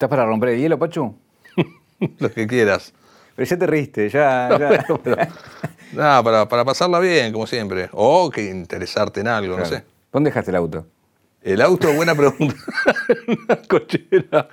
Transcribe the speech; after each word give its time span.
¿Estás 0.00 0.08
para 0.08 0.24
romper 0.24 0.48
el 0.48 0.60
hielo, 0.60 0.78
Pachu? 0.78 1.14
Lo 2.20 2.32
que 2.32 2.46
quieras. 2.46 2.94
Pero 3.36 3.46
ya 3.46 3.58
te 3.58 3.66
riste, 3.66 4.08
ya. 4.08 4.48
ya. 5.04 5.28
Nada, 5.92 6.22
para, 6.22 6.48
para 6.48 6.64
pasarla 6.64 6.98
bien, 7.00 7.34
como 7.34 7.46
siempre. 7.46 7.90
O 7.92 8.30
que 8.30 8.48
interesarte 8.48 9.20
en 9.20 9.28
algo, 9.28 9.58
no 9.58 9.66
sé. 9.66 9.84
¿Dónde 10.10 10.30
dejaste 10.30 10.52
el 10.52 10.56
auto? 10.56 10.86
El 11.42 11.60
auto, 11.60 11.92
buena 11.92 12.14
pregunta. 12.14 12.54
Una 13.26 13.56
cochera. 13.68 14.48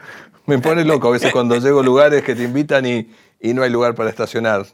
Me 0.47 0.59
pone 0.59 0.83
loco 0.83 1.07
a 1.07 1.11
veces 1.11 1.31
cuando 1.31 1.55
llego 1.55 1.79
a 1.79 1.83
lugares 1.83 2.23
que 2.23 2.35
te 2.35 2.43
invitan 2.43 2.85
y, 2.85 3.09
y 3.39 3.53
no 3.53 3.63
hay 3.63 3.69
lugar 3.69 3.95
para 3.95 4.09
estacionar. 4.09 4.65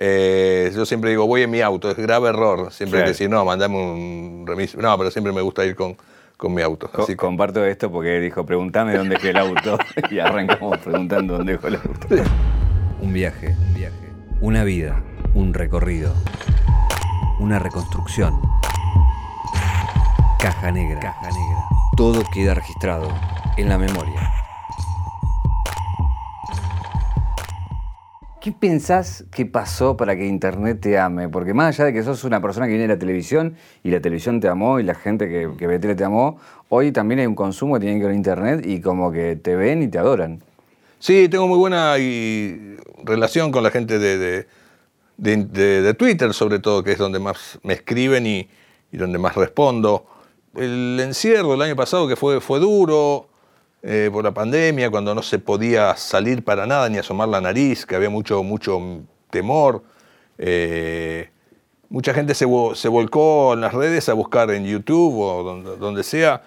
Eh, 0.00 0.72
yo 0.74 0.86
siempre 0.86 1.10
digo, 1.10 1.26
voy 1.26 1.42
en 1.42 1.50
mi 1.50 1.60
auto, 1.60 1.90
es 1.90 1.98
grave 1.98 2.30
error. 2.30 2.72
Siempre 2.72 3.00
Claro. 3.00 3.04
que 3.04 3.10
decir, 3.10 3.28
no, 3.28 3.44
mandame 3.44 3.76
un 3.76 4.46
remis. 4.46 4.74
No, 4.74 4.96
pero 4.96 5.10
siempre 5.10 5.34
me 5.34 5.42
gusta 5.42 5.66
ir 5.66 5.76
con, 5.76 5.98
con 6.36 6.54
mi 6.54 6.62
auto. 6.62 6.90
Así 6.94 7.12
que- 7.12 7.16
Comparto 7.16 7.64
esto 7.64 7.90
porque 7.90 8.20
dijo, 8.20 8.44
pregúntame 8.44 8.94
dónde 8.96 9.14
dejé 9.16 9.30
el 9.30 9.38
auto. 9.38 9.78
y 10.10 10.18
arrancamos 10.18 10.78
preguntando 10.78 11.36
dónde 11.38 11.52
dejó 11.52 11.68
el 11.68 11.76
auto. 11.76 12.06
Un 13.00 13.12
viaje, 13.12 13.54
un 13.58 13.74
viaje. 13.74 14.12
Una 14.40 14.64
vida, 14.64 15.02
un 15.34 15.54
recorrido. 15.54 16.12
Una 17.40 17.58
reconstrucción. 17.58 18.40
Caja 20.38 20.70
negra. 20.70 21.00
Caja 21.00 21.28
negra. 21.30 21.64
Todo 21.96 22.22
queda 22.32 22.54
registrado 22.54 23.08
en 23.56 23.68
la 23.68 23.78
memoria. 23.78 24.30
¿Qué 28.44 28.52
pensás 28.52 29.24
que 29.30 29.46
pasó 29.46 29.96
para 29.96 30.14
que 30.16 30.26
Internet 30.26 30.78
te 30.78 30.98
ame? 30.98 31.30
Porque 31.30 31.54
más 31.54 31.68
allá 31.80 31.86
de 31.86 31.94
que 31.94 32.02
sos 32.02 32.24
una 32.24 32.42
persona 32.42 32.66
que 32.66 32.72
viene 32.72 32.82
de 32.86 32.92
la 32.92 32.98
televisión 32.98 33.56
y 33.82 33.90
la 33.90 34.00
televisión 34.00 34.38
te 34.38 34.48
amó 34.48 34.78
y 34.78 34.82
la 34.82 34.94
gente 34.94 35.30
que, 35.30 35.48
que 35.56 35.66
ve 35.66 35.78
tele 35.78 35.94
te 35.94 36.04
amó, 36.04 36.38
hoy 36.68 36.92
también 36.92 37.20
hay 37.20 37.26
un 37.26 37.36
consumo 37.36 37.72
que 37.72 37.80
tiene 37.80 37.94
que 37.96 38.00
ver 38.04 38.10
con 38.12 38.16
Internet 38.18 38.66
y 38.66 38.82
como 38.82 39.10
que 39.10 39.36
te 39.36 39.56
ven 39.56 39.82
y 39.82 39.88
te 39.88 39.96
adoran. 39.96 40.42
Sí, 40.98 41.26
tengo 41.30 41.48
muy 41.48 41.56
buena 41.56 41.96
y- 41.98 42.76
relación 43.02 43.50
con 43.50 43.62
la 43.62 43.70
gente 43.70 43.98
de, 43.98 44.18
de- 44.18 44.46
de- 45.16 45.80
de- 45.80 45.94
Twitter, 45.94 46.34
sobre 46.34 46.58
todo, 46.58 46.84
que 46.84 46.92
es 46.92 46.98
donde 46.98 47.20
más 47.20 47.58
me 47.62 47.72
escriben 47.72 48.26
y, 48.26 48.46
y 48.92 48.96
donde 48.98 49.16
más 49.16 49.36
respondo. 49.36 50.04
El 50.54 51.00
encierro 51.02 51.52
del 51.52 51.62
año 51.62 51.76
pasado, 51.76 52.06
que 52.06 52.16
fue, 52.16 52.42
fue 52.42 52.60
duro 52.60 53.26
eh, 53.86 54.08
por 54.10 54.24
la 54.24 54.32
pandemia, 54.32 54.90
cuando 54.90 55.14
no 55.14 55.22
se 55.22 55.38
podía 55.38 55.94
salir 55.96 56.42
para 56.42 56.66
nada 56.66 56.88
ni 56.88 56.96
asomar 56.96 57.28
la 57.28 57.40
nariz, 57.42 57.84
que 57.84 57.94
había 57.94 58.08
mucho, 58.08 58.42
mucho 58.42 58.80
temor. 59.30 59.82
eh, 60.38 61.28
mucha 61.90 62.14
gente 62.14 62.34
se, 62.34 62.46
se 62.74 62.88
volcó 62.88 63.52
en 63.52 63.60
las 63.60 63.74
redes 63.74 64.08
a 64.08 64.14
buscar 64.14 64.50
en 64.50 64.64
YouTube 64.64 65.20
o 65.20 65.76
donde, 65.76 66.02
sea 66.02 66.42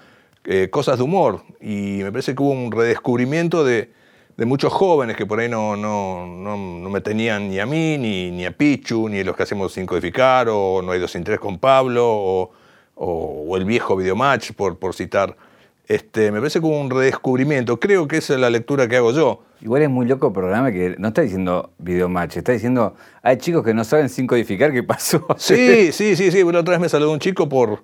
eh, 0.46 0.70
cosas 0.72 0.98
de 0.98 1.04
humor. 1.04 1.44
Y 1.62 2.00
me 2.04 2.12
parece 2.12 2.34
que 2.34 2.42
hubo 2.42 2.50
un 2.50 2.72
redescubrimiento 2.72 3.64
de, 3.64 3.92
de 4.36 4.46
muchos 4.46 4.74
jóvenes 4.74 5.16
que 5.16 5.28
por 5.28 5.40
ahí 5.40 5.48
no, 5.48 5.78
no, 5.78 6.26
no, 6.26 6.58
no 6.58 6.90
me 6.90 7.02
tenían 7.02 7.50
ni 7.50 7.60
a 7.60 7.68
mí, 7.68 8.00
ni, 8.00 8.32
ni 8.32 8.46
a 8.46 8.52
Pichu, 8.52 9.10
ni 9.10 9.24
los 9.24 9.36
que 9.36 9.44
hacemos 9.44 9.74
sin 9.74 9.86
codificar, 9.86 10.48
o 10.50 10.82
No 10.82 10.92
hay 10.92 11.00
dos 11.00 11.12
sin 11.12 11.24
tres 11.24 11.40
con 11.40 11.60
Pablo, 11.60 12.52
o 12.96 13.58
el 13.58 13.64
viejo 13.64 13.96
Videomatch, 13.96 14.54
por, 14.54 14.80
por 14.80 14.96
citar. 14.96 15.36
Este, 15.88 16.32
me 16.32 16.40
parece 16.40 16.60
hubo 16.60 16.80
un 16.80 16.90
redescubrimiento. 16.90 17.80
Creo 17.80 18.08
que 18.08 18.18
esa 18.18 18.34
es 18.34 18.40
la 18.40 18.50
lectura 18.50 18.88
que 18.88 18.98
hago 18.98 19.12
yo. 19.14 19.44
Igual 19.62 19.84
es 19.84 19.90
muy 19.90 20.06
loco 20.06 20.28
el 20.28 20.34
programa 20.34 20.72
que 20.72 20.96
no 21.00 21.08
está 21.08 21.22
diciendo 21.22 21.72
videomatch, 21.78 22.38
está 22.38 22.52
diciendo, 22.52 22.96
hay 23.24 23.38
chicos 23.38 23.64
que 23.64 23.74
no 23.74 23.84
saben 23.84 24.10
sin 24.10 24.28
codificar 24.28 24.72
qué 24.74 24.84
pasó. 24.84 25.26
Sí, 25.38 25.92
sí, 25.94 26.16
sí, 26.16 26.30
sí. 26.32 26.44
Una 26.44 26.60
otra 26.60 26.74
vez 26.74 26.82
me 26.82 26.90
saludó 26.90 27.12
un 27.14 27.20
chico 27.20 27.48
por. 27.48 27.84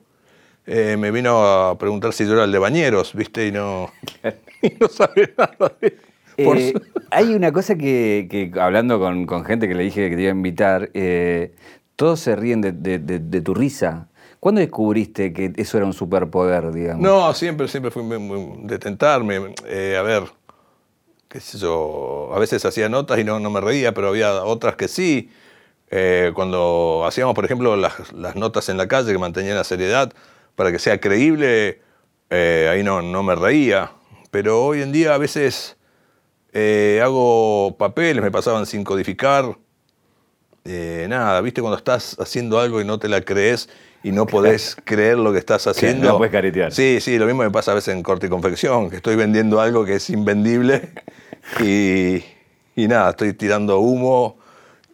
eh, 0.65 0.97
me 0.99 1.11
vino 1.11 1.43
a 1.45 1.77
preguntar 1.77 2.11
si 2.13 2.25
yo 2.25 2.33
era 2.33 2.43
el 2.43 2.51
de 2.51 2.59
Bañeros, 2.59 3.13
¿viste? 3.13 3.47
Y 3.47 3.51
no. 3.51 3.89
y 4.61 4.73
no 4.79 4.87
sabe 4.89 5.33
nada 5.37 5.71
de. 5.81 5.97
Eh, 6.35 6.73
hay 7.11 7.33
una 7.35 7.51
cosa 7.51 7.75
que, 7.75 8.27
que 8.29 8.51
hablando 8.59 8.99
con, 8.99 9.25
con 9.27 9.45
gente 9.45 9.67
que 9.67 9.75
le 9.75 9.83
dije 9.83 10.09
que 10.09 10.15
te 10.15 10.23
iba 10.23 10.31
a 10.31 10.35
invitar, 10.35 10.89
eh, 10.95 11.53
todos 11.95 12.19
se 12.19 12.35
ríen 12.35 12.59
de, 12.59 12.71
de- 12.71 12.97
de- 12.99 13.19
de 13.19 13.41
tu 13.41 13.53
risa. 13.53 14.07
¿Cuándo 14.43 14.59
descubriste 14.59 15.31
que 15.31 15.53
eso 15.55 15.77
era 15.77 15.85
un 15.85 15.93
superpoder, 15.93 16.73
digamos? 16.73 17.01
No, 17.01 17.33
siempre, 17.33 17.65
siempre 17.69 17.91
fui 17.91 18.03
muy, 18.03 18.67
de 18.67 18.77
tentarme. 18.77 19.55
Eh, 19.65 19.95
a 19.97 20.01
ver, 20.01 20.23
qué 21.29 21.39
sé 21.39 21.57
yo, 21.57 22.29
a 22.35 22.39
veces 22.39 22.65
hacía 22.65 22.89
notas 22.89 23.17
y 23.19 23.23
no, 23.23 23.39
no 23.39 23.49
me 23.49 23.61
reía, 23.61 23.93
pero 23.93 24.09
había 24.09 24.43
otras 24.43 24.75
que 24.75 24.89
sí. 24.89 25.31
Eh, 25.89 26.33
cuando 26.35 27.05
hacíamos, 27.07 27.35
por 27.35 27.45
ejemplo, 27.45 27.77
las, 27.77 28.11
las 28.11 28.35
notas 28.35 28.67
en 28.67 28.75
la 28.75 28.89
calle 28.89 29.13
que 29.13 29.17
mantenían 29.17 29.55
la 29.55 29.63
seriedad, 29.63 30.11
para 30.55 30.73
que 30.73 30.79
sea 30.79 30.99
creíble, 30.99 31.79
eh, 32.29 32.67
ahí 32.69 32.83
no, 32.83 33.01
no 33.01 33.23
me 33.23 33.35
reía. 33.35 33.91
Pero 34.29 34.65
hoy 34.65 34.81
en 34.81 34.91
día 34.91 35.15
a 35.15 35.17
veces 35.17 35.77
eh, 36.51 36.99
hago 37.01 37.77
papeles, 37.77 38.21
me 38.21 38.29
pasaban 38.29 38.65
sin 38.65 38.83
codificar. 38.83 39.57
Eh, 40.65 41.07
nada, 41.09 41.41
viste 41.41 41.61
cuando 41.61 41.77
estás 41.77 42.15
haciendo 42.19 42.59
algo 42.59 42.79
y 42.79 42.85
no 42.85 42.97
te 42.97 43.09
la 43.09 43.21
crees 43.21 43.67
y 44.01 44.11
no 44.11 44.25
podés 44.25 44.77
creer 44.85 45.17
lo 45.17 45.33
que 45.33 45.39
estás 45.39 45.67
haciendo. 45.67 46.11
no 46.11 46.17
puedes 46.17 46.31
caretear. 46.31 46.71
Sí, 46.71 46.99
sí, 47.01 47.17
lo 47.17 47.25
mismo 47.25 47.43
me 47.43 47.51
pasa 47.51 47.71
a 47.71 47.75
veces 47.75 47.93
en 47.93 48.01
corte 48.03 48.27
y 48.27 48.29
confección, 48.29 48.89
que 48.89 48.97
estoy 48.97 49.15
vendiendo 49.15 49.59
algo 49.59 49.83
que 49.85 49.95
es 49.95 50.09
invendible 50.09 50.89
y, 51.59 52.23
y 52.75 52.87
nada, 52.87 53.09
estoy 53.11 53.33
tirando 53.33 53.79
humo 53.79 54.37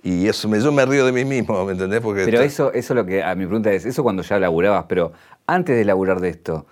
y 0.03 0.27
eso 0.27 0.47
me, 0.49 0.59
yo 0.59 0.71
me 0.71 0.85
río 0.85 1.05
de 1.05 1.11
mí 1.11 1.25
mismo, 1.25 1.63
¿me 1.65 1.73
entendés? 1.73 2.01
Porque 2.01 2.23
Pero 2.25 2.37
está- 2.41 2.45
eso, 2.45 2.73
eso 2.73 2.93
lo 2.95 3.05
que 3.05 3.21
a 3.23 3.35
mi 3.35 3.45
pregunta 3.45 3.71
es, 3.71 3.85
eso 3.85 4.01
cuando 4.01 4.23
ya 4.23 4.39
laburabas, 4.39 4.85
pero 4.87 5.11
antes 5.45 5.75
de 5.77 5.85
laburar 5.85 6.19
de 6.19 6.29
esto, 6.29 6.65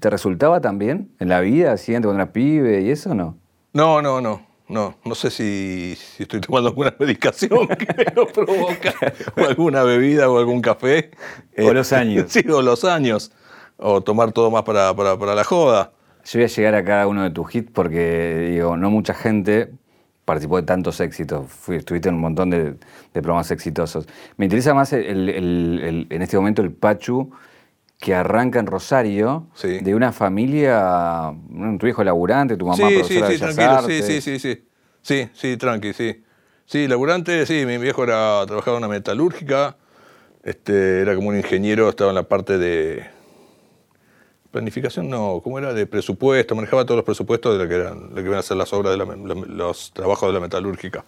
¿te 0.00 0.10
resultaba 0.10 0.60
también 0.60 1.10
en 1.20 1.28
la 1.28 1.40
vida, 1.40 1.70
antes 1.72 1.86
cuando 1.86 2.14
eras 2.14 2.30
pibe 2.30 2.80
y 2.80 2.90
eso 2.90 3.10
o 3.10 3.14
no? 3.14 3.36
No, 3.72 4.02
no, 4.02 4.20
no. 4.20 4.49
No, 4.70 4.96
no 5.04 5.14
sé 5.14 5.30
si, 5.30 5.96
si 5.96 6.22
estoy 6.22 6.40
tomando 6.40 6.68
alguna 6.68 6.94
medicación 7.00 7.66
que 7.68 7.86
me 7.96 8.04
lo 8.14 8.26
provoca, 8.26 8.94
o 9.36 9.44
alguna 9.44 9.82
bebida 9.82 10.30
o 10.30 10.38
algún 10.38 10.60
café. 10.62 11.10
O 11.58 11.72
los 11.72 11.92
años. 11.92 12.26
Sí, 12.28 12.44
o 12.48 12.62
los 12.62 12.84
años. 12.84 13.32
O 13.76 14.00
tomar 14.02 14.32
todo 14.32 14.50
más 14.50 14.62
para, 14.62 14.94
para, 14.94 15.18
para 15.18 15.34
la 15.34 15.44
joda. 15.44 15.92
Yo 16.24 16.38
voy 16.38 16.44
a 16.44 16.48
llegar 16.48 16.74
a 16.74 16.84
cada 16.84 17.06
uno 17.06 17.22
de 17.22 17.30
tus 17.30 17.54
hits 17.54 17.70
porque, 17.72 18.50
digo, 18.52 18.76
no 18.76 18.90
mucha 18.90 19.14
gente 19.14 19.70
participó 20.24 20.56
de 20.58 20.62
tantos 20.64 21.00
éxitos. 21.00 21.50
Fui- 21.50 21.76
estuviste 21.76 22.08
en 22.08 22.14
un 22.16 22.20
montón 22.20 22.50
de, 22.50 22.74
de 22.74 23.22
programas 23.22 23.50
exitosos. 23.50 24.06
Me 24.36 24.44
interesa 24.44 24.74
más 24.74 24.92
el- 24.92 25.04
el- 25.06 25.28
el- 25.30 25.80
el- 25.82 26.06
en 26.10 26.22
este 26.22 26.36
momento 26.36 26.62
el 26.62 26.70
Pachu 26.72 27.30
que 28.00 28.14
arranca 28.14 28.58
en 28.58 28.66
Rosario 28.66 29.46
Sí. 29.54 29.78
de 29.80 29.94
una 29.94 30.10
familia, 30.10 31.32
tu 31.78 31.86
hijo 31.86 32.02
laburante, 32.02 32.56
tu 32.56 32.64
mamá 32.64 32.76
sí, 32.76 32.82
sí, 32.88 32.94
profesora 32.98 33.26
sí, 33.26 33.32
Bellas 33.32 33.54
tranquilo. 33.54 33.86
Sí, 33.88 34.02
sí, 34.02 34.20
sí, 34.20 34.38
sí. 34.38 34.64
Sí, 35.02 35.28
sí, 35.34 35.56
tranqui, 35.56 35.92
sí. 35.92 36.22
Sí, 36.64 36.88
laburante, 36.88 37.44
sí, 37.46 37.64
mi 37.66 37.78
viejo 37.78 38.02
era, 38.04 38.44
trabajaba 38.46 38.78
en 38.78 38.84
una 38.84 38.92
metalúrgica, 38.92 39.76
este, 40.42 41.00
era 41.02 41.14
como 41.14 41.28
un 41.28 41.36
ingeniero, 41.36 41.88
estaba 41.88 42.10
en 42.10 42.14
la 42.16 42.22
parte 42.22 42.56
de 42.58 43.04
planificación, 44.50 45.08
no, 45.08 45.40
¿cómo 45.44 45.58
era? 45.58 45.72
De 45.74 45.86
presupuesto, 45.86 46.54
manejaba 46.54 46.84
todos 46.84 46.96
los 46.96 47.04
presupuestos 47.04 47.56
de 47.56 47.62
lo 47.64 47.68
que, 47.68 47.74
eran, 47.76 48.08
lo 48.10 48.14
que 48.16 48.22
iban 48.22 48.38
a 48.38 48.42
ser 48.42 48.56
las 48.56 48.72
obras, 48.72 48.92
de 48.92 48.98
la- 48.98 49.14
los 49.46 49.92
trabajos 49.92 50.28
de 50.28 50.32
la 50.32 50.40
metalúrgica. 50.40 51.04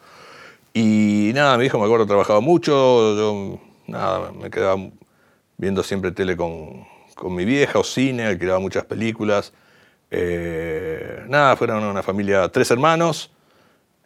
Y 0.74 1.32
nada, 1.34 1.58
mi 1.58 1.66
hijo, 1.66 1.78
me 1.78 1.84
acuerdo, 1.84 2.06
trabajaba 2.06 2.40
mucho, 2.40 2.72
yo, 3.16 3.58
nada, 3.86 4.30
me 4.32 4.50
quedaba 4.50 4.76
viendo 5.62 5.84
siempre 5.84 6.10
tele 6.10 6.36
con, 6.36 6.84
con 7.14 7.32
mi 7.36 7.44
vieja 7.44 7.78
o 7.78 7.84
cine, 7.84 8.26
alquilaba 8.26 8.58
muchas 8.58 8.84
películas. 8.84 9.52
Eh, 10.10 11.22
nada, 11.28 11.54
fueron 11.54 11.84
una 11.84 12.02
familia, 12.02 12.48
tres 12.48 12.72
hermanos. 12.72 13.30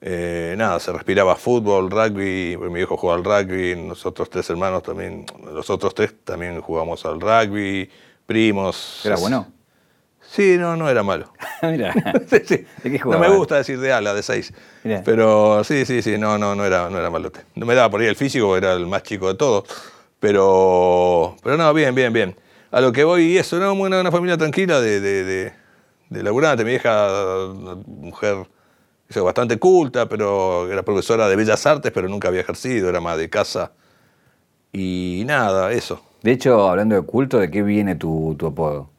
Eh, 0.03 0.55
nada, 0.59 0.79
se 0.79 0.93
respiraba 0.93 1.35
fútbol, 1.35 1.91
rugby, 1.91 2.59
mi 2.59 2.75
viejo 2.75 2.99
jugaba 2.99 3.19
al 3.19 3.25
rugby, 3.25 3.75
nosotros 3.75 4.29
tres 4.29 4.51
hermanos 4.51 4.83
también, 4.83 5.25
los 5.51 5.71
otros 5.71 5.95
tres 5.95 6.15
también 6.25 6.61
jugamos 6.61 7.07
al 7.07 7.19
rugby, 7.19 7.89
primos. 8.27 9.01
¿Era 9.07 9.17
bueno? 9.17 9.51
Sí, 10.21 10.59
no, 10.59 10.77
no 10.77 10.91
era 10.91 11.03
malo. 11.03 11.33
Mira, 11.63 11.95
Sí, 12.29 12.37
sí. 12.45 12.67
¿de 12.83 12.91
qué 12.91 13.01
No 13.03 13.19
me 13.19 13.31
gusta 13.31 13.57
decir 13.57 13.81
de 13.81 13.95
ala, 13.95 14.13
de 14.13 14.23
seis. 14.23 14.53
Mirá. 14.85 15.01
Pero 15.07 15.65
sí, 15.65 15.87
sí, 15.87 16.03
sí, 16.03 16.19
no, 16.19 16.37
no, 16.37 16.55
no 16.55 16.67
era, 16.67 16.91
no 16.91 16.99
era 16.99 17.09
malote. 17.09 17.41
No 17.55 17.65
me 17.65 17.75
daba 17.75 17.89
por 17.89 18.03
ahí 18.03 18.09
el 18.09 18.17
físico, 18.17 18.59
era 18.59 18.75
el 18.75 18.87
más 18.87 19.05
chico 19.05 19.29
de 19.29 19.37
todos. 19.37 19.65
Pero, 20.21 21.37
pero 21.43 21.57
no, 21.57 21.73
bien, 21.75 21.95
bien, 21.95 22.13
bien. 22.13 22.37
A 22.71 22.81
lo 22.81 22.93
que 22.93 23.05
voy 23.05 23.23
y 23.33 23.39
eso, 23.39 23.59
no, 23.59 23.73
una, 23.75 24.01
una 24.01 24.11
familia 24.11 24.37
tranquila 24.37 24.81
de, 24.81 25.01
de, 25.01 25.25
de, 25.25 25.53
de 26.11 26.23
laburante. 26.23 26.65
Mi 26.65 26.73
hija, 26.75 27.47
una 27.47 27.75
mujer 27.87 28.47
eso, 29.09 29.25
bastante 29.25 29.59
culta, 29.59 30.09
pero 30.09 30.71
era 30.71 30.83
profesora 30.83 31.29
de 31.29 31.37
Bellas 31.37 31.65
Artes, 31.67 31.93
pero 31.93 32.09
nunca 32.09 32.29
había 32.29 32.41
ejercido, 32.41 32.89
era 32.89 33.01
más 33.01 33.19
de 33.19 33.31
casa. 33.31 33.73
Y 34.73 35.23
nada, 35.27 35.73
eso. 35.73 36.01
De 36.23 36.33
hecho, 36.33 36.69
hablando 36.69 36.95
de 36.97 37.03
culto, 37.03 37.39
¿de 37.39 37.51
qué 37.51 37.63
viene 37.63 37.95
tu, 37.95 38.35
tu 38.39 38.47
apodo? 38.47 38.91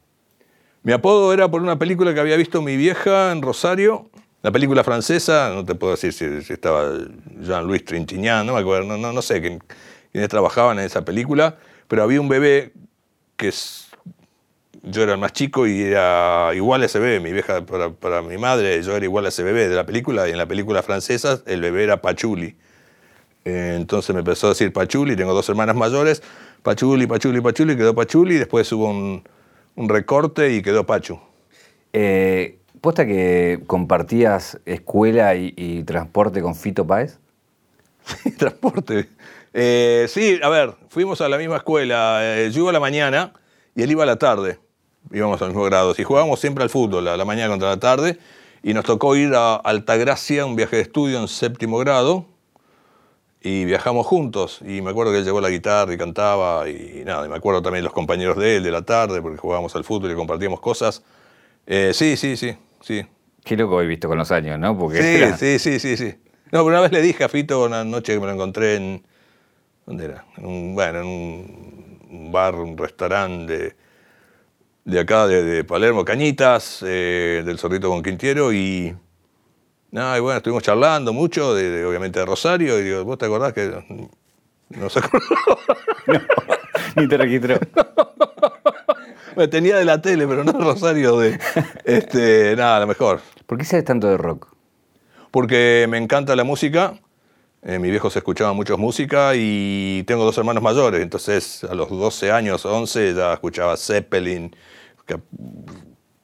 Mi 0.83 0.93
apodo 0.93 1.33
era 1.33 1.49
por 1.49 1.61
una 1.61 1.77
película 1.77 2.13
que 2.13 2.19
había 2.19 2.37
visto 2.37 2.61
mi 2.61 2.77
vieja 2.77 3.31
en 3.31 3.41
Rosario, 3.41 4.09
la 4.41 4.51
película 4.51 4.83
francesa, 4.83 5.51
no 5.53 5.65
te 5.65 5.75
puedo 5.75 5.91
decir 5.93 6.13
si, 6.13 6.41
si 6.41 6.53
estaba 6.53 6.93
Jean-Louis 7.41 7.83
Trintignant, 7.83 8.47
no 8.47 8.53
me 8.53 8.61
acuerdo, 8.61 8.87
no, 8.87 8.97
no, 8.97 9.11
no 9.11 9.21
sé 9.21 9.41
quién- 9.41 9.61
quiénes 10.17 10.29
trabajaban 10.29 10.79
en 10.79 10.85
esa 10.85 11.05
película, 11.05 11.57
pero 11.87 12.01
había 12.01 12.19
un 12.19 12.27
bebé 12.27 12.73
que 13.37 13.49
es- 13.49 13.87
yo 14.83 15.03
era 15.03 15.13
el 15.13 15.19
más 15.19 15.33
chico 15.33 15.67
y 15.67 15.81
era 15.83 16.51
igual 16.55 16.81
a 16.81 16.85
ese 16.85 16.99
bebé. 16.99 17.19
Mi 17.19 17.31
vieja, 17.33 17.65
para, 17.65 17.91
para 17.91 18.21
mi 18.23 18.37
madre, 18.37 18.81
yo 18.81 18.95
era 18.95 19.05
igual 19.05 19.25
a 19.25 19.29
ese 19.29 19.43
bebé 19.43 19.67
de 19.67 19.75
la 19.75 19.85
película. 19.85 20.27
Y 20.27 20.31
en 20.31 20.37
la 20.37 20.47
película 20.47 20.81
francesa, 20.83 21.41
el 21.45 21.61
bebé 21.61 21.83
era 21.83 22.01
Pachuli. 22.01 22.55
Entonces 23.45 24.13
me 24.13 24.19
empezó 24.19 24.47
a 24.47 24.51
decir 24.51 24.73
Pachuli. 24.73 25.15
Tengo 25.15 25.33
dos 25.33 25.47
hermanas 25.49 25.75
mayores. 25.75 26.23
Pachuli, 26.63 27.07
Pachuli, 27.07 27.41
Pachuli. 27.41 27.75
Quedó 27.77 27.95
Pachuli. 27.95 28.35
Después 28.37 28.71
hubo 28.71 28.89
un, 28.89 29.23
un 29.75 29.89
recorte 29.89 30.53
y 30.53 30.61
quedó 30.61 30.85
Pachu. 30.85 31.19
Eh, 31.93 32.57
¿Posta 32.81 33.05
que 33.05 33.61
compartías 33.67 34.59
escuela 34.65 35.35
y, 35.35 35.53
y 35.57 35.83
transporte 35.83 36.41
con 36.41 36.55
Fito 36.55 36.85
Páez? 36.87 37.19
Transporte. 38.37 39.09
Eh, 39.59 40.05
sí, 40.07 40.39
a 40.43 40.49
ver, 40.49 40.75
fuimos 40.89 41.19
a 41.21 41.27
la 41.29 41.37
misma 41.39 41.55
escuela. 41.57 42.19
Eh, 42.21 42.51
yo 42.51 42.61
iba 42.61 42.69
a 42.69 42.73
la 42.73 42.79
mañana 42.79 43.33
y 43.75 43.81
él 43.81 43.89
iba 43.89 44.03
a 44.03 44.05
la 44.05 44.17
tarde. 44.17 44.59
Íbamos 45.11 45.41
al 45.41 45.47
mismo 45.49 45.63
grado. 45.63 45.95
Y 45.97 46.03
jugábamos 46.03 46.39
siempre 46.39 46.63
al 46.63 46.69
fútbol, 46.69 47.07
a 47.07 47.17
la 47.17 47.25
mañana 47.25 47.49
contra 47.49 47.69
la 47.69 47.77
tarde. 47.79 48.19
Y 48.61 48.75
nos 48.75 48.85
tocó 48.85 49.15
ir 49.15 49.33
a 49.33 49.55
Altagracia, 49.55 50.45
un 50.45 50.55
viaje 50.55 50.75
de 50.75 50.81
estudio 50.83 51.19
en 51.19 51.27
séptimo 51.27 51.79
grado. 51.79 52.25
Y 53.41 53.65
viajamos 53.65 54.05
juntos. 54.05 54.59
Y 54.61 54.81
me 54.81 54.91
acuerdo 54.91 55.11
que 55.11 55.19
él 55.19 55.25
llevó 55.25 55.41
la 55.41 55.49
guitarra 55.49 55.91
y 55.91 55.97
cantaba. 55.97 56.69
Y 56.69 57.01
nada, 57.03 57.25
y 57.25 57.29
me 57.29 57.35
acuerdo 57.35 57.63
también 57.63 57.83
los 57.83 57.93
compañeros 57.93 58.37
de 58.37 58.57
él 58.57 58.63
de 58.63 58.69
la 58.71 58.83
tarde, 58.83 59.21
porque 59.23 59.37
jugábamos 59.39 59.75
al 59.75 59.83
fútbol 59.83 60.11
y 60.11 60.15
compartíamos 60.15 60.59
cosas. 60.59 61.01
Eh, 61.65 61.91
sí, 61.95 62.15
sí, 62.15 62.37
sí, 62.37 62.55
sí. 62.81 63.03
Qué 63.43 63.55
loco 63.57 63.81
he 63.81 63.87
visto 63.87 64.07
con 64.07 64.17
los 64.19 64.31
años, 64.31 64.59
¿no? 64.59 64.77
Porque 64.77 65.01
Sí, 65.01 65.15
era- 65.23 65.37
sí, 65.37 65.57
sí, 65.57 65.79
sí, 65.79 65.97
sí. 65.97 66.13
No, 66.51 66.63
pero 66.63 66.65
una 66.65 66.81
vez 66.81 66.91
le 66.91 67.01
dije 67.01 67.23
a 67.23 67.29
Fito 67.29 67.63
una 67.63 67.83
noche 67.83 68.13
que 68.13 68.19
me 68.19 68.27
lo 68.27 68.33
encontré 68.33 68.75
en. 68.75 69.03
¿Dónde 69.87 70.03
era? 70.03 70.25
En 70.35 70.45
un, 70.45 70.75
bueno, 70.75 70.99
en 70.99 71.05
un, 71.05 72.31
bar, 72.31 72.55
un 72.55 72.77
restaurante 72.77 73.57
de, 73.57 73.75
de 74.83 74.99
acá, 74.99 75.25
de, 75.27 75.41
de 75.43 75.63
Palermo, 75.63 76.03
Cañitas, 76.03 76.83
eh, 76.85 77.41
del 77.45 77.57
Zorrito 77.57 77.89
con 77.89 78.03
Quintiero, 78.03 78.51
y. 78.51 78.93
Nada, 79.89 80.17
y 80.17 80.19
bueno, 80.19 80.37
estuvimos 80.37 80.61
charlando 80.61 81.13
mucho, 81.13 81.55
de, 81.55 81.71
de, 81.71 81.85
obviamente 81.85 82.19
de 82.19 82.25
Rosario, 82.25 82.77
y 82.77 82.83
digo, 82.83 83.05
¿vos 83.05 83.17
te 83.17 83.25
acordás 83.25 83.53
que.? 83.53 84.05
No 84.71 84.89
se 84.89 84.99
acordaba. 84.99 85.57
Ni 86.97 87.07
te 87.07 87.17
registró. 87.17 87.57
Me 89.37 89.47
tenía 89.47 89.77
de 89.77 89.85
la 89.85 90.01
tele, 90.01 90.27
pero 90.27 90.43
no 90.43 90.51
de 90.51 90.63
Rosario 90.63 91.17
de. 91.17 91.39
Este, 91.85 92.55
nada, 92.57 92.77
a 92.77 92.79
lo 92.81 92.87
mejor. 92.87 93.21
¿Por 93.45 93.57
qué 93.57 93.63
sabes 93.63 93.85
tanto 93.85 94.07
de 94.07 94.17
rock? 94.17 94.57
porque 95.31 95.85
me 95.89 95.97
encanta 95.97 96.35
la 96.35 96.43
música. 96.43 96.95
Eh, 97.63 97.79
mis 97.79 97.89
viejos 97.89 98.15
escuchaban 98.15 98.55
mucho 98.55 98.77
música 98.77 99.31
y 99.35 100.03
tengo 100.05 100.23
dos 100.23 100.37
hermanos 100.37 100.61
mayores, 100.61 101.01
entonces 101.01 101.63
a 101.63 101.73
los 101.73 101.89
12 101.89 102.31
años, 102.31 102.65
11, 102.65 103.15
ya 103.15 103.33
escuchaba 103.33 103.75
Zeppelin, 103.77 104.55
que 105.05 105.19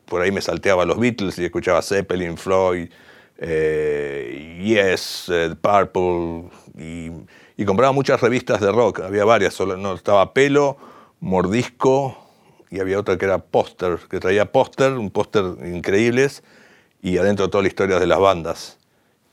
por 0.06 0.22
ahí 0.22 0.32
me 0.32 0.42
salteaba 0.42 0.86
los 0.86 1.00
Beatles 1.00 1.40
y 1.40 1.46
escuchaba 1.46 1.82
Zeppelin, 1.82 2.38
Floyd, 2.38 2.90
eh, 3.38 4.62
Yes, 4.64 5.26
eh, 5.30 5.56
Purple, 5.60 6.52
y, 6.78 7.10
y 7.58 7.66
compraba 7.66 7.92
muchas 7.92 8.22
revistas 8.22 8.62
de 8.62 8.72
rock, 8.72 9.00
había 9.00 9.26
varias, 9.26 9.56
solo, 9.56 9.76
no, 9.76 9.96
estaba 9.96 10.34
Pelo, 10.34 10.78
Mordisco, 11.20 12.16
y 12.70 12.80
había 12.80 13.00
otra 13.00 13.18
que 13.18 13.26
era 13.26 13.40
Póster, 13.40 13.98
que 14.10 14.20
traía 14.20 14.52
póster, 14.52 14.94
un 14.94 15.10
póster 15.10 15.44
increíbles, 15.66 16.44
y 17.02 17.18
adentro 17.18 17.50
toda 17.50 17.64
la 17.64 17.68
historia 17.68 18.00
de 18.00 18.08
las 18.08 18.20
bandas. 18.20 18.83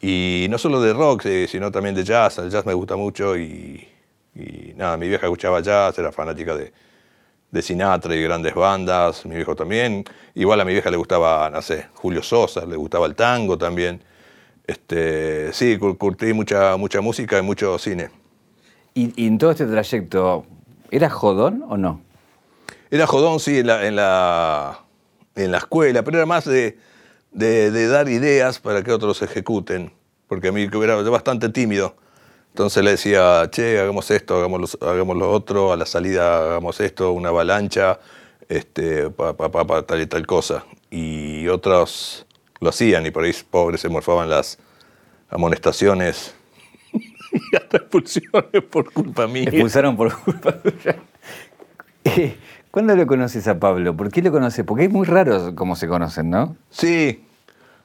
Y 0.01 0.47
no 0.49 0.57
solo 0.59 0.81
de 0.81 0.93
rock, 0.93 1.27
eh, 1.27 1.47
sino 1.49 1.71
también 1.71 1.95
de 1.95 2.05
jazz. 2.05 2.39
El 2.39 2.51
jazz 2.51 2.65
me 2.65 2.73
gusta 2.73 2.97
mucho 2.97 3.37
y, 3.37 3.87
y 4.35 4.73
nada, 4.77 4.97
mi 4.97 5.09
vieja 5.09 5.27
escuchaba 5.27 5.61
jazz, 5.61 5.99
era 5.99 6.11
fanática 6.11 6.57
de, 6.57 6.73
de 7.51 7.63
Sinatra 7.63 8.15
y 8.15 8.23
grandes 8.23 8.55
bandas, 8.55 9.27
mi 9.27 9.37
viejo 9.37 9.55
también. 9.55 10.05
Igual 10.35 10.61
a 10.61 10.65
mi 10.65 10.73
vieja 10.73 10.91
le 10.91 10.97
gustaba, 10.97 11.51
no 11.51 11.61
sé, 11.61 11.89
Julio 11.95 12.23
Sosa, 12.23 12.65
le 12.65 12.77
gustaba 12.77 13.07
el 13.07 13.15
tango 13.15 13.59
también. 13.59 14.03
Este, 14.67 15.53
sí, 15.53 15.77
cur- 15.79 15.99
curtí 15.99 16.33
mucha, 16.33 16.77
mucha 16.77 17.01
música 17.01 17.39
y 17.39 17.43
mucho 17.43 17.79
cine. 17.79 18.09
¿Y, 18.95 19.13
y 19.23 19.27
en 19.27 19.37
todo 19.37 19.51
este 19.51 19.67
trayecto, 19.67 20.47
¿era 20.91 21.11
jodón 21.11 21.65
o 21.69 21.77
no? 21.77 22.01
Era 22.91 23.07
jodón, 23.07 23.39
sí, 23.39 23.59
en 23.59 23.67
la, 23.67 23.87
en 23.87 23.97
la, 23.97 24.81
en 25.35 25.53
la 25.53 25.59
escuela, 25.59 26.03
pero 26.03 26.17
era 26.19 26.27
más 26.27 26.45
de, 26.45 26.79
de- 27.33 27.89
dar 27.89 28.09
ideas 28.09 28.59
para 28.59 28.83
que 28.83 28.93
otros 28.93 29.23
ejecuten, 29.23 29.93
porque 30.29 30.49
a 30.49 30.53
mí 30.53 30.69
que 30.69 30.79
era 30.83 30.97
bastante 31.03 31.49
tímido. 31.49 31.97
Entonces 32.49 32.83
le 32.83 32.91
decía, 32.93 33.49
che, 33.51 33.79
hagamos 33.79 34.11
esto, 34.11 34.37
hagamos, 34.37 34.77
hagamos 34.81 35.17
lo 35.17 35.31
otro, 35.31 35.73
a 35.73 35.77
la 35.77 35.87
salida 35.87 36.39
hagamos 36.43 36.81
esto, 36.81 37.13
una 37.13 37.29
avalancha, 37.29 38.01
este, 38.49 39.09
pa, 39.11 39.35
tal 39.87 40.01
y 40.01 40.07
tal 40.07 40.27
cosa. 40.27 40.65
Y 40.91 41.47
otros 41.47 42.27
lo 42.61 42.71
hacían 42.71 43.07
y 43.07 43.11
por 43.13 43.25
ahí 43.25 43.33
pobres 43.49 43.81
se 43.81 43.89
morfaban 43.89 44.29
las 44.29 44.59
amonestaciones 45.29 46.35
y 46.93 47.57
hasta 47.57 47.77
expulsiones 47.77 48.63
por 48.69 48.93
culpa 48.93 49.29
mía. 49.29 49.45
Expulsaron 49.45 49.97
por 49.97 50.13
culpa 50.21 50.53
tuya. 50.63 50.97
¿Cuándo 52.71 52.95
lo 52.95 53.07
conoces 53.07 53.49
a 53.49 53.59
Pablo? 53.59 53.97
¿Por 53.97 54.11
qué 54.11 54.23
lo 54.23 54.31
conoces? 54.31 54.65
Porque 54.65 54.85
es 54.85 54.91
muy 54.91 55.07
raro 55.07 55.55
cómo 55.57 55.75
se 55.77 55.89
conocen, 55.89 56.31
¿no? 56.31 56.57
Sí, 56.71 57.25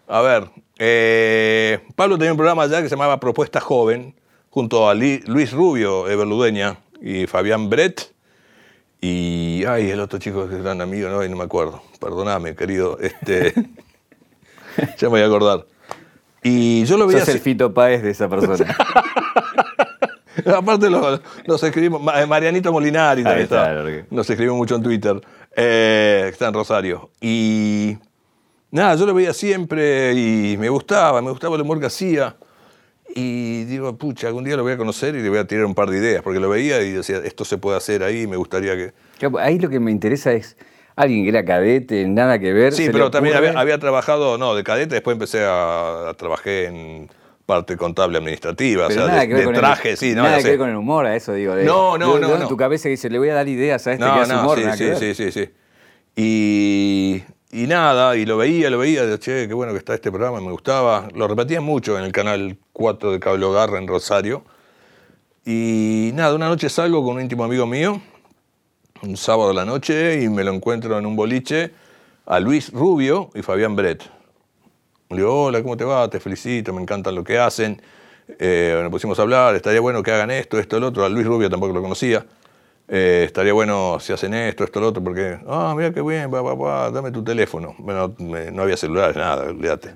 a 0.08 0.22
ver, 0.22 0.50
eh, 0.78 1.80
Pablo 1.96 2.18
tenía 2.18 2.32
un 2.32 2.38
programa 2.38 2.64
allá 2.64 2.82
que 2.82 2.90
se 2.90 2.96
llamaba 2.96 3.20
Propuesta 3.20 3.60
Joven, 3.60 4.14
junto 4.52 4.88
a 4.88 4.94
Li- 4.94 5.24
Luis 5.26 5.52
Rubio, 5.52 6.08
Everludeña, 6.08 6.78
y 7.02 7.26
Fabián 7.26 7.70
Brett, 7.70 8.14
y, 9.02 9.64
ay, 9.68 9.90
el 9.90 10.00
otro 10.00 10.20
chico 10.20 10.48
que 10.48 10.56
es 10.56 10.64
gran 10.64 10.82
amigo, 10.82 11.10
no, 11.10 11.20
Ay, 11.20 11.30
no 11.30 11.36
me 11.36 11.44
acuerdo, 11.44 11.82
perdóname, 12.00 12.56
querido, 12.56 12.98
este, 13.00 13.54
ya 14.98 15.08
me 15.08 15.10
voy 15.10 15.22
a 15.22 15.26
acordar. 15.26 15.66
Y 16.44 16.86
yo 16.86 16.98
lo 16.98 17.08
veía 17.08 17.22
Sos 17.22 17.30
el 17.30 17.36
así- 17.38 17.44
Fito 17.44 17.74
Páez 17.74 18.04
de 18.04 18.12
esa 18.12 18.30
persona. 18.30 18.76
Aparte 20.56 20.90
lo- 20.90 21.20
nos 21.48 21.64
escribimos, 21.64 22.02
eh, 22.16 22.26
Marianito 22.26 22.72
Molinari 22.72 23.24
también 23.24 23.44
está, 23.44 23.84
Nos 24.12 24.30
escribimos 24.30 24.58
mucho 24.58 24.76
en 24.76 24.84
Twitter, 24.84 25.22
eh, 25.56 26.28
está 26.32 26.48
en 26.50 26.54
Rosario. 26.54 27.10
Y 27.22 27.98
nada, 28.72 28.96
yo 28.96 29.06
lo 29.06 29.14
veía 29.14 29.34
siempre 29.34 30.14
y 30.14 30.58
me 30.58 30.70
gustaba, 30.70 31.22
me 31.22 31.32
gustaba 31.32 31.56
el 31.56 31.62
humor 31.62 31.80
que 31.80 31.88
hacía. 31.88 32.36
Y 33.18 33.64
digo, 33.66 33.96
pucha, 33.98 34.28
algún 34.28 34.44
día 34.44 34.58
lo 34.58 34.64
voy 34.64 34.74
a 34.74 34.78
conocer 34.78 35.16
y 35.16 35.22
le 35.22 35.30
voy 35.30 35.38
a 35.38 35.46
tirar 35.48 35.66
un 35.66 35.74
par 35.76 35.90
de 35.90 35.98
ideas, 35.98 36.22
porque 36.22 36.40
lo 36.40 36.50
veía 36.50 36.82
y 36.82 36.92
decía, 36.92 37.18
esto 37.24 37.46
se 37.46 37.58
puede 37.58 37.78
hacer 37.78 38.04
ahí, 38.04 38.28
me 38.28 38.36
gustaría 38.36 38.76
que... 38.76 38.92
Claro, 39.20 39.38
Ahí 39.40 39.58
lo 39.58 39.70
que 39.70 39.80
me 39.80 39.90
interesa 39.92 40.34
es 40.34 40.58
alguien 40.98 41.24
que 41.24 41.30
era 41.30 41.46
cadete, 41.46 42.06
nada 42.08 42.40
que 42.40 42.52
ver. 42.52 42.74
Sí, 42.74 42.90
pero 42.92 43.10
también 43.12 43.56
había 43.58 43.78
trabajado, 43.80 44.38
no, 44.38 44.54
de 44.54 44.64
cadete, 44.66 44.96
después 44.96 45.16
empecé 45.16 45.46
a, 45.46 46.10
a 46.10 46.14
trabajar 46.16 46.48
en 46.52 47.10
parte 47.46 47.78
contable 47.78 48.18
administrativa, 48.18 48.88
pero 48.88 49.04
o 49.04 49.08
sea, 49.08 49.20
de, 49.22 49.28
que 49.28 49.34
de 49.36 49.44
con 49.46 49.54
el- 49.56 49.60
traje, 49.62 49.96
sí, 49.98 50.14
no, 50.16 50.24
nada 50.24 50.38
que 50.38 50.42
sé. 50.44 50.50
ver 50.50 50.58
con 50.60 50.70
el 50.70 50.76
humor, 50.76 51.06
a 51.06 51.16
eso 51.16 51.34
digo. 51.34 51.54
de- 51.56 51.64
No, 51.66 51.98
no, 51.98 52.16
de- 52.16 52.22
no, 52.22 52.28
de- 52.30 52.34
En 52.36 52.40
no. 52.42 52.48
tu 52.48 52.58
cabeza 52.58 52.90
dice, 52.90 53.10
le 53.10 53.20
voy 53.20 53.30
a 53.30 53.36
dar 53.36 53.48
ideas 53.48 53.86
a 53.88 53.92
este 53.94 54.04
que 54.04 54.10
No, 54.10 54.16
hace 54.22 54.34
no, 54.34 54.42
humor. 54.42 54.58
sí, 54.58 54.64
nada 54.64 54.78
sí, 54.78 54.84
que 54.86 54.96
sí, 54.96 55.14
sí, 55.14 55.32
sí. 55.32 55.50
Y, 56.16 57.24
y 57.52 57.68
nada, 57.68 58.16
y 58.16 58.26
lo 58.26 58.38
veía, 58.38 58.70
lo 58.70 58.80
veía, 58.80 59.18
che, 59.20 59.48
qué 59.48 59.54
bueno 59.54 59.74
que 59.74 59.78
está 59.80 59.94
este 59.94 60.12
programa, 60.12 60.42
me 60.42 60.52
gustaba. 60.52 61.08
Lo 61.14 61.28
repetían 61.28 61.64
mucho 61.64 61.98
en 62.00 62.06
el 62.06 62.12
canal 62.12 62.58
4 62.74 63.12
de 63.12 63.20
Cable 63.20 63.52
Garra 63.52 63.78
en 63.78 63.88
Rosario. 63.88 64.44
Y 65.46 66.12
nada, 66.16 66.34
una 66.34 66.48
noche 66.48 66.70
salgo 66.70 67.04
con 67.04 67.18
un 67.18 67.22
íntimo 67.22 67.44
amigo 67.44 67.68
mío, 67.68 68.02
un 69.04 69.18
sábado 69.18 69.52
a 69.52 69.54
la 69.54 69.66
noche, 69.66 70.22
y 70.24 70.30
me 70.30 70.44
lo 70.44 70.52
encuentro 70.52 70.98
en 70.98 71.06
un 71.06 71.16
boliche 71.16 71.72
a 72.26 72.40
Luis 72.40 72.72
Rubio 72.72 73.30
y 73.36 73.44
Fabián 73.44 73.76
Brett. 73.76 74.04
Le 75.10 75.18
digo, 75.18 75.46
hola, 75.46 75.62
¿cómo 75.62 75.78
te 75.78 75.84
va? 75.84 76.10
Te 76.10 76.20
felicito, 76.20 76.74
me 76.74 76.82
encantan 76.82 77.16
lo 77.16 77.24
que 77.24 77.38
hacen. 77.38 77.82
Eh, 78.40 78.80
nos 78.82 78.90
pusimos 78.92 79.20
a 79.20 79.22
hablar, 79.22 79.56
estaría 79.56 79.80
bueno 79.80 80.02
que 80.02 80.12
hagan 80.12 80.32
esto, 80.32 80.58
esto, 80.60 80.80
lo 80.80 80.88
otro. 80.88 81.06
A 81.06 81.10
Luis 81.10 81.26
Rubio 81.28 81.50
tampoco 81.50 81.74
lo 81.74 81.82
conocía. 81.82 82.26
Eh, 82.88 83.24
estaría 83.26 83.54
bueno 83.54 84.00
si 84.00 84.14
hacen 84.14 84.34
esto, 84.34 84.64
esto, 84.64 84.80
lo 84.80 84.88
otro, 84.88 85.04
porque, 85.04 85.40
ah, 85.48 85.74
mira 85.78 85.92
qué 85.92 86.02
bien, 86.02 86.34
va, 86.34 86.42
va, 86.42 86.92
dame 86.92 87.12
tu 87.12 87.24
teléfono. 87.24 87.76
Bueno, 87.80 88.14
me- 88.20 88.52
no 88.52 88.64
había 88.64 88.78
celulares, 88.78 89.16
nada, 89.16 89.44
olvídate. 89.50 89.96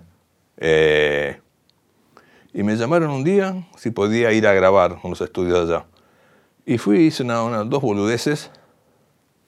Eh, 0.58 1.40
y 2.54 2.64
me 2.64 2.76
llamaron 2.76 3.12
un 3.12 3.24
día 3.24 3.68
si 3.78 3.92
podía 3.92 4.32
ir 4.32 4.48
a 4.48 4.54
grabar 4.54 4.98
unos 5.04 5.22
estudios 5.22 5.70
allá. 5.70 5.86
Y 6.66 6.78
fui, 6.78 7.00
hice 7.08 7.24
una, 7.24 7.44
una- 7.44 7.64
dos 7.64 7.82
boludeces. 7.82 8.52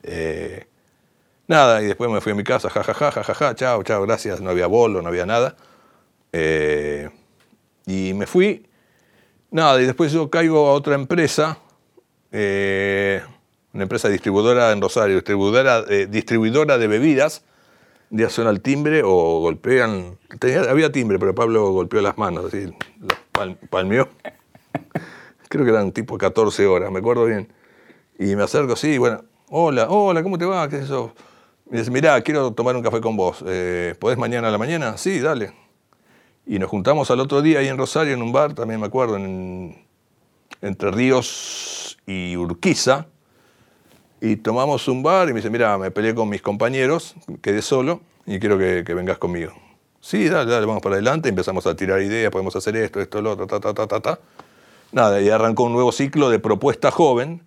Eh, 0.03 0.65
nada, 1.51 1.81
y 1.83 1.85
después 1.85 2.09
me 2.09 2.21
fui 2.21 2.31
a 2.31 2.35
mi 2.35 2.43
casa, 2.43 2.69
ja, 2.69 2.83
ja, 2.83 2.93
ja, 3.11 3.11
ja, 3.33 3.55
chao, 3.55 3.83
chao, 3.83 4.01
gracias. 4.03 4.41
No 4.41 4.49
había 4.49 4.67
bolo, 4.67 5.01
no 5.01 5.09
había 5.09 5.25
nada. 5.25 5.55
Eh, 6.31 7.09
y 7.85 8.13
me 8.13 8.25
fui. 8.25 8.65
Nada, 9.51 9.81
y 9.81 9.85
después 9.85 10.11
yo 10.11 10.29
caigo 10.29 10.67
a 10.67 10.73
otra 10.73 10.95
empresa, 10.95 11.57
eh, 12.31 13.21
una 13.73 13.83
empresa 13.83 14.07
distribuidora 14.09 14.71
en 14.71 14.81
Rosario, 14.81 15.15
distribuidora, 15.15 15.83
eh, 15.89 16.07
distribuidora 16.09 16.77
de 16.77 16.87
bebidas. 16.87 17.43
Día 18.09 18.29
suena 18.29 18.49
el 18.49 18.61
timbre 18.61 19.03
o 19.05 19.39
golpean. 19.41 20.17
había 20.69 20.91
timbre, 20.91 21.19
pero 21.19 21.35
Pablo 21.35 21.71
golpeó 21.71 22.01
las 22.01 22.17
manos, 22.17 22.45
así, 22.45 22.65
las 22.99 23.17
pal- 23.33 23.57
palmeó. 23.69 24.07
Creo 25.49 25.65
que 25.65 25.71
eran 25.71 25.91
tipo 25.91 26.17
14 26.17 26.65
horas, 26.65 26.91
me 26.91 26.99
acuerdo 26.99 27.25
bien. 27.25 27.51
Y 28.19 28.35
me 28.35 28.43
acerco 28.43 28.73
así, 28.73 28.97
bueno, 28.97 29.23
hola, 29.49 29.87
hola, 29.89 30.23
¿cómo 30.23 30.37
te 30.37 30.45
va? 30.45 30.67
¿Qué 30.69 30.77
es 30.77 30.83
eso? 30.83 31.13
Me 31.71 31.77
dice, 31.77 31.89
mirá, 31.89 32.19
quiero 32.19 32.51
tomar 32.51 32.75
un 32.75 32.83
café 32.83 32.99
con 32.99 33.15
vos. 33.15 33.41
Eh, 33.47 33.95
¿Podés 33.97 34.17
mañana 34.17 34.49
a 34.49 34.51
la 34.51 34.57
mañana? 34.57 34.97
Sí, 34.97 35.21
dale. 35.21 35.53
Y 36.45 36.59
nos 36.59 36.69
juntamos 36.69 37.09
al 37.11 37.21
otro 37.21 37.41
día 37.41 37.59
ahí 37.59 37.69
en 37.69 37.77
Rosario, 37.77 38.13
en 38.13 38.21
un 38.21 38.33
bar, 38.33 38.53
también 38.53 38.81
me 38.81 38.87
acuerdo, 38.87 39.15
en, 39.15 39.81
entre 40.61 40.91
Ríos 40.91 41.97
y 42.05 42.35
Urquiza. 42.35 43.05
Y 44.19 44.35
tomamos 44.35 44.89
un 44.89 45.01
bar 45.01 45.29
y 45.29 45.31
me 45.31 45.37
dice, 45.37 45.49
mira, 45.49 45.77
me 45.77 45.91
peleé 45.91 46.13
con 46.13 46.27
mis 46.27 46.41
compañeros, 46.41 47.15
quedé 47.41 47.61
solo 47.61 48.01
y 48.25 48.37
quiero 48.39 48.57
que, 48.57 48.83
que 48.85 48.93
vengas 48.93 49.17
conmigo. 49.17 49.53
Sí, 50.01 50.27
dale, 50.27 50.51
dale, 50.51 50.65
vamos 50.65 50.83
para 50.83 50.95
adelante. 50.95 51.29
Empezamos 51.29 51.65
a 51.67 51.73
tirar 51.73 52.01
ideas, 52.01 52.33
podemos 52.33 52.53
hacer 52.53 52.75
esto, 52.75 52.99
esto, 52.99 53.21
lo 53.21 53.31
otro, 53.31 53.47
ta, 53.47 53.61
ta, 53.61 53.73
ta, 53.73 53.87
ta, 53.87 54.01
ta. 54.01 54.19
Nada, 54.91 55.21
y 55.21 55.29
arrancó 55.29 55.63
un 55.63 55.71
nuevo 55.71 55.93
ciclo 55.93 56.29
de 56.29 56.39
propuesta 56.39 56.91
joven, 56.91 57.43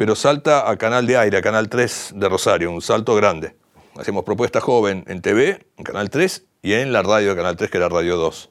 pero 0.00 0.14
salta 0.14 0.70
a 0.70 0.78
Canal 0.78 1.06
de 1.06 1.18
Aire, 1.18 1.36
a 1.36 1.42
Canal 1.42 1.68
3 1.68 2.12
de 2.16 2.26
Rosario, 2.30 2.70
un 2.70 2.80
salto 2.80 3.14
grande. 3.14 3.54
Hacemos 3.98 4.24
propuesta 4.24 4.58
joven 4.58 5.04
en 5.08 5.20
TV, 5.20 5.66
en 5.76 5.84
Canal 5.84 6.08
3, 6.08 6.42
y 6.62 6.72
en 6.72 6.90
la 6.90 7.02
radio 7.02 7.28
de 7.28 7.36
Canal 7.36 7.54
3, 7.58 7.70
que 7.70 7.76
era 7.76 7.90
Radio 7.90 8.16
2. 8.16 8.48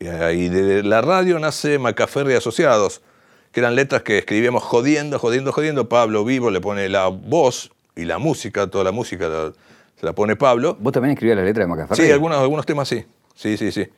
Y 0.00 0.04
de 0.50 0.82
la 0.82 1.00
radio 1.00 1.38
nace 1.38 1.78
Macaferri 1.78 2.34
Asociados, 2.34 3.00
que 3.52 3.60
eran 3.60 3.74
letras 3.74 4.02
que 4.02 4.18
escribíamos 4.18 4.62
jodiendo, 4.62 5.18
jodiendo, 5.18 5.50
jodiendo. 5.50 5.88
Pablo 5.88 6.26
Vivo 6.26 6.50
le 6.50 6.60
pone 6.60 6.90
la 6.90 7.06
voz 7.06 7.70
y 7.96 8.04
la 8.04 8.18
música, 8.18 8.66
toda 8.66 8.84
la 8.84 8.92
música 8.92 9.30
la- 9.30 9.52
se 9.98 10.04
la 10.04 10.12
pone 10.12 10.36
Pablo. 10.36 10.76
¿Vos 10.78 10.92
también 10.92 11.12
escribías 11.14 11.38
la 11.38 11.44
letra 11.44 11.64
de 11.64 11.68
Macaferri? 11.68 12.04
Sí, 12.04 12.12
algunos, 12.12 12.36
algunos 12.36 12.66
temas 12.66 12.86
sí. 12.86 13.02
Sí, 13.34 13.56
sí, 13.56 13.72
sí. 13.72 13.88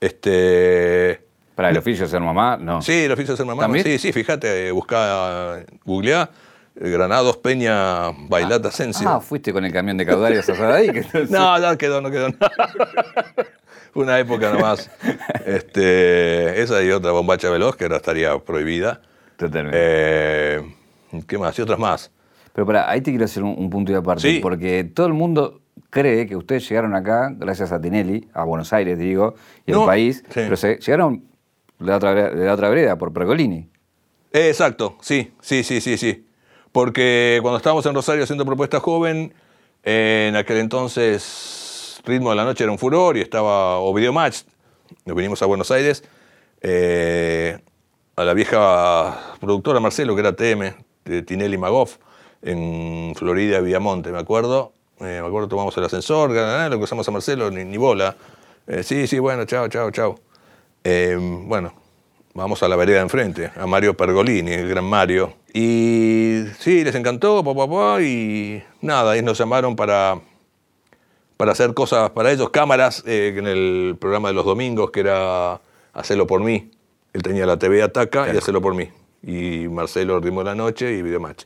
Este. 0.00 1.26
Para 1.58 1.70
el 1.70 1.78
oficio 1.78 2.04
de 2.04 2.10
ser 2.12 2.20
mamá, 2.20 2.56
no. 2.56 2.80
Sí, 2.80 2.92
el 2.92 3.10
oficio 3.10 3.32
de 3.32 3.38
ser 3.38 3.44
mamá. 3.44 3.62
¿También? 3.62 3.84
Sí, 3.84 3.98
sí, 3.98 4.12
fíjate, 4.12 4.70
buscá, 4.70 5.58
googleá, 5.84 6.30
eh, 6.80 6.88
Granados 6.88 7.36
Peña 7.38 8.12
Bailata 8.28 8.68
Asensio. 8.68 9.08
Ah, 9.10 9.18
fuiste 9.20 9.52
con 9.52 9.64
el 9.64 9.72
camión 9.72 9.96
de 9.96 10.06
caudales 10.06 10.48
a 10.48 10.76
ahí. 10.76 10.88
No, 11.30 11.58
no 11.58 11.76
quedó, 11.76 12.00
no 12.00 12.12
quedó. 12.12 12.28
Fue 13.92 14.04
una 14.04 14.20
época 14.20 14.52
nomás. 14.52 14.88
Este, 15.46 16.62
esa 16.62 16.80
y 16.80 16.92
otra 16.92 17.10
bombacha 17.10 17.50
veloz 17.50 17.74
que 17.74 17.86
ahora 17.86 17.96
estaría 17.96 18.38
prohibida. 18.38 19.00
Totalmente. 19.36 19.76
Eh, 19.80 20.62
¿Qué 21.26 21.38
más? 21.38 21.58
Y 21.58 21.62
otras 21.62 21.80
más. 21.80 22.12
Pero 22.52 22.68
para, 22.68 22.88
ahí 22.88 23.00
te 23.00 23.10
quiero 23.10 23.24
hacer 23.24 23.42
un, 23.42 23.56
un 23.58 23.68
punto 23.68 23.90
de 23.90 23.98
aparte, 23.98 24.22
Sí. 24.22 24.38
porque 24.40 24.84
todo 24.84 25.08
el 25.08 25.14
mundo 25.14 25.60
cree 25.90 26.24
que 26.28 26.36
ustedes 26.36 26.68
llegaron 26.68 26.94
acá 26.94 27.32
gracias 27.36 27.72
a 27.72 27.80
Tinelli, 27.80 28.28
a 28.32 28.44
Buenos 28.44 28.72
Aires, 28.72 28.96
digo, 28.96 29.34
y 29.66 29.72
No, 29.72 29.80
al 29.80 29.86
país, 29.86 30.18
sí. 30.28 30.34
pero 30.34 30.56
se, 30.56 30.76
llegaron 30.76 31.24
de 31.78 31.86
la, 31.86 31.96
otra, 31.96 32.68
vereda- 32.68 32.96
por 32.98 33.12
Pergolini. 33.12 33.68
Exacto, 34.32 34.96
sí, 35.00 35.32
sí, 35.40 35.62
sí, 35.64 35.80
sí, 35.80 35.96
sí. 35.96 36.26
Porque 36.72 37.38
cuando 37.42 37.56
estábamos 37.56 37.86
en 37.86 37.94
Rosario 37.94 38.24
haciendo 38.24 38.44
propuesta 38.44 38.80
joven, 38.80 39.32
en 39.82 40.36
aquel 40.36 40.58
entonces 40.58 42.00
Ritmo 42.04 42.30
de 42.30 42.36
la 42.36 42.44
Noche 42.44 42.64
era 42.64 42.72
un 42.72 42.78
furor 42.78 43.16
y 43.16 43.20
estaba, 43.20 43.78
o 43.78 43.92
Video 43.94 44.12
Match, 44.12 44.40
nos 45.04 45.16
vinimos 45.16 45.40
a 45.42 45.46
Buenos 45.46 45.70
Aires, 45.70 46.04
eh, 46.60 47.58
a 48.16 48.24
la 48.24 48.34
vieja 48.34 49.36
productora 49.40 49.80
Marcelo, 49.80 50.14
que 50.14 50.20
era 50.20 50.34
TM, 50.34 50.74
de 51.04 51.22
Tinelli 51.22 51.56
Magoff, 51.56 51.96
en 52.42 53.14
Florida, 53.16 53.60
Viamonte, 53.60 54.12
me 54.12 54.18
acuerdo. 54.18 54.72
Eh, 55.00 55.20
me 55.22 55.26
acuerdo, 55.28 55.48
tomamos 55.48 55.76
el 55.76 55.84
ascensor, 55.84 56.30
lo 56.32 56.76
cruzamos 56.78 57.06
a 57.08 57.10
Marcelo, 57.12 57.50
ni, 57.50 57.64
ni 57.64 57.76
bola. 57.76 58.16
Eh, 58.66 58.82
sí, 58.82 59.06
sí, 59.06 59.18
bueno, 59.20 59.44
chao, 59.44 59.68
chao, 59.68 59.90
chao. 59.92 60.16
Eh, 60.90 61.18
bueno, 61.20 61.74
vamos 62.32 62.62
a 62.62 62.68
la 62.68 62.74
vereda 62.74 63.02
enfrente, 63.02 63.52
a 63.54 63.66
Mario 63.66 63.94
Pergolini, 63.94 64.52
el 64.52 64.70
gran 64.70 64.86
Mario. 64.86 65.34
Y 65.52 66.44
sí, 66.58 66.82
les 66.82 66.94
encantó, 66.94 67.44
papá, 67.44 67.66
papá, 67.66 68.00
y 68.00 68.62
nada, 68.80 69.12
ahí 69.12 69.20
nos 69.20 69.36
llamaron 69.36 69.76
para, 69.76 70.18
para 71.36 71.52
hacer 71.52 71.74
cosas 71.74 72.08
para 72.12 72.32
ellos, 72.32 72.48
cámaras, 72.48 73.04
eh, 73.06 73.34
en 73.36 73.46
el 73.46 73.96
programa 74.00 74.28
de 74.28 74.34
los 74.34 74.46
domingos, 74.46 74.90
que 74.90 75.00
era 75.00 75.60
Hacerlo 75.92 76.26
por 76.26 76.40
mí. 76.40 76.70
Él 77.12 77.22
tenía 77.22 77.44
la 77.44 77.58
TV 77.58 77.82
Ataca 77.82 78.32
y 78.32 78.38
Hacerlo 78.38 78.62
por 78.62 78.74
mí. 78.74 78.88
Y 79.22 79.68
Marcelo, 79.68 80.16
el 80.16 80.22
ritmo 80.22 80.40
de 80.40 80.46
la 80.46 80.54
noche 80.54 80.90
y 80.96 81.02
Videomatch. 81.02 81.44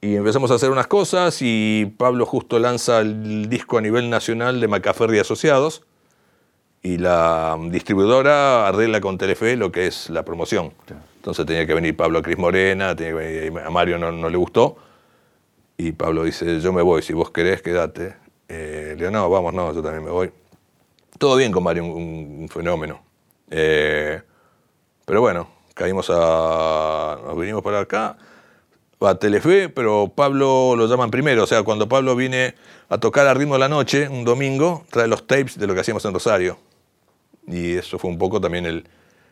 Y 0.00 0.14
empezamos 0.14 0.50
a 0.50 0.54
hacer 0.54 0.70
unas 0.70 0.86
cosas 0.86 1.42
y 1.42 1.92
Pablo 1.98 2.24
justo 2.24 2.58
lanza 2.58 3.00
el 3.00 3.50
disco 3.50 3.76
a 3.76 3.82
nivel 3.82 4.08
nacional 4.08 4.60
de 4.60 4.68
Macaferri 4.68 5.18
Asociados 5.18 5.82
y 6.82 6.98
la 6.98 7.56
distribuidora 7.70 8.68
arregla 8.68 9.00
con 9.00 9.18
Telefe 9.18 9.56
lo 9.56 9.72
que 9.72 9.86
es 9.86 10.10
la 10.10 10.24
promoción. 10.24 10.72
Entonces 11.16 11.44
tenía 11.44 11.66
que 11.66 11.74
venir 11.74 11.96
Pablo 11.96 12.20
a 12.20 12.22
Cris 12.22 12.38
Morena, 12.38 12.94
tenía 12.94 13.12
que 13.12 13.18
venir- 13.50 13.58
a 13.66 13.70
Mario 13.70 13.98
no, 13.98 14.12
no 14.12 14.28
le 14.28 14.36
gustó. 14.36 14.76
Y 15.76 15.92
Pablo 15.92 16.24
dice, 16.24 16.60
yo 16.60 16.72
me 16.72 16.82
voy, 16.82 17.02
si 17.02 17.12
vos 17.12 17.30
querés, 17.30 17.62
quédate. 17.62 18.16
Eh, 18.48 18.88
le 18.90 18.96
digo, 18.96 19.10
no, 19.10 19.28
vamos, 19.28 19.52
no, 19.54 19.72
yo 19.72 19.82
también 19.82 20.04
me 20.04 20.10
voy. 20.10 20.30
Todo 21.18 21.36
bien 21.36 21.52
con 21.52 21.62
Mario, 21.62 21.84
un, 21.84 22.38
un 22.42 22.48
fenómeno. 22.48 23.00
Eh, 23.50 24.20
pero 25.04 25.20
bueno, 25.20 25.48
caímos 25.74 26.10
a... 26.10 27.18
nos 27.24 27.38
vinimos 27.38 27.62
para 27.62 27.80
acá, 27.80 28.16
a 29.00 29.14
Telefe, 29.16 29.68
pero 29.68 30.10
Pablo 30.14 30.74
lo 30.76 30.86
llaman 30.86 31.10
primero. 31.10 31.44
O 31.44 31.46
sea, 31.46 31.62
cuando 31.62 31.88
Pablo 31.88 32.16
viene 32.16 32.54
a 32.88 32.98
tocar 32.98 33.26
a 33.26 33.34
ritmo 33.34 33.54
de 33.54 33.60
la 33.60 33.68
noche, 33.68 34.08
un 34.08 34.24
domingo, 34.24 34.84
trae 34.90 35.06
los 35.08 35.26
tapes 35.26 35.58
de 35.58 35.66
lo 35.66 35.74
que 35.74 35.80
hacíamos 35.80 36.04
en 36.04 36.14
Rosario. 36.14 36.58
Y 37.50 37.76
eso 37.76 37.98
fue 37.98 38.10
un 38.10 38.18
poco 38.18 38.40
también 38.40 38.66
el, 38.66 38.84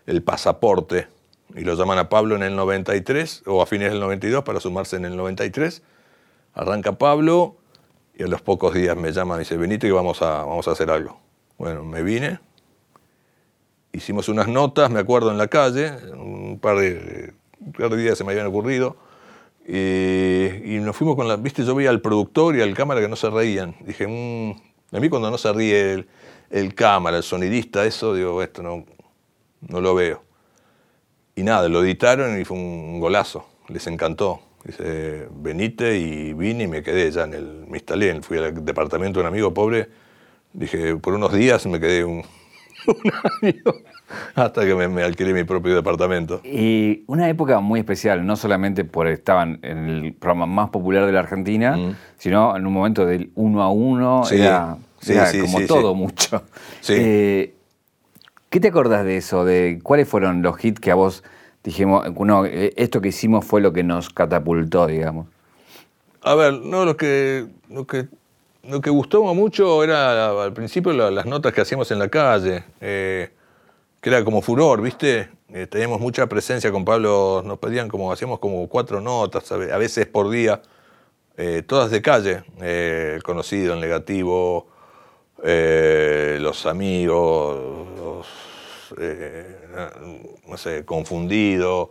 el 0.07 0.23
pasaporte. 0.23 1.09
Y 1.55 1.61
lo 1.61 1.75
llaman 1.75 1.99
a 1.99 2.09
Pablo 2.09 2.35
en 2.37 2.43
el 2.43 2.57
93 2.57 3.45
o 3.47 3.63
a 3.63 3.67
fines 3.67 3.91
del 3.91 4.01
92 4.01 4.43
para 4.45 4.61
sumarse 4.61 4.97
en 4.97 5.05
el 5.05 5.17
93. 5.17 5.83
Arranca 6.55 6.93
Pablo 6.93 7.57
y 8.17 8.23
a 8.23 8.27
los 8.27 8.41
pocos 8.41 8.75
días 8.75 8.97
me 8.97 9.13
llama 9.13 9.37
y 9.37 9.41
dice, 9.41 9.57
venite 9.57 9.87
que 9.87 9.93
vamos 9.93 10.23
a, 10.23 10.45
vamos 10.45 10.67
a 10.69 10.73
hacer 10.73 10.91
algo. 10.91 11.21
Bueno, 11.59 11.85
me 11.85 12.03
vine, 12.03 12.39
hicimos 13.93 14.29
unas 14.29 14.49
notas, 14.49 14.91
me 14.91 15.01
acuerdo, 15.01 15.31
en 15.31 15.39
la 15.39 15.49
calle, 15.49 15.93
un 16.15 16.59
par 16.61 16.79
de, 16.79 17.33
días 17.97 18.19
se 18.19 18.25
me 18.25 18.33
habían 18.33 18.47
ocurrido, 18.47 18.97
y, 19.69 20.79
nos 20.81 20.97
fuimos 20.97 21.17
con 21.17 21.27
la, 21.29 21.37
viste, 21.37 21.65
yo 21.65 21.75
veía 21.75 21.91
al 21.91 22.01
productor 22.01 22.57
y 22.57 22.63
al 22.63 22.75
cámara 22.75 23.01
que 23.01 23.09
no 23.09 23.17
se 23.17 23.29
reían. 23.29 23.75
Dije, 23.81 24.07
"Mm", 24.07 24.97
a 24.97 25.01
mí 25.01 25.09
cuando 25.09 25.31
no 25.31 25.39
se 25.39 25.53
ríe 25.53 25.93
el, 25.93 26.09
el 26.51 26.75
cámara, 26.75 27.17
el 27.19 27.23
sonidista, 27.23 27.85
eso, 27.85 28.15
digo, 28.15 28.43
esto 28.43 28.63
no, 28.63 28.85
no 29.69 29.81
lo 29.81 29.95
veo. 29.95 30.23
Y 31.35 31.43
nada, 31.43 31.69
lo 31.69 31.83
editaron 31.85 32.41
y 32.41 32.45
fue 32.45 32.57
un 32.57 32.99
golazo, 33.01 33.47
les 33.69 33.87
encantó. 33.87 34.41
Dice, 34.65 35.29
venite 35.31 35.97
y 35.99 36.33
vine 36.33 36.65
y 36.65 36.67
me 36.67 36.83
quedé 36.83 37.11
ya 37.11 37.23
en 37.25 37.35
el, 37.35 37.67
me 37.69 37.79
instalé, 37.79 38.21
fui 38.23 38.39
al 38.39 38.65
departamento 38.65 39.21
de 39.21 39.25
un 39.25 39.29
amigo 39.29 39.55
pobre, 39.55 39.89
dije, 40.53 40.97
por 40.97 41.15
unos 41.15 41.33
días 41.33 41.65
me 41.67 41.79
quedé 41.79 42.05
un, 42.05 42.25
un 42.87 43.13
año 43.43 43.63
hasta 44.35 44.65
que 44.65 44.75
me, 44.75 44.89
me 44.89 45.03
alquilé 45.03 45.33
mi 45.35 45.45
propio 45.45 45.75
departamento. 45.75 46.41
Y 46.45 47.05
una 47.07 47.29
época 47.29 47.61
muy 47.61 47.81
especial, 47.81 48.25
no 48.27 48.35
solamente 48.37 48.85
por 48.85 49.07
estaban 49.09 49.59
en 49.63 49.89
el 49.89 50.13
programa 50.15 50.47
más 50.47 50.71
popular 50.71 51.07
de 51.07 51.13
la 51.13 51.21
Argentina, 51.21 51.77
Mm. 51.77 51.97
sino 52.19 52.57
en 52.57 52.67
un 52.67 52.73
momento 52.73 53.05
del 53.07 53.31
uno 53.35 53.63
a 53.63 53.71
uno, 53.71 54.25
Sí, 54.25 54.37
era, 54.41 54.79
sí, 55.01 55.41
como 55.41 55.59
sí, 55.59 55.67
todo 55.67 55.95
mucho. 55.95 56.43
Eh, 56.89 57.55
¿Qué 58.51 58.61
te 58.61 58.69
acordás 58.69 59.05
de 59.05 59.17
eso? 59.17 59.45
De 59.45 59.81
¿Cuáles 59.83 60.09
fueron 60.09 60.43
los 60.43 60.63
hits 60.65 60.81
que 60.81 60.91
a 60.91 60.95
vos 60.95 61.23
dijimos, 61.65 62.07
no, 62.19 62.47
eh, 62.47 62.73
esto 62.77 63.01
que 63.01 63.09
hicimos 63.09 63.45
fue 63.45 63.61
lo 63.61 63.73
que 63.73 63.83
nos 63.83 64.11
catapultó, 64.11 64.87
digamos? 64.87 65.27
A 66.23 66.35
ver, 66.35 66.55
no, 66.55 66.85
lo 66.85 66.97
que, 66.97 67.47
lo 67.69 67.87
que, 67.87 68.07
lo 68.69 68.81
que 68.81 68.91
gustó 68.91 69.23
mucho 69.35 69.83
era 69.85 70.43
al 70.43 70.53
principio 70.53 70.93
la- 70.93 71.11
las 71.11 71.27
notas 71.27 71.53
que 71.53 71.61
hacíamos 71.61 71.91
en 71.91 71.99
la 71.99 72.09
calle, 72.09 72.65
eh, 72.81 73.31
que 74.01 74.11
era 74.11 74.25
como 74.25 74.43
furor, 74.43 74.81
¿viste? 74.81 75.29
Eh, 75.53 75.67
teníamos 75.67 76.01
mucha 76.01 76.27
presencia 76.27 76.73
con 76.73 76.85
Pablo, 76.85 77.43
nos 77.45 77.59
pedían 77.59 77.89
como, 77.89 78.11
hacíamos 78.13 78.39
como 78.39 78.67
cuatro 78.69 79.01
notas, 79.01 79.51
a 79.53 79.57
ve- 79.57 79.73
a 79.73 79.77
veces 79.79 80.07
por 80.07 80.31
día, 80.31 80.63
eh, 81.37 81.63
todas 81.67 81.91
de 81.91 82.03
calle, 82.03 82.43
el 82.61 83.23
conocido, 83.23 83.75
el 83.75 83.81
negativo, 83.81 84.67
eh, 85.45 86.39
los 86.41 86.67
amigos, 86.67 87.89
los, 87.97 88.27
eh, 88.99 89.57
no 90.47 90.57
sé, 90.57 90.85
confundido, 90.85 91.91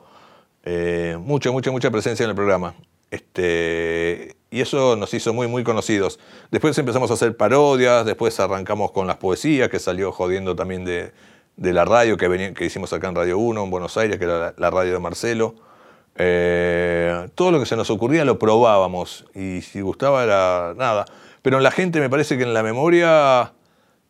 eh, 0.63 1.17
mucha, 1.19 1.51
mucha, 1.51 1.71
mucha 1.71 1.91
presencia 1.91 2.23
en 2.23 2.31
el 2.31 2.35
programa. 2.35 2.75
Este, 3.11 4.35
y 4.49 4.61
eso 4.61 4.95
nos 4.95 5.13
hizo 5.13 5.33
muy, 5.33 5.47
muy 5.47 5.63
conocidos. 5.63 6.19
Después 6.51 6.77
empezamos 6.77 7.11
a 7.11 7.13
hacer 7.13 7.37
parodias, 7.37 8.05
después 8.05 8.39
arrancamos 8.39 8.91
con 8.91 9.07
las 9.07 9.17
poesías, 9.17 9.69
que 9.69 9.79
salió 9.79 10.11
jodiendo 10.11 10.55
también 10.55 10.85
de, 10.85 11.11
de 11.55 11.73
la 11.73 11.85
radio 11.85 12.17
que, 12.17 12.53
que 12.53 12.65
hicimos 12.65 12.91
acá 12.93 13.09
en 13.09 13.15
Radio 13.15 13.37
1, 13.37 13.63
en 13.63 13.69
Buenos 13.69 13.95
Aires, 13.97 14.17
que 14.17 14.25
era 14.25 14.39
la, 14.39 14.53
la 14.57 14.69
radio 14.71 14.93
de 14.93 14.99
Marcelo. 14.99 15.55
Eh, 16.17 17.27
todo 17.35 17.51
lo 17.51 17.59
que 17.59 17.65
se 17.65 17.75
nos 17.75 17.89
ocurría 17.89 18.23
lo 18.23 18.39
probábamos 18.39 19.25
y 19.35 19.61
si 19.61 19.81
gustaba 19.81 20.23
era 20.23 20.73
nada. 20.75 21.05
Pero 21.45 21.57
en 21.57 21.63
la 21.63 21.69
gente 21.69 21.99
me 21.99 22.09
parece 22.09 22.37
que 22.37 22.43
en 22.43 22.55
la 22.55 22.63
memoria 22.63 23.53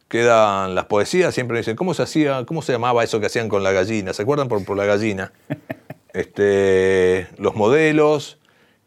quedan 0.07 0.73
las 0.73 0.85
poesías, 0.85 1.33
siempre 1.33 1.55
me 1.55 1.59
dicen, 1.59 1.75
¿cómo 1.75 1.93
se 1.93 2.01
hacía, 2.01 2.45
cómo 2.45 2.61
se 2.61 2.71
llamaba 2.71 3.03
eso 3.03 3.19
que 3.19 3.25
hacían 3.25 3.49
con 3.49 3.61
la 3.61 3.73
gallina? 3.73 4.13
¿Se 4.13 4.21
acuerdan 4.21 4.47
por, 4.47 4.63
por 4.63 4.77
la 4.77 4.85
gallina? 4.85 5.33
este, 6.13 7.27
los 7.37 7.55
modelos 7.55 8.37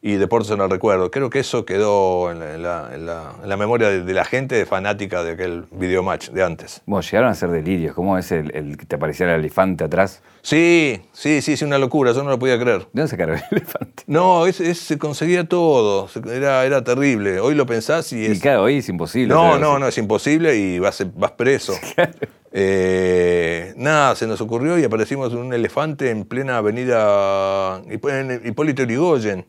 y 0.01 0.13
Deportes 0.15 0.51
en 0.53 0.61
el 0.61 0.71
Recuerdo. 0.71 1.11
Creo 1.11 1.29
que 1.29 1.41
eso 1.41 1.65
quedó 1.65 2.31
en 2.31 2.39
la, 2.39 2.55
en 2.55 2.63
la- 2.63 2.91
en 2.95 3.07
la- 3.07 3.33
en 3.43 3.49
la 3.49 3.57
memoria 3.57 3.89
de, 3.89 4.03
de 4.05 4.15
la 4.15 4.25
gente 4.25 4.65
fanática 4.65 5.25
de 5.25 5.33
aquel 5.33 5.65
videomatch 5.73 6.31
de 6.31 6.45
antes. 6.45 6.83
Bueno, 6.87 7.03
llegaron 7.03 7.31
a 7.31 7.35
ser 7.35 7.51
delirios. 7.51 7.95
¿Cómo 7.95 8.17
es 8.17 8.31
el, 8.31 8.55
el 8.55 8.77
que 8.77 8.87
te 8.87 8.95
apareciera 8.97 9.35
el 9.35 9.41
elefante 9.41 9.83
atrás? 9.85 10.23
Sí, 10.43 11.01
sí, 11.13 11.43
sí, 11.43 11.57
sí, 11.57 11.65
una 11.65 11.79
locura, 11.79 12.13
yo 12.13 12.23
no 12.23 12.31
lo 12.31 12.39
podía 12.39 12.59
creer. 12.61 12.81
¿De 12.81 12.87
dónde 12.95 13.09
sacaron 13.09 13.37
el 13.37 13.43
elefante? 13.51 14.05
No, 14.07 14.47
es- 14.47 14.61
es- 14.61 14.79
se 14.79 14.99
conseguía 14.99 15.49
todo, 15.49 16.09
era, 16.33 16.65
era 16.65 16.85
terrible. 16.85 17.41
Hoy 17.41 17.57
lo 17.57 17.67
pensás 17.67 18.13
y 18.13 18.21
Y 18.21 18.27
es... 18.27 18.41
claro, 18.41 18.63
hoy 18.63 18.79
es 18.79 18.89
imposible. 18.89 19.35
No, 19.35 19.59
no, 19.59 19.79
no, 19.81 19.89
es 19.89 19.99
imposible 19.99 20.57
y 20.57 20.79
vas, 20.79 21.05
vas 21.17 21.33
preso. 21.33 21.75
Eh, 22.51 23.75
nada, 23.77 24.17
se 24.17 24.27
nos 24.27 24.41
ocurrió 24.41 24.79
y 24.79 24.85
aparecimos 24.85 25.35
un 25.35 25.53
elefante 25.53 26.09
en 26.11 26.25
plena 26.25 26.57
avenida 26.57 27.83
Hip- 27.91 28.09
en 28.09 28.41
Hipólito 28.47 28.85
Yrigoyen, 28.85 29.45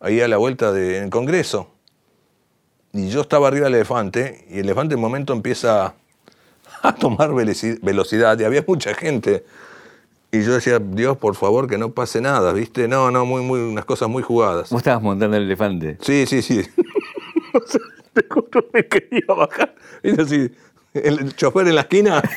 ahí 0.00 0.20
a 0.20 0.28
la 0.28 0.36
vuelta 0.36 0.72
del 0.72 1.10
Congreso. 1.10 1.70
Y 2.92 3.08
yo 3.10 3.20
estaba 3.22 3.48
arriba 3.48 3.66
del 3.66 3.74
elefante 3.74 4.46
y 4.50 4.54
el 4.60 4.66
elefante 4.66 4.94
en 4.94 4.98
un 4.98 5.02
momento 5.02 5.32
empieza 5.32 5.94
a 6.82 6.94
tomar 6.98 7.30
veloci- 7.30 7.78
velocidad 7.82 8.38
y 8.38 8.44
había 8.44 8.64
mucha 8.66 8.94
gente. 8.94 9.44
Y 10.32 10.42
yo 10.42 10.52
decía, 10.54 10.78
Dios, 10.80 11.16
por 11.16 11.34
favor, 11.36 11.68
que 11.68 11.78
no 11.78 11.92
pase 11.92 12.20
nada, 12.20 12.52
¿viste? 12.52 12.88
No, 12.88 13.10
no, 13.10 13.24
muy, 13.24 13.42
muy, 13.42 13.60
unas 13.60 13.84
cosas 13.84 14.08
muy 14.08 14.22
jugadas. 14.22 14.70
Vos 14.70 14.80
estabas 14.80 15.02
montando 15.02 15.36
el 15.36 15.44
elefante. 15.44 15.98
Sí, 16.00 16.26
sí, 16.26 16.42
sí. 16.42 16.62
O 17.54 17.60
sea, 17.66 17.80
te 18.12 18.22
juro, 18.28 18.66
me 18.74 18.86
quería 18.86 19.24
bajar. 19.28 19.74
¿Viste 20.02 20.20
así? 20.22 20.50
El 20.92 21.34
chofer 21.36 21.66
en 21.68 21.74
la 21.76 21.82
esquina. 21.82 22.22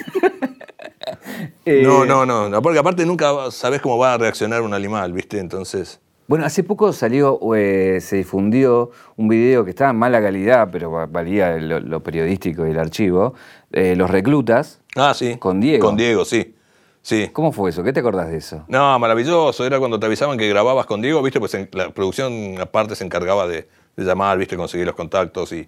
Eh, 1.66 1.82
No, 1.84 2.06
no, 2.06 2.26
no, 2.26 2.48
no, 2.50 2.62
porque 2.62 2.80
aparte 2.80 3.06
nunca 3.06 3.50
sabes 3.52 3.82
cómo 3.82 3.98
va 3.98 4.14
a 4.14 4.18
reaccionar 4.18 4.62
un 4.62 4.74
animal, 4.74 5.12
¿viste? 5.14 5.40
Entonces. 5.40 6.00
Bueno, 6.30 6.46
hace 6.46 6.64
poco 6.64 6.94
salió, 6.94 7.40
eh, 7.56 7.98
se 8.02 8.18
difundió 8.18 8.92
un 9.18 9.28
video 9.28 9.64
que 9.66 9.72
estaba 9.72 9.90
en 9.90 9.96
mala 9.98 10.22
calidad, 10.22 10.70
pero 10.72 10.92
va- 10.92 11.08
valía 11.08 11.58
lo, 11.58 11.80
lo 11.80 12.04
periodístico 12.04 12.68
y 12.68 12.70
el 12.70 12.78
archivo. 12.80 13.34
eh, 13.72 13.96
los 13.96 14.10
reclutas. 14.12 14.80
Ah, 14.96 15.14
sí. 15.16 15.38
Con 15.38 15.60
Diego. 15.60 15.88
Con 15.88 15.98
Diego, 15.98 16.24
sí. 16.26 16.54
Sí. 17.02 17.30
¿Cómo 17.34 17.52
fue 17.52 17.72
eso? 17.72 17.82
¿Qué 17.84 17.92
te 17.94 18.00
acordás 18.02 18.30
de 18.30 18.38
eso? 18.38 18.64
No, 18.68 19.00
maravilloso. 19.00 19.66
Era 19.66 19.80
cuando 19.80 20.00
te 20.00 20.06
avisaban 20.06 20.38
que 20.38 20.48
grababas 20.48 20.86
con 20.86 21.02
Diego, 21.02 21.22
¿viste? 21.24 21.40
Pues 21.40 21.56
en- 21.56 21.68
la 21.74 21.90
producción 21.90 22.60
aparte 22.62 22.96
se 22.96 23.04
encargaba 23.06 23.48
de, 23.48 23.68
de 23.96 24.04
llamar, 24.06 24.38
¿viste? 24.38 24.56
Conseguir 24.56 24.86
los 24.86 24.96
contactos 24.96 25.52
y, 25.52 25.68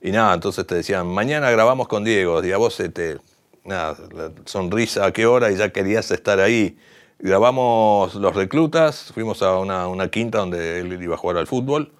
y 0.00 0.10
nada. 0.10 0.34
Entonces 0.34 0.66
te 0.66 0.74
decían, 0.74 1.06
mañana 1.06 1.48
grabamos 1.52 1.86
con 1.86 2.02
Diego. 2.02 2.42
Y 2.44 2.50
a 2.50 2.56
vos 2.56 2.74
se 2.74 2.88
te. 2.88 3.18
Nada, 3.64 3.96
la 4.12 4.32
sonrisa 4.46 5.06
a 5.06 5.12
qué 5.12 5.26
hora 5.26 5.52
y 5.52 5.56
ya 5.56 5.70
querías 5.70 6.10
estar 6.10 6.40
ahí. 6.40 6.76
Grabamos 7.24 8.16
Los 8.16 8.34
Reclutas, 8.34 9.12
fuimos 9.14 9.42
a 9.42 9.56
una, 9.56 9.86
una 9.86 10.08
quinta 10.08 10.38
donde 10.38 10.80
él 10.80 11.00
iba 11.00 11.14
a 11.14 11.16
jugar 11.16 11.36
al 11.36 11.46
fútbol. 11.46 11.92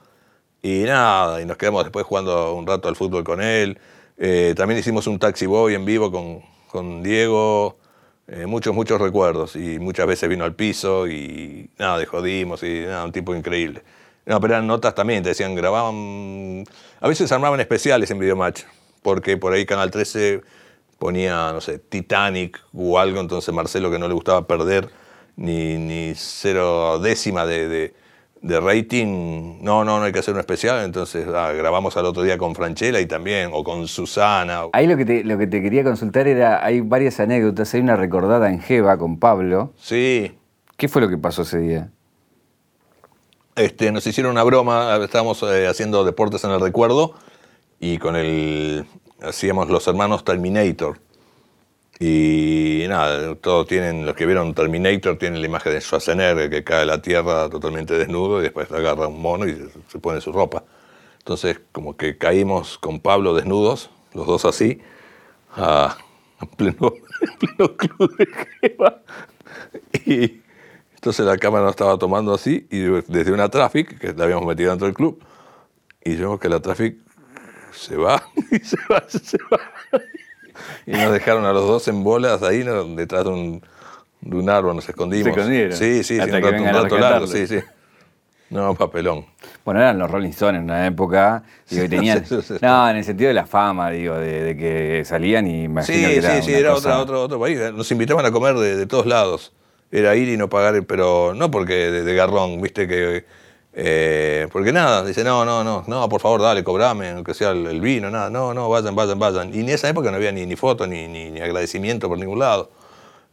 Y 0.63 0.81
nada, 0.81 1.41
y 1.41 1.47
nos 1.47 1.57
quedamos 1.57 1.85
después 1.85 2.05
jugando 2.05 2.55
un 2.55 2.67
rato 2.67 2.89
al 2.89 2.97
fútbol 2.97 3.23
con 3.23 3.41
él. 3.41 3.79
Eh, 4.19 4.53
también 4.57 4.81
hicimos 4.81 5.07
un 5.07 5.21
taxi 5.21 5.47
boy 5.47 5.77
en 5.77 5.85
vivo 5.85 6.11
con, 6.11 6.43
con 6.67 7.05
Diego. 7.05 7.77
Eh, 8.27 8.47
muchos, 8.47 8.75
muchos 8.75 9.01
recuerdos. 9.01 9.55
Y 9.55 9.79
muchas 9.79 10.09
veces 10.09 10.29
vino 10.29 10.43
al 10.43 10.57
piso 10.57 11.07
y 11.07 11.71
nada, 11.79 11.99
de 11.99 12.07
jodimos 12.07 12.65
y 12.65 12.81
nada, 12.81 13.05
un 13.05 13.13
tipo 13.13 13.33
increíble. 13.33 13.85
No, 14.27 14.41
pero 14.41 14.55
eran 14.55 14.67
notas 14.67 14.93
también, 14.93 15.23
te 15.23 15.29
decían, 15.29 15.55
grababan. 15.55 16.65
A 17.01 17.07
veces 17.07 17.31
armaban 17.31 17.61
especiales 17.61 18.11
en 18.11 18.19
Videomatch, 18.19 18.63
porque 19.03 19.37
por 19.37 19.53
ahí 19.53 19.67
Canal 19.67 19.93
13 19.93 20.43
ponía, 20.99 21.53
no 21.53 21.61
sé, 21.61 21.79
Titanic 21.79 22.61
o 22.75 22.99
algo, 22.99 23.21
entonces 23.21 23.55
Marcelo 23.55 23.89
que 23.89 24.01
no 24.01 24.09
le 24.09 24.15
gustaba 24.15 24.49
perder 24.49 24.91
ni, 25.37 25.77
ni 25.79 26.13
cero 26.17 26.99
décima 26.99 27.47
de, 27.47 27.69
de- 27.69 27.95
de 28.43 28.59
rating, 28.61 29.59
no, 29.63 29.85
no, 29.85 30.01
no 30.01 30.05
hay 30.05 30.11
que 30.13 30.19
hacer 30.19 30.35
un 30.35 30.41
especial, 30.41 30.85
entonces 30.85 31.29
ah, 31.33 31.53
grabamos 31.53 31.97
al 31.97 32.07
otro 32.07 32.25
día 32.25 32.37
con 32.39 32.57
Franchella 32.57 32.99
y 32.99 33.07
también, 33.07 33.51
o 33.53 33.63
con 33.63 33.87
Susana. 33.87 34.63
Ahí 34.73 34.89
lo 34.89 34.97
que, 34.97 35.05
te, 35.05 35.23
lo 35.23 35.39
que 35.39 35.47
te 35.47 35.63
quería 35.63 35.85
consultar 35.85 36.27
era, 36.27 36.65
hay 36.65 36.81
varias 36.81 37.21
anécdotas, 37.21 37.73
hay 37.73 37.81
una 37.83 37.95
recordada 37.95 38.51
en 38.51 38.61
Jeva 38.61 38.99
con 38.99 39.21
Pablo. 39.21 39.73
Sí, 39.79 40.33
¿Qué 40.77 40.89
fue 40.89 41.01
lo 41.03 41.09
que 41.09 41.19
pasó 41.19 41.43
ese 41.43 41.59
día? 41.61 41.91
este, 43.55 43.93
nos 43.93 44.05
hicieron 44.07 44.33
una 44.33 44.43
broma, 44.43 44.97
estábamos 45.05 45.43
eh, 45.45 45.69
haciendo 45.69 46.05
deportes 46.05 46.43
en 46.43 46.51
el 46.51 46.61
recuerdo 46.61 47.15
y 47.79 47.99
con 47.99 48.17
el, 48.17 48.87
hacíamos 49.23 49.69
los 49.69 49.87
hermanos 49.87 50.25
Terminator. 50.25 50.99
Y 52.05 52.85
nada, 52.89 53.37
todos 53.37 53.69
tienen, 53.69 54.05
los 54.05 54.17
que 54.17 54.27
vieron 54.27 54.55
Terminator 54.55 55.17
tienen 55.19 55.41
la 55.41 55.47
imagen 55.47 55.73
de 55.73 55.81
Schwarzenegger 55.81 56.51
que 56.51 56.65
cae 56.65 56.83
a 56.83 56.85
la 56.85 57.01
tierra 57.01 57.49
totalmente 57.49 57.97
desnudo 57.97 58.41
y 58.41 58.43
después 58.43 58.69
agarra 58.73 59.07
un 59.07 59.23
mono 59.23 59.47
y 59.47 59.71
se, 59.87 60.01
pone 60.01 60.21
su 60.21 60.33
ropa. 60.33 60.65
Entonces, 61.19 61.61
como 61.71 61.97
que 61.97 62.19
caímos 62.19 62.77
con 62.79 62.99
Pablo 62.99 63.35
desnudos, 63.35 63.89
los 64.15 64.27
dos 64.27 64.45
así, 64.47 64.81
a, 65.55 65.97
a 66.41 66.47
pleno, 66.47 66.93
en 67.21 67.39
pleno 67.39 67.77
club 67.77 68.17
de 68.17 68.27
Jeva. 68.61 69.01
Y 70.05 70.41
entonces 70.97 71.25
la 71.25 71.39
cámara 71.39 71.63
nos 71.63 71.75
estaba 71.75 71.97
tomando 71.99 72.35
así 72.35 72.67
y 72.69 72.81
desde 72.81 73.31
una 73.31 73.49
traffic, 73.49 74.01
que 74.01 74.13
la 74.13 74.25
habíamos 74.25 74.47
metido 74.47 74.71
dentro 74.71 74.87
del 74.89 74.97
club, 74.97 75.23
y 76.05 76.17
vemos 76.17 76.41
que 76.41 76.49
la 76.49 76.59
traffic 76.59 76.97
se 77.71 77.97
va, 77.97 78.21
y 78.51 78.59
se 78.59 78.77
va, 78.91 79.09
se 79.09 79.39
va. 79.53 79.61
Y 80.87 80.93
nos 80.93 81.13
dejaron 81.13 81.45
a 81.45 81.53
los 81.53 81.67
dos 81.67 81.89
en 81.89 82.03
bolas 82.05 82.43
ahí, 82.43 82.65
¿no? 82.65 82.85
detrás 82.85 83.25
de 83.25 83.31
un, 83.31 83.63
de 84.21 84.37
un 84.37 84.49
árbol, 84.51 84.77
nos 84.77 84.89
escondimos. 84.89 85.25
¿Se 85.35 85.41
escondieron? 85.41 85.73
Sí, 85.77 85.99
sí, 85.99 86.05
sí, 86.15 86.21
Hasta 86.21 86.37
un 86.37 86.43
rato, 86.43 86.63
un 86.63 86.69
rato 86.73 86.99
largo, 86.99 87.27
sí, 87.27 87.47
sí. 87.47 87.59
No, 88.51 88.75
papelón. 88.75 89.25
Bueno, 89.65 89.81
eran 89.81 89.99
los 89.99 90.11
Rolling 90.11 90.29
Stones 90.31 90.59
en 90.59 90.65
una 90.65 90.87
época, 90.87 91.43
digo, 91.71 91.85
tenían, 91.89 92.27
Sí, 92.27 92.37
sí, 92.37 92.43
sí. 92.49 92.55
no, 92.61 92.91
en 92.91 92.97
el 92.97 93.05
sentido 93.05 93.29
de 93.29 93.35
la 93.35 93.47
fama, 93.47 93.91
digo, 93.91 94.15
de, 94.17 94.43
de 94.43 94.57
que 94.57 95.05
salían 95.07 95.47
y 95.47 95.65
imagino 95.65 96.09
Sí, 96.09 96.13
que 96.13 96.17
era 96.19 96.35
sí, 96.37 96.43
sí, 96.43 96.55
era 96.55 96.71
cosa- 96.75 96.89
otra, 96.91 96.99
otro, 97.03 97.23
otro 97.23 97.41
país. 97.41 97.59
Nos 97.73 97.91
invitaban 97.91 98.27
a 98.27 98.31
comer 98.31 98.55
de, 98.57 98.77
de 98.77 98.87
todos 98.87 99.07
lados. 99.07 99.53
Era 99.91 100.15
ir 100.17 100.29
y 100.29 100.37
no 100.37 100.49
pagar, 100.51 100.83
pero 100.85 101.33
no 101.35 101.51
porque 101.51 101.73
de, 101.75 102.03
de 102.03 102.15
garrón, 102.15 102.61
viste 102.61 102.87
que. 102.87 103.25
Eh, 103.75 104.49
porque 104.53 104.73
nada, 104.73 105.05
dice, 105.05 105.25
no, 105.25 105.45
no, 105.45 105.65
no, 105.65 105.85
no, 105.87 106.09
por 106.09 106.21
favor, 106.21 106.43
dale, 106.43 106.63
cobrame, 106.63 107.11
aunque 107.11 107.35
sea 107.35 107.51
el, 107.51 107.67
el 107.67 107.81
vino, 107.81 108.11
nada, 108.11 108.29
no, 108.29 108.53
no, 108.53 108.69
vayan, 108.69 108.95
vayan, 108.95 109.19
vayan. 109.19 109.55
Y 109.55 109.61
en 109.61 109.71
esa 109.71 109.89
época 109.89 110.11
no 110.11 110.17
había 110.17 110.33
ni, 110.33 110.45
ni 110.47 110.57
foto, 110.57 110.87
ni, 110.87 111.09
ni, 111.09 111.31
ni 111.31 111.41
agradecimiento 111.41 112.09
por 112.09 112.19
ningún 112.19 112.39
lado. 112.39 112.71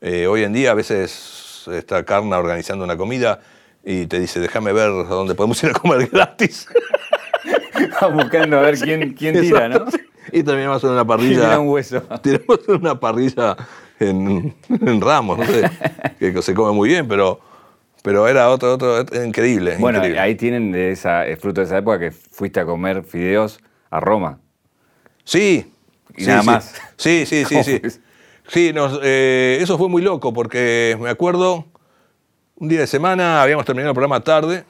Eh, 0.01 0.27
hoy 0.27 0.43
en 0.43 0.53
día 0.53 0.71
a 0.71 0.73
veces 0.75 1.67
está 1.71 2.03
Carna 2.03 2.37
organizando 2.39 2.85
una 2.85 2.95
comida 2.95 3.41
y 3.83 4.05
te 4.07 4.19
dice, 4.19 4.39
déjame 4.39 4.71
ver 4.71 4.89
a 4.89 5.03
dónde 5.03 5.35
podemos 5.35 5.61
ir 5.63 5.71
a 5.71 5.73
comer 5.73 6.07
gratis. 6.07 6.67
buscando 8.13 8.57
a 8.57 8.61
ver 8.61 8.79
quién, 8.79 9.13
quién 9.13 9.39
tira, 9.39 9.67
¿no? 9.67 9.75
Exacto. 9.77 9.97
Y 10.31 10.43
terminamos 10.43 10.83
en 10.83 10.91
una 10.91 10.99
¿Quién 10.99 11.07
parrilla. 11.07 11.41
tira 11.41 11.59
un 11.59 11.69
hueso? 11.69 12.01
Tiramos 12.21 12.59
en 12.67 12.75
una 12.75 12.99
parrilla 12.99 13.57
en, 13.99 14.55
en 14.69 15.01
Ramos, 15.01 15.39
no 15.39 15.45
sé, 15.45 15.69
que 16.19 16.41
se 16.41 16.53
come 16.53 16.71
muy 16.71 16.89
bien, 16.89 17.07
pero, 17.07 17.39
pero 18.03 18.27
era 18.27 18.49
otro, 18.49 18.73
otro, 18.73 19.03
increíble. 19.23 19.77
Bueno, 19.79 19.97
increíble. 19.99 20.19
ahí 20.19 20.35
tienen 20.35 20.71
de 20.71 20.91
esa, 20.91 21.25
es 21.27 21.39
fruto 21.39 21.61
de 21.61 21.67
esa 21.67 21.77
época 21.77 21.99
que 21.99 22.11
fuiste 22.11 22.59
a 22.59 22.65
comer 22.65 23.03
fideos 23.03 23.59
a 23.89 23.99
Roma. 23.99 24.39
Sí. 25.23 25.71
Y 26.15 26.21
sí, 26.21 26.27
nada 26.27 26.41
sí. 26.41 26.47
más. 26.47 26.75
Sí, 26.97 27.25
sí, 27.25 27.45
sí, 27.45 27.55
¿Cómo 27.55 27.63
sí. 27.63 27.81
Sí, 28.47 28.73
nos, 28.73 28.99
eh, 29.03 29.59
eso 29.61 29.77
fue 29.77 29.89
muy 29.89 30.01
loco 30.01 30.33
porque 30.33 30.97
me 30.99 31.09
acuerdo, 31.09 31.65
un 32.55 32.67
día 32.67 32.79
de 32.79 32.87
semana 32.87 33.43
habíamos 33.43 33.63
terminado 33.63 33.91
el 33.91 33.93
programa 33.93 34.21
tarde 34.21 34.63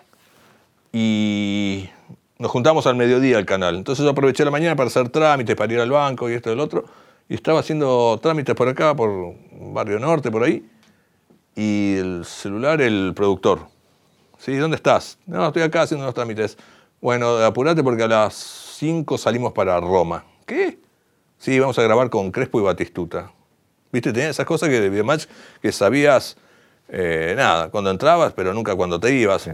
y 0.92 1.90
nos 2.38 2.52
juntamos 2.52 2.88
al 2.88 2.96
mediodía 2.96 3.38
al 3.38 3.46
canal. 3.46 3.76
Entonces 3.76 4.04
yo 4.04 4.12
aproveché 4.12 4.44
la 4.44 4.52
mañana 4.52 4.76
para 4.76 4.88
hacer 4.88 5.10
trámites, 5.10 5.56
para 5.56 5.72
ir 5.72 5.80
al 5.80 5.92
banco 5.92 6.30
y 6.30 6.34
esto 6.34 6.50
y 6.50 6.54
el 6.54 6.60
otro. 6.60 6.86
Y 7.30 7.36
estaba 7.36 7.60
haciendo 7.62 8.20
trámites 8.22 8.54
por 8.54 8.68
acá, 8.68 8.96
por 8.96 9.36
Barrio 9.52 10.00
Norte, 10.00 10.30
por 10.30 10.44
ahí. 10.44 10.66
Y 11.60 11.98
el 11.98 12.24
celular, 12.24 12.80
el 12.80 13.12
productor. 13.14 13.68
¿Sí? 14.38 14.56
¿Dónde 14.56 14.78
estás? 14.78 15.18
No, 15.26 15.46
estoy 15.48 15.64
acá 15.64 15.82
haciendo 15.82 16.06
unos 16.06 16.16
trámites. 16.16 16.58
Bueno, 17.02 17.36
apurate 17.40 17.84
porque 17.84 18.04
a 18.04 18.08
las 18.08 18.34
5 18.78 19.18
salimos 19.18 19.52
para 19.52 19.78
Roma. 19.82 20.24
¿Qué? 20.46 20.80
Sí, 21.38 21.60
vamos 21.60 21.78
a 21.78 21.82
grabar 21.84 22.10
con 22.10 22.32
Crespo 22.32 22.62
y 22.62 22.64
Batistuta. 22.64 23.34
¿Viste? 23.92 24.14
Tenía 24.14 24.30
esas 24.30 24.46
cosas 24.46 24.70
que 24.70 24.80
de 24.80 24.90
Videomatch 24.90 25.26
que 25.62 25.74
sabías, 25.74 26.38
eh, 26.88 27.34
nada, 27.36 27.70
cuando 27.70 27.92
entrabas, 27.92 28.32
pero 28.32 28.54
nunca 28.54 28.74
cuando 28.76 28.98
te 28.98 29.14
ibas. 29.14 29.50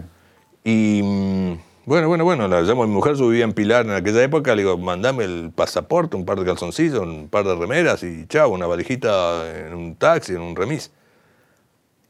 Y 0.64 1.02
mm, 1.04 1.54
bueno, 1.88 2.08
bueno, 2.08 2.24
bueno, 2.24 2.48
la 2.48 2.62
llamo 2.62 2.84
a 2.84 2.88
mi 2.88 2.94
mujer, 2.94 3.16
yo 3.16 3.30
vivía 3.30 3.46
en 3.46 3.54
Pilar 3.54 3.84
en 3.84 3.94
aquella 3.94 4.22
época, 4.22 4.54
le 4.54 4.62
digo, 4.62 4.78
mandame 4.78 5.24
el 5.24 5.52
pasaporte, 5.56 6.16
un 6.16 6.24
par 6.24 6.38
de 6.38 6.46
calzoncillos, 6.46 7.00
un 7.00 7.30
par 7.30 7.46
de 7.46 7.56
remeras 7.56 8.04
y 8.04 8.28
chao, 8.28 8.50
una 8.50 8.68
valijita 8.68 9.66
en 9.66 9.74
un 9.74 9.96
taxi, 9.96 10.34
en 10.34 10.42
un 10.42 10.56
remis. 10.56 10.92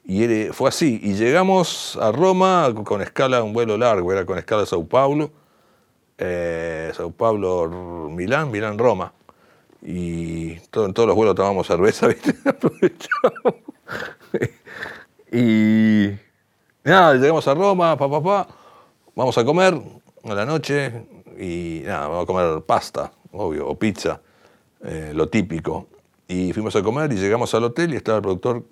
Y 0.08 0.48
fue 0.54 0.70
así. 0.70 1.00
Y 1.02 1.14
llegamos 1.16 1.98
a 2.02 2.12
Roma 2.12 2.72
con 2.84 3.02
escala, 3.02 3.42
un 3.44 3.54
vuelo 3.54 3.78
largo, 3.78 4.12
era 4.12 4.26
con 4.26 4.38
escala 4.38 4.66
Sao 4.66 4.86
Paulo, 4.86 5.32
eh, 6.18 6.92
Sao 6.96 7.12
Paulo, 7.12 8.10
Milán, 8.12 8.52
Milán, 8.52 8.78
Roma. 8.78 9.14
Y 9.82 10.56
todo- 10.72 10.86
en 10.86 10.94
todos 10.94 11.08
los 11.08 11.16
vuelos 11.16 11.36
tomamos 11.36 11.68
cerveza, 11.68 12.08
¿viste? 12.08 12.36
Y 15.32 16.10
nada, 16.84 17.16
llegamos 17.16 17.48
a 17.48 17.54
Roma, 17.54 17.98
pa, 17.98 18.10
pa, 18.10 18.22
pa. 18.24 18.48
vamos 19.16 19.38
a 19.38 19.44
comer 19.46 19.80
a 20.24 20.34
la 20.34 20.46
noche 20.46 20.92
y 21.38 21.82
nada, 21.86 22.08
vamos 22.08 22.24
a 22.24 22.26
comer 22.28 22.62
pasta, 22.64 23.12
obvio, 23.32 23.68
o 23.68 23.78
pizza, 23.78 24.22
eh, 24.84 25.12
lo 25.14 25.28
típico. 25.30 25.88
Y 26.28 26.54
fuimos 26.54 26.76
a 26.76 26.82
comer 26.84 27.12
y 27.12 27.16
llegamos 27.18 27.54
al 27.54 27.66
hotel 27.66 27.94
y 27.94 27.98
estaba 27.98 28.18
el 28.18 28.22
productor 28.24 28.64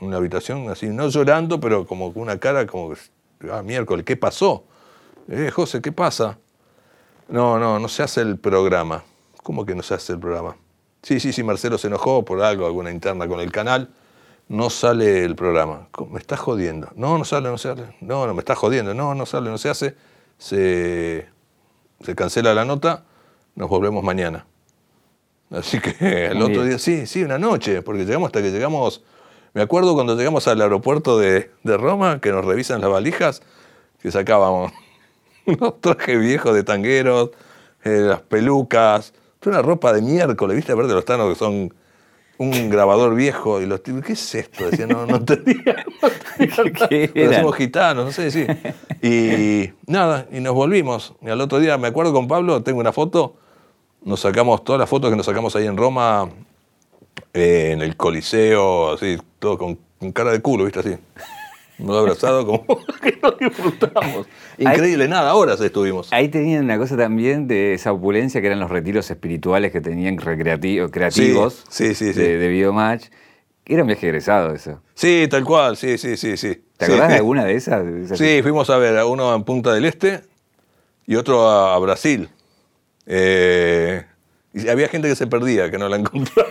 una 0.00 0.16
habitación 0.16 0.68
así, 0.70 0.86
no 0.88 1.08
llorando, 1.08 1.60
pero 1.60 1.86
como 1.86 2.12
con 2.12 2.22
una 2.22 2.38
cara 2.38 2.66
como, 2.66 2.94
ah, 3.50 3.62
miércoles, 3.62 4.04
¿qué 4.04 4.16
pasó? 4.16 4.64
Eh, 5.28 5.50
José, 5.50 5.80
¿qué 5.82 5.92
pasa? 5.92 6.38
No, 7.28 7.58
no, 7.58 7.78
no 7.78 7.88
se 7.88 8.02
hace 8.02 8.22
el 8.22 8.38
programa. 8.38 9.04
¿Cómo 9.42 9.66
que 9.66 9.74
no 9.74 9.82
se 9.82 9.94
hace 9.94 10.14
el 10.14 10.18
programa? 10.18 10.56
Sí, 11.02 11.20
sí, 11.20 11.32
sí, 11.32 11.42
Marcelo 11.42 11.78
se 11.78 11.88
enojó 11.88 12.24
por 12.24 12.42
algo, 12.42 12.66
alguna 12.66 12.90
interna 12.90 13.28
con 13.28 13.40
el 13.40 13.52
canal. 13.52 13.90
No 14.48 14.70
sale 14.70 15.24
el 15.24 15.36
programa. 15.36 15.88
Me 16.10 16.18
está 16.18 16.36
jodiendo. 16.36 16.88
No, 16.96 17.18
no 17.18 17.24
sale, 17.24 17.50
no 17.50 17.58
sale. 17.58 17.94
No, 18.00 18.26
no, 18.26 18.34
me 18.34 18.40
está 18.40 18.54
jodiendo. 18.54 18.94
No, 18.94 19.14
no 19.14 19.26
sale, 19.26 19.50
no 19.50 19.58
se 19.58 19.68
hace. 19.68 19.94
Se, 20.38 21.28
se 22.00 22.14
cancela 22.14 22.54
la 22.54 22.64
nota. 22.64 23.04
Nos 23.54 23.68
volvemos 23.68 24.02
mañana. 24.02 24.46
Así 25.50 25.80
que 25.80 26.26
el 26.30 26.40
otro 26.42 26.64
día, 26.64 26.78
sí, 26.78 27.06
sí, 27.06 27.22
una 27.22 27.38
noche, 27.38 27.82
porque 27.82 28.04
llegamos 28.04 28.28
hasta 28.28 28.42
que 28.42 28.50
llegamos. 28.50 29.02
Me 29.54 29.62
acuerdo 29.62 29.94
cuando 29.94 30.16
llegamos 30.16 30.46
al 30.48 30.60
aeropuerto 30.60 31.18
de, 31.18 31.50
de 31.62 31.76
Roma, 31.76 32.20
que 32.20 32.30
nos 32.30 32.44
revisan 32.44 32.80
las 32.80 32.90
valijas, 32.90 33.42
que 34.00 34.10
sacábamos 34.10 34.72
unos 35.46 35.80
trajes 35.80 36.20
viejos 36.20 36.54
de 36.54 36.62
tangueros, 36.62 37.30
eh, 37.84 38.02
las 38.08 38.20
pelucas, 38.20 39.14
toda 39.40 39.58
una 39.58 39.66
ropa 39.66 39.92
de 39.92 40.02
miércoles, 40.02 40.56
¿viste? 40.56 40.72
Aparte 40.72 40.92
los 40.92 41.04
tanos 41.04 41.28
que 41.32 41.38
son 41.38 41.72
un 42.38 42.70
grabador 42.70 43.14
viejo 43.16 43.60
y 43.60 43.66
los 43.66 43.82
tipos, 43.82 44.04
¿qué 44.04 44.12
es 44.12 44.34
esto? 44.34 44.70
Decían, 44.70 44.90
no, 44.90 45.06
no 45.06 45.16
entendía. 45.16 45.84
¿Qué 46.38 46.46
Nos 46.46 47.16
eran? 47.16 47.34
hacemos 47.34 47.56
gitanos, 47.56 48.04
no 48.06 48.12
sé, 48.12 48.30
sí. 48.30 48.46
Y 49.02 49.70
nada, 49.90 50.26
y 50.30 50.40
nos 50.40 50.54
volvimos. 50.54 51.14
Y 51.20 51.30
al 51.30 51.40
otro 51.40 51.58
día, 51.58 51.76
me 51.78 51.88
acuerdo 51.88 52.12
con 52.12 52.28
Pablo, 52.28 52.62
tengo 52.62 52.78
una 52.78 52.92
foto, 52.92 53.34
nos 54.04 54.20
sacamos 54.20 54.62
todas 54.62 54.78
las 54.78 54.88
fotos 54.88 55.10
que 55.10 55.16
nos 55.16 55.26
sacamos 55.26 55.54
ahí 55.56 55.66
en 55.66 55.76
Roma, 55.76 56.28
eh, 57.34 57.70
en 57.72 57.82
el 57.82 57.96
Coliseo, 57.96 58.92
así, 58.94 59.18
todo 59.38 59.58
con, 59.58 59.78
con 59.98 60.12
cara 60.12 60.32
de 60.32 60.40
culo, 60.40 60.64
¿viste? 60.64 60.80
Así. 60.80 60.96
Muy 61.78 61.96
abrazado, 61.96 62.44
como 62.44 62.64
que 63.02 63.18
lo 63.22 63.30
disfrutamos. 63.32 64.26
Increíble, 64.58 65.06
nada, 65.06 65.34
horas 65.34 65.60
estuvimos. 65.60 66.12
Ahí 66.12 66.28
tenían 66.28 66.64
una 66.64 66.76
cosa 66.76 66.96
también 66.96 67.46
de 67.46 67.74
esa 67.74 67.92
opulencia 67.92 68.40
que 68.40 68.48
eran 68.48 68.58
los 68.58 68.70
retiros 68.70 69.08
espirituales 69.10 69.70
que 69.70 69.80
tenían 69.80 70.18
recreativos, 70.18 70.90
creativos 70.90 71.64
sí, 71.68 71.94
sí, 71.94 72.12
sí. 72.12 72.18
De, 72.20 72.36
de 72.38 72.48
Videomatch. 72.48 73.06
Era 73.64 73.82
un 73.82 73.86
viaje 73.88 74.06
egresado 74.08 74.54
eso. 74.54 74.80
Sí, 74.94 75.26
tal 75.30 75.44
cual, 75.44 75.76
sí, 75.76 75.98
sí, 75.98 76.16
sí, 76.16 76.36
sí. 76.36 76.62
¿Te 76.78 76.86
Sí. 76.86 76.92
acordás 76.92 77.10
de 77.10 77.16
alguna 77.16 77.44
de 77.44 77.54
esas? 77.54 77.84
De 77.84 78.02
esas- 78.04 78.18
Sí, 78.18 78.40
fuimos 78.42 78.70
a 78.70 78.78
ver 78.78 78.96
a 78.98 79.04
uno 79.06 79.32
en 79.34 79.44
Punta 79.44 79.72
del 79.74 79.84
Este 79.84 80.22
y 81.06 81.14
otro 81.16 81.46
a, 81.48 81.74
a 81.74 81.78
Brasil. 81.78 82.28
Eh, 83.06 84.04
y 84.54 84.68
había 84.68 84.88
gente 84.88 85.08
que 85.08 85.14
se 85.16 85.26
perdía, 85.26 85.70
que 85.70 85.78
no 85.78 85.88
la 85.88 85.96
encontraba. 85.96 86.48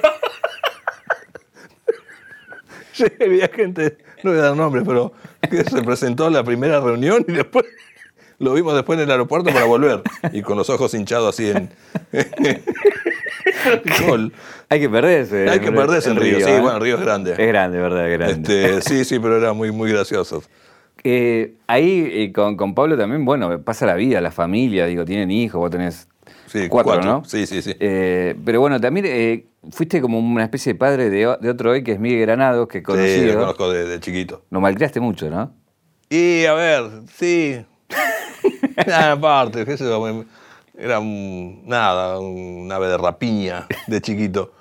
Sí, 2.97 3.05
había 3.23 3.47
gente, 3.49 3.97
no 4.23 4.31
voy 4.31 4.39
a 4.39 4.43
dar 4.43 4.55
nombres, 4.55 4.83
pero 4.85 5.13
que 5.49 5.63
se 5.63 5.81
presentó 5.83 6.25
a 6.25 6.29
la 6.29 6.43
primera 6.43 6.79
reunión 6.79 7.23
y 7.27 7.33
después 7.33 7.65
lo 8.39 8.53
vimos 8.53 8.75
después 8.75 8.97
en 8.97 9.05
el 9.05 9.11
aeropuerto 9.11 9.51
para 9.51 9.65
volver. 9.65 10.01
Y 10.31 10.41
con 10.41 10.57
los 10.57 10.69
ojos 10.69 10.93
hinchados 10.93 11.33
así 11.35 11.49
en... 11.49 11.69
Sol. 14.05 14.31
Hay 14.69 14.79
que 14.79 14.89
perderse. 14.89 15.49
Hay 15.49 15.59
que 15.59 15.71
perderse 15.71 16.11
en 16.11 16.17
Río. 16.17 16.39
Sí, 16.39 16.51
¿eh? 16.51 16.59
bueno, 16.59 16.79
Río 16.79 16.95
es 16.95 17.01
grande. 17.01 17.31
Es 17.31 17.47
grande, 17.47 17.79
¿verdad? 17.79 18.09
Es 18.09 18.19
grande. 18.19 18.77
Este, 18.77 18.81
sí, 18.81 19.05
sí, 19.05 19.19
pero 19.19 19.37
era 19.37 19.53
muy, 19.53 19.71
muy 19.71 19.91
gracioso. 19.91 20.43
Eh, 21.03 21.55
ahí 21.65 22.09
eh, 22.11 22.31
con, 22.31 22.57
con 22.57 22.75
Pablo 22.75 22.97
también, 22.97 23.25
bueno, 23.25 23.61
pasa 23.61 23.85
la 23.85 23.95
vida, 23.95 24.21
la 24.21 24.31
familia, 24.31 24.85
digo, 24.85 25.05
tienen 25.05 25.31
hijos, 25.31 25.59
vos 25.59 25.71
tenés 25.71 26.07
Sí, 26.47 26.69
cuatro, 26.69 26.93
cuatro. 26.93 27.11
¿no? 27.11 27.25
Sí, 27.25 27.45
sí, 27.45 27.61
sí. 27.61 27.73
Pero 27.79 28.59
bueno, 28.61 28.79
también 28.79 29.05
fuiste 29.71 30.01
como 30.01 30.19
una 30.19 30.43
especie 30.43 30.73
de 30.73 30.79
padre 30.79 31.09
de, 31.09 31.27
otro 31.27 31.71
hoy 31.71 31.83
que 31.83 31.93
es 31.93 31.99
Miguel 31.99 32.21
Granados, 32.21 32.67
que 32.67 32.79
Sí, 32.79 32.83
conocido. 32.83 33.33
lo 33.33 33.39
conozco 33.41 33.71
de, 33.71 33.85
de 33.85 33.99
chiquito. 33.99 34.43
Lo 34.49 34.61
malcriaste 34.61 34.99
mucho, 34.99 35.29
¿no? 35.29 35.53
Y 36.09 36.45
a 36.45 36.53
ver, 36.53 36.83
sí. 37.13 37.65
nada, 38.87 39.13
aparte, 39.13 39.65
me- 39.65 40.25
era 40.77 40.99
un- 40.99 41.63
nada, 41.65 42.19
un 42.19 42.71
ave 42.71 42.87
de 42.87 42.97
rapiña 42.97 43.67
de 43.87 44.01
chiquito. 44.01 44.53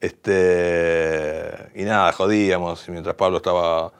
Este, 0.00 1.50
y 1.74 1.84
nada, 1.84 2.12
jodíamos. 2.12 2.86
Y 2.88 2.90
mientras 2.92 3.14
Pablo 3.16 3.38
estaba 3.38 3.92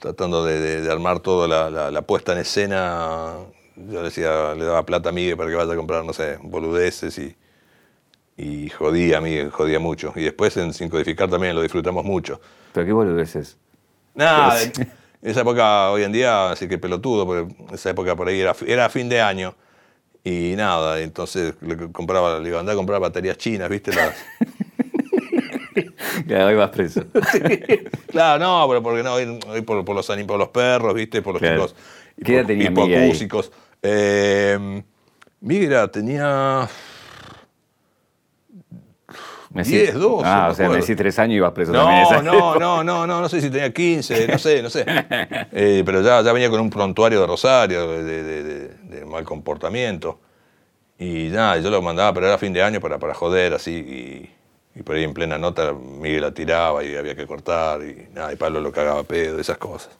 tratando 0.00 0.44
de, 0.44 0.58
de- 0.60 0.80
de 0.82 0.92
armar 0.92 1.20
toda 1.20 1.48
la, 1.48 1.70
la- 1.70 1.90
la 1.90 2.02
puesta 2.02 2.32
en 2.32 2.38
escena, 2.38 3.34
yo 3.76 3.98
le 3.98 4.04
decía, 4.04 4.54
le 4.54 4.64
daba 4.64 4.84
plata 4.84 5.08
a 5.10 5.12
Miguel 5.12 5.36
para 5.36 5.50
que 5.50 5.56
vaya 5.56 5.72
a 5.72 5.76
comprar, 5.76 6.04
no 6.04 6.12
sé, 6.12 6.38
boludeces 6.42 7.18
y, 7.18 7.36
y 8.38 8.70
jodía 8.70 9.18
a 9.18 9.20
Miguel, 9.20 9.50
jodía 9.50 9.78
mucho. 9.80 10.12
Y 10.16 10.22
después 10.22 10.56
en 10.56 10.72
Sin 10.72 10.88
Codificar 10.88 11.28
también 11.28 11.54
lo 11.54 11.60
disfrutamos 11.60 12.04
mucho. 12.04 12.40
Pero 12.72 12.86
qué 12.86 12.92
boludeces. 12.92 13.58
Nada, 14.14 14.56
sí. 14.58 14.72
en 15.22 15.30
esa 15.30 15.40
época 15.42 15.90
hoy 15.90 16.04
en 16.04 16.12
día, 16.12 16.50
así 16.52 16.68
que 16.68 16.78
pelotudo, 16.78 17.26
porque 17.26 17.54
esa 17.74 17.90
época 17.90 18.16
por 18.16 18.28
ahí 18.28 18.40
era, 18.40 18.54
era 18.66 18.88
fin 18.88 19.08
de 19.08 19.20
año. 19.20 19.54
Y 20.24 20.54
nada, 20.56 21.00
entonces 21.00 21.54
le 21.60 21.76
compraba, 21.90 22.38
le 22.38 22.48
iba 22.48 22.58
a 22.58 22.60
andar 22.60 22.74
a 22.74 22.76
comprar 22.76 23.00
baterías 23.00 23.36
chinas, 23.38 23.68
¿viste? 23.68 23.92
Las, 23.92 24.14
Ya, 26.26 26.46
hoy 26.46 26.54
vas 26.54 26.70
preso. 26.70 27.04
claro, 28.08 28.44
no, 28.44 28.66
pero 28.68 28.82
porque 28.82 29.02
no, 29.02 29.14
hoy, 29.14 29.38
hoy 29.48 29.62
por, 29.62 29.84
por 29.84 29.96
los 29.96 30.08
anim- 30.10 30.26
por 30.26 30.38
los 30.38 30.48
perros, 30.48 30.94
¿viste? 30.94 31.22
Por 31.22 31.34
los 31.34 31.42
Claro. 31.42 31.66
chicos 31.66 31.76
¿Qué 32.24 32.36
edad 32.36 32.46
tenía 32.46 32.70
Miguel 32.70 32.98
ahí? 32.98 33.04
hipoacúsicos. 33.08 33.52
Eh, 33.82 34.82
tenía 35.92 36.68
Me 39.50 39.62
10, 39.62 39.94
12, 39.94 40.24
Ah, 40.26 40.48
o 40.50 40.54
sea, 40.54 40.64
me 40.64 40.66
acuerdo. 40.66 40.82
decís 40.86 40.96
tres 40.96 41.18
años 41.18 41.36
y 41.36 41.40
vas 41.40 41.52
preso 41.52 41.72
también. 41.72 42.02
No, 42.02 42.10
esa 42.10 42.22
no, 42.22 42.54
no, 42.58 42.84
no, 42.84 43.06
no, 43.06 43.20
no 43.22 43.28
sé 43.28 43.40
si 43.40 43.48
tenía 43.50 43.72
15, 43.72 44.28
no 44.28 44.38
sé, 44.38 44.62
no 44.62 44.68
sé. 44.70 44.84
Eh, 45.52 45.82
pero 45.86 46.02
ya, 46.02 46.20
ya 46.22 46.32
venía 46.32 46.50
con 46.50 46.60
un 46.60 46.68
prontuario 46.70 47.20
de 47.22 47.26
Rosario, 47.26 47.88
de, 47.90 48.02
de- 48.04 48.22
de- 48.22 48.42
de- 48.42 48.68
de 48.98 49.04
mal 49.06 49.24
comportamiento. 49.24 50.20
Y 50.98 51.28
nada, 51.30 51.58
yo 51.58 51.70
lo 51.70 51.80
mandaba, 51.80 52.12
pero 52.12 52.26
era 52.26 52.38
fin 52.38 52.52
de 52.52 52.62
año 52.62 52.80
para, 52.80 52.98
para 52.98 53.14
joder, 53.14 53.54
así. 53.54 53.72
Y, 54.74 54.78
y 54.78 54.82
por 54.82 54.96
ahí 54.96 55.04
en 55.04 55.14
plena 55.14 55.38
nota 55.38 55.72
Miguel 55.72 56.22
la 56.22 56.32
tiraba 56.32 56.84
y 56.84 56.94
había 56.96 57.14
que 57.16 57.26
cortar. 57.26 57.80
Y 57.82 58.08
nada, 58.14 58.32
y 58.32 58.36
Pablo 58.36 58.60
lo 58.60 58.70
cagaba 58.72 59.00
a 59.00 59.04
pedo, 59.04 59.38
esas 59.40 59.58
cosas. 59.58 59.90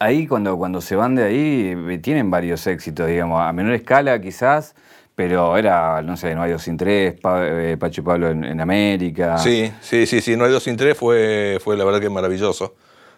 Ahí 0.00 0.26
cuando, 0.28 0.56
cuando 0.56 0.80
se 0.80 0.94
van 0.94 1.16
de 1.16 1.24
ahí 1.24 1.98
tienen 2.00 2.30
varios 2.30 2.66
éxitos, 2.68 3.08
digamos, 3.08 3.42
a 3.42 3.52
menor 3.52 3.72
escala 3.74 4.20
quizás, 4.20 4.76
pero 5.18 5.56
era, 5.56 6.00
no 6.00 6.16
sé, 6.16 6.32
No 6.36 6.42
hay 6.42 6.52
dos 6.52 6.62
sin 6.62 6.76
tres, 6.76 7.18
Pa- 7.20 7.44
eh, 7.44 7.76
Pacho 7.76 8.02
y 8.02 8.04
Pablo 8.04 8.28
en, 8.30 8.44
en 8.44 8.60
América. 8.60 9.36
Sí, 9.38 9.72
sí, 9.80 10.06
sí, 10.06 10.20
sí, 10.20 10.36
No 10.36 10.44
hay 10.44 10.52
dos 10.52 10.62
sin 10.62 10.76
tres 10.76 10.96
fue, 10.96 11.58
fue 11.60 11.76
la 11.76 11.84
verdad 11.84 11.98
que 12.00 12.08
maravilloso. 12.08 12.76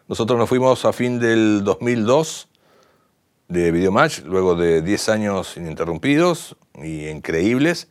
Nosotros 0.08 0.38
nos 0.38 0.48
fuimos 0.48 0.86
a 0.86 0.94
fin 0.94 1.20
del 1.20 1.62
2002 1.62 2.48
de 3.48 3.70
Videomatch, 3.70 4.20
luego 4.20 4.54
de 4.54 4.80
10 4.80 5.08
años 5.10 5.58
ininterrumpidos 5.58 6.56
y 6.82 7.06
increíbles. 7.08 7.88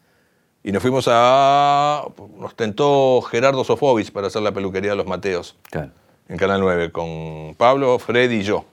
Y 0.64 0.72
nos 0.72 0.82
fuimos 0.82 1.06
a... 1.08 2.04
Nos 2.40 2.56
tentó 2.56 3.22
Gerardo 3.22 3.64
Sofovich 3.64 4.12
para 4.12 4.26
hacer 4.26 4.42
la 4.42 4.52
peluquería 4.54 4.90
de 4.90 4.96
los 4.98 5.06
Mateos 5.06 5.56
Claro. 5.70 5.92
en 6.28 6.38
Canal 6.38 6.62
9 6.62 6.92
con 6.92 7.54
Pablo, 7.60 8.00
Freddy 8.00 8.38
y 8.38 8.42
yo. 8.42 8.66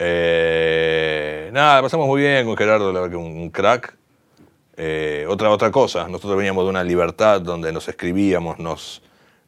Eh, 0.00 1.50
nada, 1.52 1.82
pasamos 1.82 2.08
muy 2.08 2.20
bien 2.20 2.44
con 2.46 2.56
Gerardo, 2.56 2.92
la 2.92 2.98
verdad 3.00 3.12
que 3.12 3.16
un 3.16 3.48
crack. 3.50 3.96
Eh, 4.76 5.24
otra, 5.28 5.50
otra 5.50 5.70
cosa, 5.70 6.08
nosotros 6.08 6.36
veníamos 6.36 6.64
de 6.64 6.70
una 6.70 6.82
libertad 6.82 7.40
donde 7.40 7.72
nos 7.72 7.86
escribíamos, 7.88 8.58
nos 8.58 9.02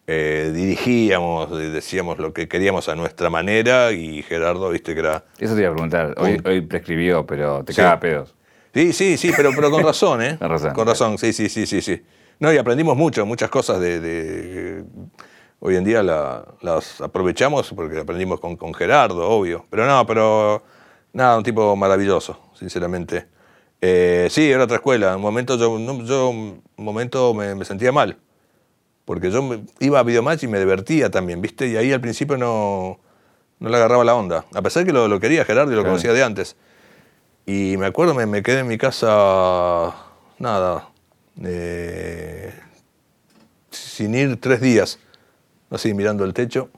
eh, 0.06 0.52
dirigíamos, 0.54 1.50
de- 1.58 1.70
decíamos 1.70 2.18
lo 2.18 2.32
que 2.32 2.46
queríamos 2.46 2.88
a 2.88 2.94
nuestra 2.94 3.28
manera 3.28 3.90
y 3.90 4.22
Gerardo, 4.22 4.70
viste 4.70 4.94
que 4.94 5.00
era... 5.00 5.24
Eso 5.38 5.54
te 5.54 5.62
iba 5.62 5.70
a 5.70 5.72
preguntar. 5.72 6.14
Hoy, 6.18 6.40
hoy 6.44 6.60
prescribió, 6.60 7.26
pero 7.26 7.64
te 7.64 7.72
Sí. 7.72 7.78
caga 7.78 7.92
a 7.92 8.00
pedos. 8.00 8.34
Sí, 8.72 8.92
sí, 8.92 9.16
sí, 9.16 9.32
pero, 9.36 9.50
pero 9.56 9.70
con 9.70 9.82
razón, 9.82 10.22
¿eh? 10.22 10.36
Con 10.38 10.48
razón. 10.48 10.74
Con 10.74 10.86
razón, 10.86 11.18
sí, 11.18 11.32
sí, 11.32 11.48
sí, 11.48 11.66
sí, 11.66 11.80
sí. 11.82 12.02
No, 12.38 12.52
y 12.52 12.58
aprendimos 12.58 12.96
mucho, 12.96 13.26
muchas 13.26 13.50
cosas 13.50 13.80
de... 13.80 13.98
de- 14.00 14.84
hoy 15.58 15.74
en 15.74 15.82
día 15.84 16.02
la- 16.04 16.44
las 16.60 17.00
aprovechamos 17.00 17.72
porque 17.74 17.98
aprendimos 17.98 18.38
con, 18.38 18.56
con 18.56 18.72
Gerardo, 18.74 19.28
obvio. 19.28 19.66
Pero 19.70 19.86
no, 19.86 20.06
pero 20.06 20.62
nada, 21.14 21.36
un 21.38 21.42
tipo 21.42 21.74
maravilloso, 21.74 22.38
sinceramente. 22.54 23.26
Eh, 23.80 24.28
sí, 24.30 24.50
era 24.50 24.64
otra 24.64 24.76
escuela. 24.76 25.10
En 25.10 25.16
un 25.16 25.22
momento 25.22 25.56
yo, 25.56 25.78
no- 25.78 26.02
yo 26.04 26.30
un 26.30 26.62
momento 26.76 27.34
me, 27.34 27.54
me 27.54 27.64
sentía 27.64 27.92
mal. 27.92 28.16
Porque 29.04 29.30
yo 29.30 29.48
iba 29.80 30.00
a 30.00 30.02
Videomatch 30.02 30.42
y 30.44 30.48
me 30.48 30.58
divertía 30.58 31.10
también, 31.10 31.40
¿viste? 31.40 31.68
Y 31.68 31.76
ahí 31.76 31.92
al 31.92 32.00
principio 32.00 32.36
no, 32.36 32.98
no 33.60 33.68
le 33.68 33.76
agarraba 33.76 34.02
la 34.04 34.14
onda. 34.16 34.44
A 34.54 34.62
pesar 34.62 34.84
que 34.84 34.92
lo, 34.92 35.06
lo 35.08 35.20
quería 35.20 35.44
Gerardo 35.44 35.70
y 35.72 35.76
lo 35.76 35.82
Claro. 35.82 35.92
conocía 35.94 36.12
de 36.12 36.24
antes. 36.24 36.56
Y 37.46 37.76
me 37.76 37.86
acuerdo, 37.86 38.14
me, 38.14 38.26
me 38.26 38.42
quedé 38.42 38.60
en 38.60 38.66
mi 38.66 38.76
casa, 38.78 39.94
nada, 40.40 40.88
eh, 41.44 42.52
sin 43.70 44.14
ir 44.16 44.40
tres 44.40 44.60
días, 44.60 44.98
así 45.70 45.94
mirando 45.94 46.24
el 46.24 46.34
techo. 46.34 46.68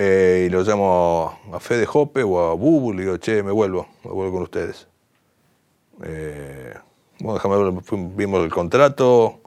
eh, 0.00 0.44
y 0.46 0.50
lo 0.50 0.62
llamo 0.62 1.38
a 1.52 1.58
Fede 1.60 1.84
Jope 1.84 2.22
o 2.22 2.38
a 2.50 2.54
Bubu, 2.54 2.92
le 2.92 3.02
digo, 3.02 3.16
che, 3.18 3.42
me 3.42 3.50
vuelvo, 3.50 3.88
me 4.04 4.12
vuelvo 4.12 4.32
con 4.34 4.42
ustedes. 4.44 4.86
Eh, 6.04 6.74
bueno, 7.20 7.34
déjame 7.34 7.56
ver, 7.56 7.82
vimos 8.16 8.44
el 8.44 8.50
contrato 8.50 9.40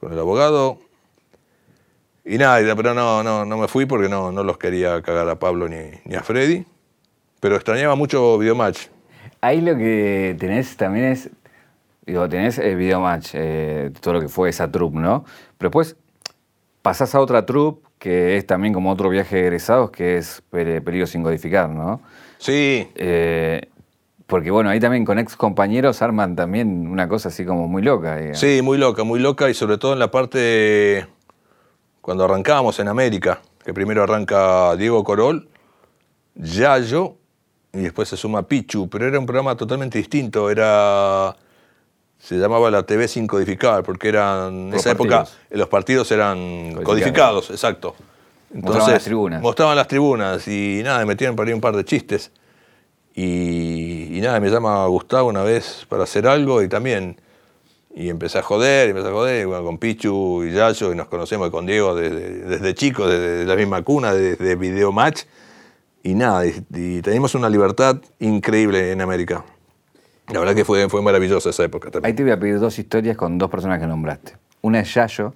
con 0.00 0.12
el 0.12 0.18
abogado. 0.18 0.78
Y 2.24 2.38
nada, 2.38 2.76
pero 2.76 2.94
no, 2.94 3.22
no, 3.22 3.44
no 3.44 3.56
me 3.56 3.68
fui 3.68 3.86
porque 3.86 4.08
no, 4.08 4.30
no 4.30 4.44
los 4.44 4.58
quería 4.58 5.02
cagar 5.02 5.28
a 5.28 5.38
Pablo 5.38 5.68
ni, 5.68 5.90
ni 6.04 6.14
a 6.14 6.22
Freddy. 6.22 6.64
Pero 7.40 7.56
extrañaba 7.56 7.96
mucho 7.96 8.38
Videomatch. 8.38 8.86
Ahí 9.40 9.60
lo 9.60 9.76
que 9.76 10.36
tenés 10.38 10.76
también 10.76 11.06
es, 11.06 11.30
digo, 12.06 12.28
tenés 12.28 12.58
el 12.58 12.76
videomatch, 12.76 13.30
eh, 13.34 13.90
todo 14.00 14.14
lo 14.14 14.20
que 14.20 14.28
fue 14.28 14.48
esa 14.50 14.70
troupe, 14.70 14.98
¿no? 14.98 15.24
Pero 15.58 15.70
después 15.70 15.96
pasás 16.80 17.14
a 17.16 17.20
otra 17.20 17.44
troupe 17.44 17.88
que 17.98 18.36
es 18.36 18.46
también 18.46 18.72
como 18.72 18.90
otro 18.90 19.08
viaje 19.08 19.36
de 19.36 19.42
egresados, 19.42 19.90
que 19.90 20.16
es 20.16 20.42
Peligro 20.50 21.06
sin 21.06 21.22
codificar, 21.24 21.68
¿no? 21.68 22.00
Sí, 22.38 22.88
Eh, 22.94 23.68
porque 24.32 24.50
bueno, 24.50 24.70
ahí 24.70 24.80
también 24.80 25.04
con 25.04 25.18
ex 25.18 25.36
compañeros 25.36 26.00
arman 26.00 26.34
también 26.34 26.86
una 26.88 27.06
cosa 27.06 27.28
así 27.28 27.44
como 27.44 27.68
muy 27.68 27.82
loca. 27.82 28.16
digamos. 28.16 28.38
sí, 28.38 28.62
muy 28.62 28.78
loca, 28.78 29.04
muy 29.04 29.20
loca 29.20 29.50
y 29.50 29.52
sobre 29.52 29.76
todo 29.76 29.92
en 29.92 29.98
la 29.98 30.10
parte 30.10 31.06
cuando 32.00 32.24
arrancábamos 32.24 32.80
en 32.80 32.88
América, 32.88 33.42
que 33.62 33.74
primero 33.74 34.02
arranca 34.02 34.74
Diego 34.76 35.04
Corol, 35.04 35.50
Yayo 36.34 37.16
y 37.74 37.80
después 37.80 38.08
se 38.08 38.16
suma 38.16 38.48
Pichu, 38.48 38.88
pero 38.88 39.06
era 39.06 39.18
un 39.18 39.26
programa 39.26 39.54
totalmente 39.54 39.98
distinto, 39.98 40.48
era 40.48 41.36
se 42.18 42.36
llamaba 42.36 42.70
la 42.70 42.84
TV 42.84 43.08
sin 43.08 43.26
codificar 43.26 43.82
porque 43.82 44.08
eran 44.08 44.68
en 44.68 44.74
esa 44.74 44.92
época 44.92 45.24
partidos. 45.24 45.38
los 45.50 45.68
partidos 45.68 46.10
eran 46.10 46.38
Codificados. 46.38 46.86
codificados, 46.86 47.50
exacto. 47.50 47.94
Mostraban 48.54 48.92
las 48.94 49.04
tribunas. 49.04 49.42
Mostraban 49.42 49.76
las 49.76 49.88
tribunas 49.88 50.48
y 50.48 50.80
nada, 50.82 51.00
me 51.00 51.04
metían 51.04 51.36
por 51.36 51.46
ahí 51.46 51.52
un 51.52 51.60
par 51.60 51.76
de 51.76 51.84
chistes. 51.84 52.32
Y, 53.14 54.18
nada, 54.22 54.40
me 54.40 54.48
llama 54.48 54.86
Gustavo 54.86 55.28
una 55.28 55.42
vez 55.42 55.86
para 55.88 56.04
hacer 56.04 56.26
algo 56.26 56.62
y 56.62 56.68
también. 56.68 57.20
Y 57.94 58.08
empecé 58.08 58.38
a 58.38 58.42
joder, 58.42 58.88
y 58.88 58.90
empecé 58.90 59.08
a 59.08 59.12
joder, 59.12 59.42
y 59.42 59.44
bueno, 59.44 59.64
con 59.64 59.76
Pichu 59.76 60.44
y 60.44 60.52
Yayo, 60.52 60.92
y 60.92 60.96
nos 60.96 61.08
conocemos 61.08 61.50
con 61.50 61.66
Diego 61.66 61.94
desde, 61.94 62.38
desde 62.44 62.74
chicos, 62.74 63.10
desde 63.10 63.44
la 63.44 63.54
misma 63.54 63.82
cuna, 63.82 64.14
desde 64.14 64.56
Video 64.56 64.92
Match. 64.92 65.24
Y 66.02 66.14
nada, 66.14 66.46
y, 66.46 66.64
y 66.74 67.02
teníamos 67.02 67.34
una 67.34 67.50
libertad 67.50 67.98
increíble 68.18 68.92
en 68.92 69.02
América. 69.02 69.44
La 70.32 70.38
verdad 70.38 70.54
que 70.54 70.64
fue, 70.64 70.88
fue 70.88 71.02
maravillosa 71.02 71.50
esa 71.50 71.64
época 71.64 71.88
Ahí 71.88 71.92
también. 71.92 72.16
te 72.16 72.22
voy 72.22 72.32
a 72.32 72.40
pedir 72.40 72.58
dos 72.58 72.78
historias 72.78 73.16
con 73.16 73.36
dos 73.38 73.50
personas 73.50 73.78
que 73.78 73.86
nombraste. 73.86 74.36
Una 74.62 74.80
es 74.80 74.94
Yayo, 74.94 75.34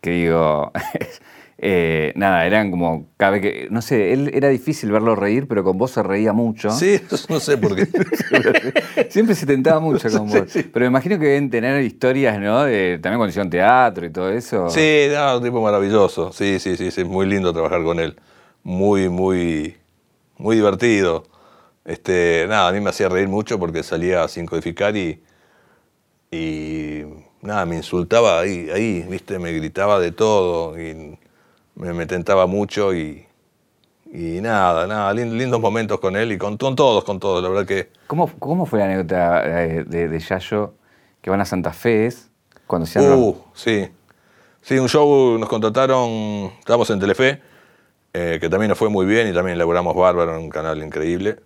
que 0.00 0.10
digo, 0.10 0.72
eh, 1.58 2.12
nada, 2.16 2.46
eran 2.46 2.70
como, 2.70 3.06
cada 3.16 3.32
vez 3.32 3.42
que, 3.42 3.68
no 3.70 3.80
sé, 3.80 4.12
él 4.12 4.30
era 4.34 4.48
difícil 4.48 4.90
verlo 4.90 5.14
reír, 5.14 5.46
pero 5.46 5.62
con 5.62 5.78
vos 5.78 5.92
se 5.92 6.02
reía 6.02 6.32
mucho. 6.32 6.70
Sí, 6.70 7.00
no 7.28 7.40
sé 7.40 7.56
por 7.56 7.76
qué. 7.76 7.86
Siempre 9.10 9.34
se 9.34 9.46
tentaba 9.46 9.80
mucho 9.80 10.10
con 10.10 10.28
vos. 10.30 10.48
Pero 10.52 10.80
me 10.80 10.86
imagino 10.86 11.18
que 11.18 11.26
deben 11.26 11.50
tener 11.50 11.82
historias, 11.82 12.40
¿no? 12.40 12.64
De, 12.64 12.98
también 13.00 13.18
cuando 13.18 13.28
hicieron 13.28 13.50
teatro 13.50 14.04
y 14.04 14.10
todo 14.10 14.30
eso. 14.30 14.68
Sí, 14.68 15.06
no, 15.12 15.38
un 15.38 15.44
tipo 15.44 15.62
maravilloso. 15.62 16.32
Sí, 16.32 16.58
sí, 16.58 16.76
sí, 16.76 16.90
sí, 16.90 17.04
muy 17.04 17.26
lindo 17.26 17.52
trabajar 17.52 17.82
con 17.84 18.00
él. 18.00 18.16
Muy, 18.64 19.08
muy, 19.08 19.76
muy 20.38 20.56
divertido. 20.56 21.24
Este, 21.84 22.46
nada, 22.48 22.68
a 22.68 22.72
mí 22.72 22.80
me 22.80 22.90
hacía 22.90 23.08
reír 23.08 23.28
mucho 23.28 23.58
porque 23.58 23.82
salía 23.82 24.26
sin 24.26 24.46
codificar 24.46 24.96
y, 24.96 25.22
y 26.32 27.04
nada, 27.42 27.64
me 27.66 27.76
insultaba 27.76 28.40
ahí, 28.40 28.70
ahí, 28.70 29.04
viste, 29.08 29.38
me 29.38 29.52
gritaba 29.52 30.00
de 30.00 30.10
todo 30.10 30.80
y 30.80 31.18
me, 31.76 31.92
me 31.92 32.06
tentaba 32.06 32.46
mucho 32.46 32.94
y, 32.94 33.26
y 34.12 34.40
nada, 34.40 34.86
nada, 34.86 35.12
lin- 35.12 35.36
lindos 35.36 35.60
momentos 35.60 36.00
con 36.00 36.16
él 36.16 36.32
y 36.32 36.38
con, 36.38 36.56
con 36.56 36.76
todos, 36.76 37.04
con 37.04 37.18
todos, 37.20 37.42
la 37.42 37.48
verdad 37.48 37.66
que... 37.66 37.90
¿Cómo, 38.06 38.30
¿Cómo 38.38 38.66
fue 38.66 38.78
la 38.78 38.86
anécdota 38.86 39.42
eh, 39.64 39.84
de, 39.84 40.08
de 40.08 40.18
Yayo 40.20 40.74
que 41.20 41.30
van 41.30 41.40
a 41.40 41.44
Santa 41.44 41.72
Fe 41.72 42.06
es 42.06 42.30
cuando 42.66 42.86
se 42.86 43.00
Uh, 43.00 43.36
sí. 43.54 43.88
Sí, 44.60 44.78
un 44.78 44.88
show, 44.88 45.38
nos 45.38 45.48
contrataron, 45.48 46.50
estábamos 46.58 46.88
en 46.90 47.00
Telefe, 47.00 47.42
eh, 48.14 48.38
que 48.40 48.48
también 48.48 48.70
nos 48.70 48.78
fue 48.78 48.88
muy 48.88 49.04
bien 49.04 49.28
y 49.28 49.32
también 49.34 49.56
elaboramos 49.56 49.94
bárbaro 49.94 50.36
en 50.36 50.44
un 50.44 50.48
canal 50.48 50.82
increíble. 50.82 51.36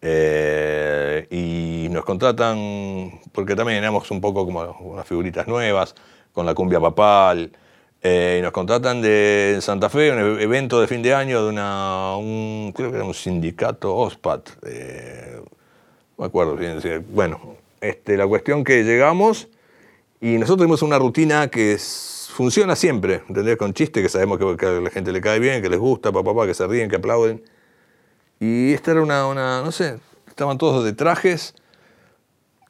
Eh, 0.00 1.26
y 1.30 1.88
nos 1.90 2.04
contratan, 2.04 3.20
porque 3.32 3.56
también 3.56 3.78
éramos 3.78 4.10
un 4.10 4.20
poco 4.20 4.44
como 4.44 4.76
unas 4.80 5.06
figuritas 5.06 5.48
nuevas, 5.48 5.94
con 6.32 6.44
la 6.46 6.54
cumbia 6.54 6.78
papal. 6.78 7.50
Eh, 8.04 8.36
y 8.38 8.42
nos 8.42 8.52
contratan 8.52 9.00
de 9.00 9.58
Santa 9.62 9.88
Fe, 9.88 10.12
un 10.12 10.18
e- 10.38 10.42
evento 10.42 10.78
de 10.80 10.86
fin 10.86 11.02
de 11.02 11.14
año 11.14 11.42
de 11.42 11.48
una, 11.48 12.16
un, 12.16 12.72
creo 12.76 12.90
que 12.90 12.96
era 12.98 13.04
un 13.04 13.14
sindicato 13.14 13.96
OSPAT. 13.96 14.50
eh, 14.66 15.40
no 15.40 16.22
me 16.22 16.26
acuerdo 16.26 16.54
bien. 16.54 16.78
Bueno, 17.10 17.56
este, 17.80 18.16
la 18.16 18.26
cuestión 18.26 18.62
que 18.62 18.84
llegamos 18.84 19.48
y 20.20 20.34
nosotros 20.38 20.58
tenemos 20.58 20.82
una 20.82 20.98
rutina 20.98 21.48
que 21.48 21.72
es- 21.72 22.28
funciona 22.32 22.76
siempre, 22.76 23.22
¿entendés? 23.28 23.56
Con 23.56 23.72
chistes 23.72 24.02
que 24.02 24.08
sabemos 24.08 24.38
que, 24.38 24.56
que 24.56 24.66
a 24.66 24.70
la 24.72 24.90
gente 24.90 25.10
le 25.10 25.20
cae 25.20 25.38
bien, 25.38 25.62
que 25.62 25.70
les 25.70 25.78
gusta, 25.78 26.12
papá, 26.12 26.32
papá, 26.34 26.46
que 26.46 26.54
se 26.54 26.66
ríen, 26.66 26.90
que 26.90 26.96
aplauden. 26.96 27.42
Y 28.38 28.72
esta 28.74 28.90
era 28.90 29.02
una, 29.02 29.26
una, 29.26 29.62
no 29.62 29.72
sé, 29.72 29.98
estaban 30.28 30.58
todos 30.58 30.84
de 30.84 30.92
trajes 30.92 31.54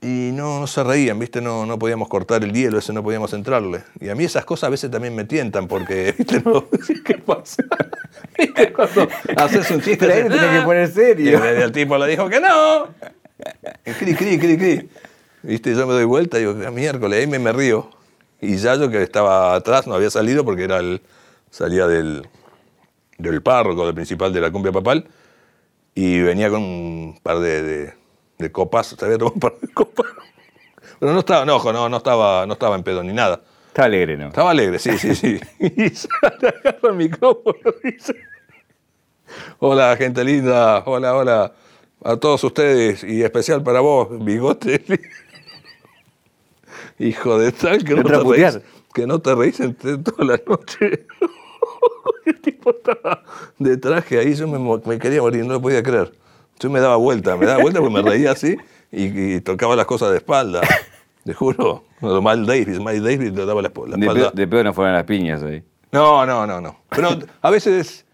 y 0.04 0.32
no, 0.32 0.60
no 0.60 0.66
se 0.66 0.84
reían, 0.84 1.18
¿viste? 1.18 1.40
No, 1.40 1.64
no 1.64 1.78
podíamos 1.78 2.08
cortar 2.08 2.44
el 2.44 2.52
hielo, 2.52 2.78
ese 2.78 2.92
no 2.92 3.02
podíamos 3.02 3.32
entrarle. 3.32 3.82
Y 4.00 4.10
a 4.10 4.14
mí 4.14 4.24
esas 4.24 4.44
cosas 4.44 4.68
a 4.68 4.70
veces 4.70 4.90
también 4.90 5.14
me 5.14 5.24
tientan 5.24 5.66
porque, 5.66 6.14
¿viste? 6.18 6.42
No, 6.44 6.66
¿Qué 7.04 7.14
pasa? 7.14 7.62
¿Viste? 8.38 8.72
Cuando 8.72 9.08
haces 9.36 9.70
un 9.70 9.80
chiste... 9.80 10.12
Ahí 10.12 10.22
tenés 10.24 10.60
que 10.60 10.64
poner 10.64 10.88
serio. 10.92 11.40
Y 11.42 11.62
el 11.62 11.72
tipo 11.72 11.96
le 11.96 12.06
dijo 12.08 12.28
que 12.28 12.38
no. 12.38 12.88
Y 13.86 13.90
Cri, 13.92 14.14
cri, 14.14 14.38
cri, 14.38 14.58
cri. 14.58 14.88
¿Viste? 15.42 15.74
Yo 15.74 15.86
me 15.86 15.94
doy 15.94 16.04
vuelta 16.04 16.38
y 16.38 16.40
digo, 16.40 16.54
"Ah, 16.66 16.70
miércoles, 16.70 17.20
ahí 17.20 17.26
me, 17.26 17.38
me 17.38 17.52
río. 17.52 17.88
Y 18.40 18.56
Yayo, 18.56 18.90
que 18.90 19.02
estaba 19.02 19.54
atrás, 19.54 19.86
no 19.86 19.94
había 19.94 20.10
salido 20.10 20.44
porque 20.44 20.64
era 20.64 20.78
el, 20.78 21.00
salía 21.50 21.86
del, 21.86 22.28
del 23.18 23.42
párroco, 23.42 23.86
del 23.86 23.94
principal 23.94 24.32
de 24.34 24.40
la 24.40 24.50
cumbia 24.50 24.70
papal, 24.72 25.06
y 25.94 26.20
venía 26.20 26.50
con 26.50 26.62
un 26.62 27.18
par 27.22 27.38
de, 27.40 27.62
de- 27.62 27.94
de 28.44 28.52
copas, 28.52 28.88
se 28.88 29.04
había 29.04 29.18
tomado 29.18 29.34
un 29.34 29.40
par 29.40 29.58
de 29.60 29.68
copas. 29.68 30.06
Pero 31.00 31.12
no 31.12 31.18
estaba, 31.20 31.44
no, 31.44 31.62
no, 31.72 31.88
no, 31.88 31.96
estaba, 31.96 32.46
no 32.46 32.52
estaba 32.52 32.76
en 32.76 32.82
pedo 32.82 33.02
ni 33.02 33.12
nada. 33.12 33.40
Está 33.68 33.84
alegre, 33.84 34.16
¿no? 34.16 34.28
Estaba 34.28 34.52
alegre, 34.52 34.78
sí, 34.78 34.96
sí, 34.98 35.14
sí. 35.14 35.40
Y 35.58 35.92
agarra 36.22 36.78
el 36.84 36.94
micrófono 36.94 37.74
y 37.82 37.92
dice: 37.92 38.14
Hola, 39.58 39.96
gente 39.96 40.22
linda, 40.24 40.82
hola, 40.86 41.14
hola 41.16 41.52
a 42.04 42.16
todos 42.16 42.44
ustedes 42.44 43.02
y 43.02 43.22
especial 43.22 43.62
para 43.62 43.80
vos, 43.80 44.08
bigote. 44.24 44.84
Hijo 46.98 47.38
de 47.38 47.50
tal 47.50 47.82
que 47.82 47.94
no, 47.94 48.04
te 48.04 48.18
reís, 48.18 48.60
que 48.92 49.06
no 49.06 49.18
te 49.18 49.34
reís 49.34 49.58
entre 49.58 49.98
toda 49.98 50.24
la 50.24 50.40
noche. 50.46 51.06
el 52.26 52.40
tipo 52.40 52.70
estaba 52.70 53.24
de 53.58 53.76
traje 53.76 54.18
ahí, 54.18 54.34
yo 54.34 54.46
me 54.46 54.98
quería 54.98 55.22
morir, 55.22 55.44
no 55.44 55.54
lo 55.54 55.62
podía 55.62 55.82
creer. 55.82 56.12
Yo 56.60 56.70
me 56.70 56.80
daba 56.80 56.96
vuelta, 56.96 57.36
me 57.36 57.46
daba 57.46 57.62
vuelta 57.62 57.80
porque 57.80 57.94
me 57.94 58.02
reía 58.02 58.32
así 58.32 58.56
y, 58.92 59.34
y 59.34 59.40
tocaba 59.40 59.74
las 59.76 59.86
cosas 59.86 60.10
de 60.12 60.18
espalda. 60.18 60.60
Te 61.24 61.32
juro. 61.34 61.84
Miles 62.00 62.46
Davis, 62.46 62.78
Miles 62.78 63.02
Davis 63.02 63.32
le 63.32 63.46
daba 63.46 63.62
la, 63.62 63.68
De 63.70 64.00
espalda. 64.06 64.30
de 64.34 64.46
pedo 64.46 64.64
no 64.64 64.74
fueron 64.74 64.92
las 64.94 65.04
piñas 65.04 65.42
ahí. 65.42 65.62
No, 65.90 66.26
no, 66.26 66.46
no, 66.46 66.60
no. 66.60 66.80
Pero 66.90 67.18
a 67.40 67.50
veces, 67.50 68.04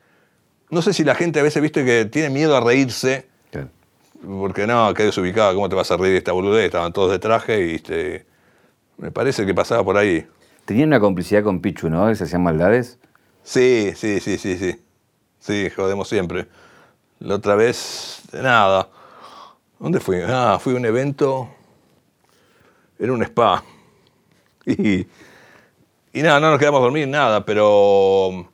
no 0.71 0.81
sé 0.83 0.93
si 0.93 1.03
la 1.05 1.15
gente 1.15 1.41
a 1.41 1.43
veces, 1.43 1.61
viste, 1.63 1.85
que 1.85 2.05
tiene 2.05 2.31
miedo 2.31 2.57
a 2.57 2.61
reírse, 2.61 3.27
Claro. 3.51 3.69
porque 4.23 4.67
no, 4.67 4.93
qué 4.95 5.05
desubicado, 5.05 5.55
¿cómo 5.55 5.69
te 5.69 5.75
vas 5.77 5.91
a 5.91 5.97
reír 5.97 6.13
de 6.13 6.19
esta 6.19 6.33
boludez? 6.33 6.67
Estaban 6.67 6.93
todos 6.93 7.11
de 7.11 7.19
traje 7.19 7.67
y 7.67 7.75
este, 7.77 8.27
me 8.97 9.11
parece 9.11 9.45
que 9.47 9.55
pasaba 9.55 9.83
por 9.85 9.97
ahí. 9.97 10.27
Tenían 10.65 10.89
una 10.89 11.01
complicidad 11.01 11.43
con 11.43 11.61
Pichu, 11.61 11.91
¿no? 11.91 12.07
Que 12.09 12.15
se 12.15 12.25
hacían 12.25 12.43
maldades. 12.45 12.99
Sí, 13.43 13.93
sí, 13.97 14.21
sí, 14.21 14.39
sí, 14.39 14.57
sí. 14.57 14.77
Sí, 15.41 15.69
jodemos 15.75 16.09
siempre. 16.09 16.47
La 17.21 17.35
otra 17.37 17.55
vez, 17.55 18.23
nada. 18.33 18.89
¿Dónde 19.79 20.01
fui? 20.01 20.17
Ah, 20.27 20.59
fui 20.61 20.75
a 20.75 20.77
un 20.77 20.85
evento. 20.87 21.49
Era 22.99 23.13
un 23.13 23.23
spa. 23.23 23.63
Y, 24.67 25.07
y 26.13 26.23
nada, 26.23 26.39
no 26.39 26.51
nos 26.51 26.59
quedamos 26.59 26.81
a 26.81 26.83
dormir, 26.85 27.09
nada, 27.09 27.45
pero. 27.45 28.47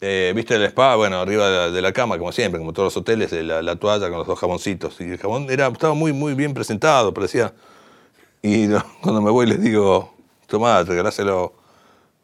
eh, 0.00 0.32
¿Viste 0.34 0.54
el 0.56 0.64
spa? 0.64 0.96
Bueno, 0.96 1.20
arriba 1.20 1.70
de 1.70 1.82
la, 1.82 1.92
cama, 1.92 2.18
como 2.18 2.32
siempre, 2.32 2.58
como 2.58 2.72
todos 2.72 2.86
los 2.86 2.96
hoteles, 2.96 3.30
la, 3.32 3.62
la 3.62 3.76
toalla 3.76 4.08
con 4.08 4.18
los 4.18 4.26
dos 4.26 4.38
jaboncitos. 4.38 5.00
Y 5.00 5.04
el 5.12 5.18
jabón 5.18 5.48
era, 5.50 5.68
estaba 5.68 5.94
muy, 5.94 6.12
muy 6.12 6.34
bien 6.34 6.54
presentado, 6.54 7.12
parecía. 7.14 7.52
Y 8.42 8.68
cuando 9.02 9.22
me 9.22 9.30
voy 9.30 9.46
les 9.46 9.60
digo, 9.62 10.14
tomá, 10.46 10.82
regaláselo 10.82 11.54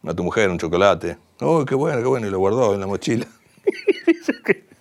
a 0.06 0.14
tu 0.14 0.24
mujer 0.24 0.50
un 0.50 0.58
chocolate. 0.58 1.18
Oh, 1.40 1.64
qué 1.64 1.74
bueno, 1.74 1.98
qué 2.02 2.08
bueno. 2.08 2.26
Y 2.26 2.30
lo 2.30 2.38
guardó 2.40 2.74
en 2.74 2.80
la 2.80 2.86
mochila. 2.86 3.26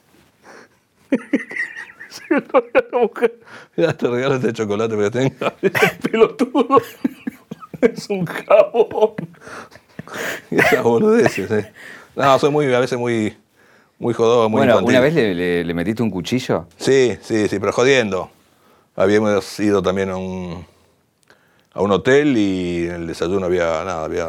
Ya 3.77 3.93
te 3.93 4.07
regalo 4.07 4.35
este 4.35 4.53
chocolate 4.53 4.95
para 4.95 5.09
que 5.09 5.29
tenga. 5.29 5.53
Pelotudo. 6.11 6.81
Es 7.81 8.09
un 8.09 8.25
jabón. 8.25 9.13
Y 10.49 10.55
esas 10.59 10.83
boludeces, 10.83 11.51
eh. 11.51 11.71
No, 12.15 12.39
soy 12.39 12.49
muy, 12.49 12.73
a 12.73 12.79
veces 12.79 12.97
muy, 12.97 13.35
muy 13.99 14.13
jodón, 14.13 14.51
muy 14.51 14.59
bueno, 14.59 14.73
infantil. 14.73 14.95
¿una 14.95 14.99
vez 15.01 15.13
le, 15.13 15.35
le- 15.35 15.63
le 15.63 15.73
metiste 15.73 16.01
un 16.01 16.09
cuchillo? 16.09 16.65
Sí, 16.77 17.17
sí, 17.21 17.47
sí, 17.47 17.59
pero 17.59 17.71
jodiendo. 17.71 18.31
Habíamos 18.95 19.59
ido 19.59 19.83
también 19.83 20.09
a 20.09 20.17
un, 20.17 20.65
a 21.73 21.81
un 21.81 21.91
hotel 21.91 22.35
y 22.35 22.87
en 22.87 22.95
el 22.95 23.07
desayuno 23.07 23.45
había 23.45 23.83
nada, 23.83 24.03
había. 24.05 24.27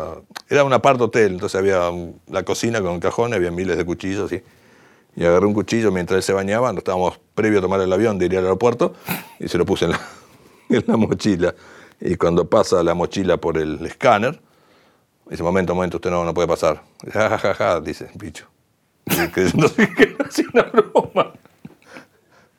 Era 0.51 0.65
un 0.65 0.73
apart 0.75 1.01
hotel, 1.01 1.33
entonces 1.33 1.59
había 1.59 1.91
la 2.27 2.43
cocina 2.43 2.83
con 2.83 2.91
un 2.91 3.01
cajón, 3.01 3.33
había 3.33 3.51
miles 3.51 3.79
de 3.79 3.85
cuchillos 3.87 4.31
y, 4.33 4.43
y 5.19 5.25
agarré 5.25 5.47
un 5.47 5.53
cuchillo 5.53 5.91
mientras 5.91 6.19
él 6.19 6.23
se 6.23 6.33
bañaba, 6.33 6.73
no 6.73 6.79
estábamos 6.79 7.19
previo 7.35 7.59
a 7.59 7.63
tomar 7.63 7.81
el 7.81 7.93
avión 7.93 8.21
de 8.21 8.27
ir 8.27 8.39
al 8.39 8.45
aeropuerto 8.45 8.95
y 9.41 9.49
se 9.49 9.59
lo 9.59 9.67
puse 9.67 9.87
en 9.87 9.91
la, 9.91 10.01
en 10.69 10.85
la 10.87 10.97
mochila. 10.97 11.55
Y 12.01 12.15
cuando 12.15 12.49
pasa 12.49 12.85
la 12.85 12.95
mochila 12.95 13.37
por 13.37 13.59
el 13.59 13.85
escáner, 13.85 14.41
dice, 15.29 15.43
momento, 15.43 15.75
momento, 15.75 15.97
usted 15.97 16.11
no, 16.11 16.25
no 16.25 16.33
puede 16.33 16.47
pasar. 16.47 16.85
Dice, 17.03 17.19
ja, 17.19 17.31
ja, 17.31 17.39
ja, 17.39 17.55
ja", 17.55 17.81
dice, 17.81 18.11
bicho. 18.15 18.47
Creyendo 19.33 19.75
que 19.75 19.83
era 19.99 20.25
así 20.25 20.45
una 20.55 20.63
broma. 20.63 21.33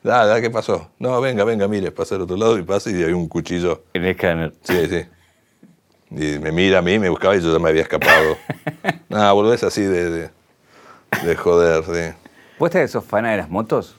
Da, 0.02 0.26
da, 0.26 0.38
¿qué 0.42 0.50
pasó? 0.50 0.90
No, 0.98 1.18
venga, 1.22 1.44
venga, 1.44 1.66
mire, 1.66 1.90
pasa 1.92 2.16
al 2.16 2.22
otro 2.22 2.36
lado 2.36 2.58
y 2.58 2.62
pasa 2.62 2.90
y 2.90 3.02
hay 3.02 3.12
un 3.14 3.26
cuchillo. 3.26 3.84
En 3.94 4.04
el 4.04 4.10
escáner. 4.10 4.52
Sí, 4.64 4.86
sí. 4.86 5.06
Y 6.10 6.38
me 6.38 6.52
mira 6.52 6.80
a 6.80 6.82
mí, 6.82 6.98
me 6.98 7.08
buscaba 7.08 7.36
y 7.36 7.40
yo 7.40 7.54
ya 7.54 7.58
me 7.58 7.70
había 7.70 7.82
escapado. 7.82 8.36
Nada, 9.08 9.32
volvés 9.32 9.62
así 9.62 9.80
de, 9.80 10.10
de, 10.10 10.30
de 11.24 11.36
joder, 11.36 11.84
sí. 11.84 12.29
¿Vos 12.60 12.70
te 12.70 12.86
sos 12.88 13.02
fana 13.02 13.30
de 13.30 13.38
las 13.38 13.48
motos? 13.48 13.96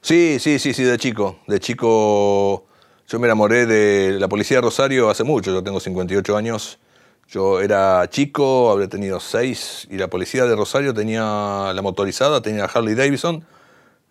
Sí, 0.00 0.38
sí, 0.38 0.60
sí, 0.60 0.72
sí, 0.72 0.84
de 0.84 0.96
chico. 0.96 1.40
De 1.48 1.58
chico 1.58 2.64
yo 3.08 3.18
me 3.18 3.26
enamoré 3.26 3.66
de 3.66 4.12
la 4.20 4.28
policía 4.28 4.58
de 4.58 4.60
Rosario 4.60 5.10
hace 5.10 5.24
mucho, 5.24 5.50
yo 5.52 5.64
tengo 5.64 5.80
58 5.80 6.36
años. 6.36 6.78
Yo 7.26 7.60
era 7.60 8.08
chico, 8.08 8.70
habría 8.70 8.88
tenido 8.88 9.18
6 9.18 9.88
y 9.90 9.96
la 9.96 10.06
policía 10.06 10.44
de 10.44 10.54
Rosario 10.54 10.94
tenía 10.94 11.72
la 11.74 11.82
motorizada, 11.82 12.40
tenía 12.40 12.66
Harley 12.66 12.94
Davidson, 12.94 13.44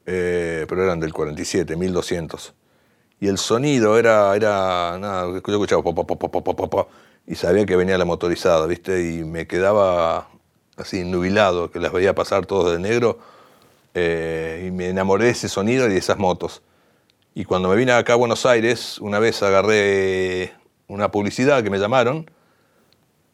eh, 0.05 0.65
pero 0.67 0.83
eran 0.83 0.99
del 0.99 1.13
47, 1.13 1.77
1200. 1.77 2.53
Y 3.21 3.29
el 3.29 3.37
sonido 3.37 3.97
era, 3.97 4.35
era 4.35 4.97
nada, 4.99 5.27
yo 5.27 5.37
escuchaba 5.37 5.81
po, 5.81 5.95
po, 5.95 6.69
po, 6.69 6.89
y 7.25 7.35
sabía 7.35 7.65
que 7.65 7.77
venía 7.77 7.97
la 7.97 8.03
motorizada, 8.03 8.65
¿viste? 8.65 9.09
Y 9.09 9.23
me 9.23 9.47
quedaba 9.47 10.27
así 10.75 11.05
nubilado, 11.05 11.71
que 11.71 11.79
las 11.79 11.93
veía 11.93 12.13
pasar 12.13 12.45
todos 12.45 12.73
de 12.73 12.79
negro 12.79 13.19
eh, 13.95 14.65
y 14.67 14.71
me 14.71 14.89
enamoré 14.89 15.25
de 15.25 15.31
ese 15.31 15.47
sonido 15.47 15.87
y 15.87 15.89
de 15.89 15.97
esas 15.97 16.17
motos. 16.17 16.61
Y 17.33 17.45
cuando 17.45 17.69
me 17.69 17.75
vine 17.75 17.93
acá 17.93 18.13
a 18.13 18.15
Buenos 18.17 18.45
Aires, 18.45 18.99
una 18.99 19.19
vez 19.19 19.41
agarré 19.41 20.53
una 20.87 21.11
publicidad 21.11 21.63
que 21.63 21.69
me 21.69 21.79
llamaron, 21.79 22.29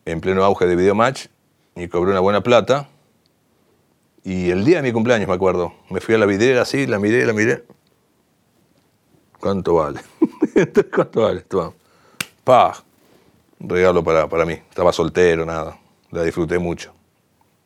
en 0.06 0.22
pleno 0.22 0.44
auge 0.44 0.68
de 0.68 0.76
Videomatch, 0.76 1.28
y 1.76 1.88
cobré 1.88 2.12
una 2.12 2.20
buena 2.20 2.42
plata. 2.42 2.88
Y 4.24 4.52
el 4.52 4.64
día 4.64 4.78
de 4.78 4.84
mi 4.84 4.92
cumpleaños, 4.92 5.28
me 5.28 5.34
acuerdo, 5.34 5.74
me 5.90 6.00
fui 6.00 6.14
a 6.14 6.20
la 6.20 6.28
vidriera 6.28 6.62
así, 6.62 6.86
la 6.86 7.00
miré, 7.00 7.26
la 7.26 7.34
miré. 7.34 7.64
¿Cuánto 9.40 9.74
vale? 9.74 10.00
¿Cuánto 10.94 11.22
vale? 11.22 11.42
Toma. 11.42 11.74
Pa. 12.44 12.84
Regalo 13.60 14.04
para, 14.04 14.28
para 14.28 14.46
mí. 14.46 14.54
Estaba 14.54 14.94
soltero, 14.94 15.44
nada. 15.46 15.80
La 16.12 16.24
disfruté 16.24 16.60
mucho. 16.60 16.94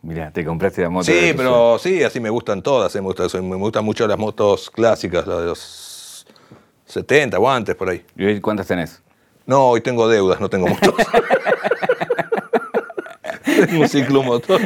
Mirá, 0.06 0.30
te 0.32 0.46
compraste 0.46 0.84
la 0.84 0.90
moto. 0.92 1.06
Sí, 1.06 1.34
pero 1.36 1.80
sí, 1.80 2.04
así 2.04 2.20
me 2.20 2.30
gustan 2.30 2.62
todas. 2.62 2.96
eh, 2.96 3.00
Me, 3.02 3.08
gusta- 3.08 3.28
soy- 3.28 3.42
me 3.42 3.56
gustan 3.56 3.84
mucho 3.84 4.08
las 4.08 4.20
motos 4.20 4.70
clásicas, 4.70 5.26
las 5.26 5.40
de 5.40 5.46
los 5.48 6.28
70 6.86 7.40
o 7.40 7.50
antes, 7.50 7.76
por 7.76 7.90
ahí. 7.90 8.06
¿Y 8.16 8.26
hoy 8.26 8.40
cuántas 8.40 8.68
tenés? 8.68 9.02
No, 9.48 9.70
hoy 9.70 9.82
tengo 9.82 10.08
deudas, 10.08 10.40
no 10.40 10.48
tengo 10.48 10.68
motos. 10.68 10.94
tengo 13.44 13.82
un 13.82 13.90
ciclomotor 13.90 14.62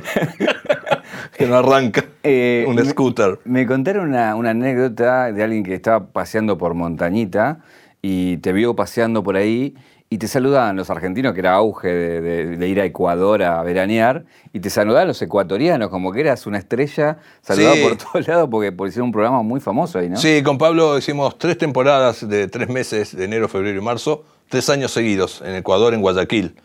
que 1.37 1.45
no 1.47 1.55
arranca. 1.57 2.03
Eh, 2.23 2.65
un 2.67 2.75
me- 2.75 2.85
scooter. 2.85 3.39
Me 3.45 3.65
contaron 3.65 4.09
una, 4.09 4.35
una 4.35 4.49
anécdota 4.51 5.31
de 5.31 5.43
alguien 5.43 5.63
que 5.63 5.73
estaba 5.75 6.07
paseando 6.07 6.57
por 6.57 6.73
Montañita 6.73 7.59
y 8.01 8.37
te 8.37 8.51
vio 8.53 8.75
paseando 8.75 9.23
por 9.23 9.35
ahí 9.37 9.75
y 10.11 10.17
te 10.17 10.27
saludaban 10.27 10.75
los 10.75 10.89
argentinos, 10.89 11.33
que 11.33 11.41
era 11.41 11.53
auge 11.53 11.87
de, 11.87 12.21
de- 12.21 12.57
de 12.57 12.67
ir 12.67 12.81
a 12.81 12.85
Ecuador 12.85 13.43
a 13.43 13.61
veranear, 13.61 14.25
y 14.53 14.59
te 14.59 14.69
saludaban 14.71 15.07
los 15.07 15.21
ecuatorianos, 15.21 15.89
como 15.89 16.11
que 16.11 16.21
eras 16.21 16.47
una 16.47 16.57
estrella, 16.57 17.17
saludado 17.41 17.75
Sí. 17.75 17.83
por 17.83 17.97
todos 18.11 18.27
lados 18.27 18.49
porque 18.49 18.71
por 18.71 18.87
hicieron 18.87 19.07
un 19.09 19.11
programa 19.11 19.43
muy 19.43 19.59
famoso 19.59 19.99
ahí, 19.99 20.09
¿no? 20.09 20.17
Sí, 20.17 20.41
con 20.41 20.57
Pablo 20.57 20.97
hicimos 20.97 21.37
tres 21.37 21.57
temporadas 21.59 22.27
de 22.27 22.47
tres 22.47 22.69
meses, 22.69 23.15
de 23.15 23.25
enero, 23.25 23.47
febrero 23.47 23.77
y 23.77 23.83
marzo, 23.83 24.23
tres 24.49 24.67
años 24.71 24.91
seguidos 24.91 25.41
en 25.45 25.55
Ecuador, 25.55 25.93
en 25.93 26.01
Guayaquil. 26.01 26.55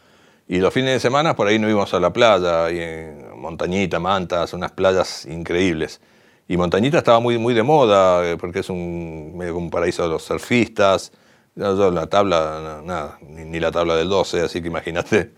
Y 0.48 0.58
los 0.58 0.72
fines 0.72 0.92
de 0.94 1.00
semana 1.00 1.36
por 1.36 1.46
ahí 1.46 1.58
nos 1.58 1.68
íbamos 1.70 1.92
a 1.92 2.00
la 2.00 2.12
playa, 2.14 2.70
y 2.70 2.78
en 2.80 3.38
Montañita, 3.38 3.98
Mantas, 3.98 4.54
unas 4.54 4.72
playas 4.72 5.26
increíbles. 5.26 6.00
Y 6.48 6.56
Montañita 6.56 6.96
estaba 6.98 7.20
muy, 7.20 7.36
muy 7.38 7.52
de 7.54 7.62
moda, 7.62 8.26
eh, 8.26 8.36
porque 8.38 8.60
es 8.60 8.70
un, 8.70 9.34
medio 9.36 9.52
como 9.54 9.66
un 9.66 9.70
paraíso 9.70 10.02
de 10.02 10.08
los 10.10 10.22
surfistas. 10.22 11.12
Yo, 11.56 11.76
yo 11.76 11.90
la 11.90 12.06
tabla, 12.08 12.60
na- 12.62 12.82
nada, 12.82 13.18
ni, 13.28 13.44
ni 13.44 13.60
la 13.60 13.70
tabla 13.70 13.94
del 13.96 14.08
12, 14.08 14.40
así 14.42 14.60
que 14.60 14.68
imagínate. 14.68 15.30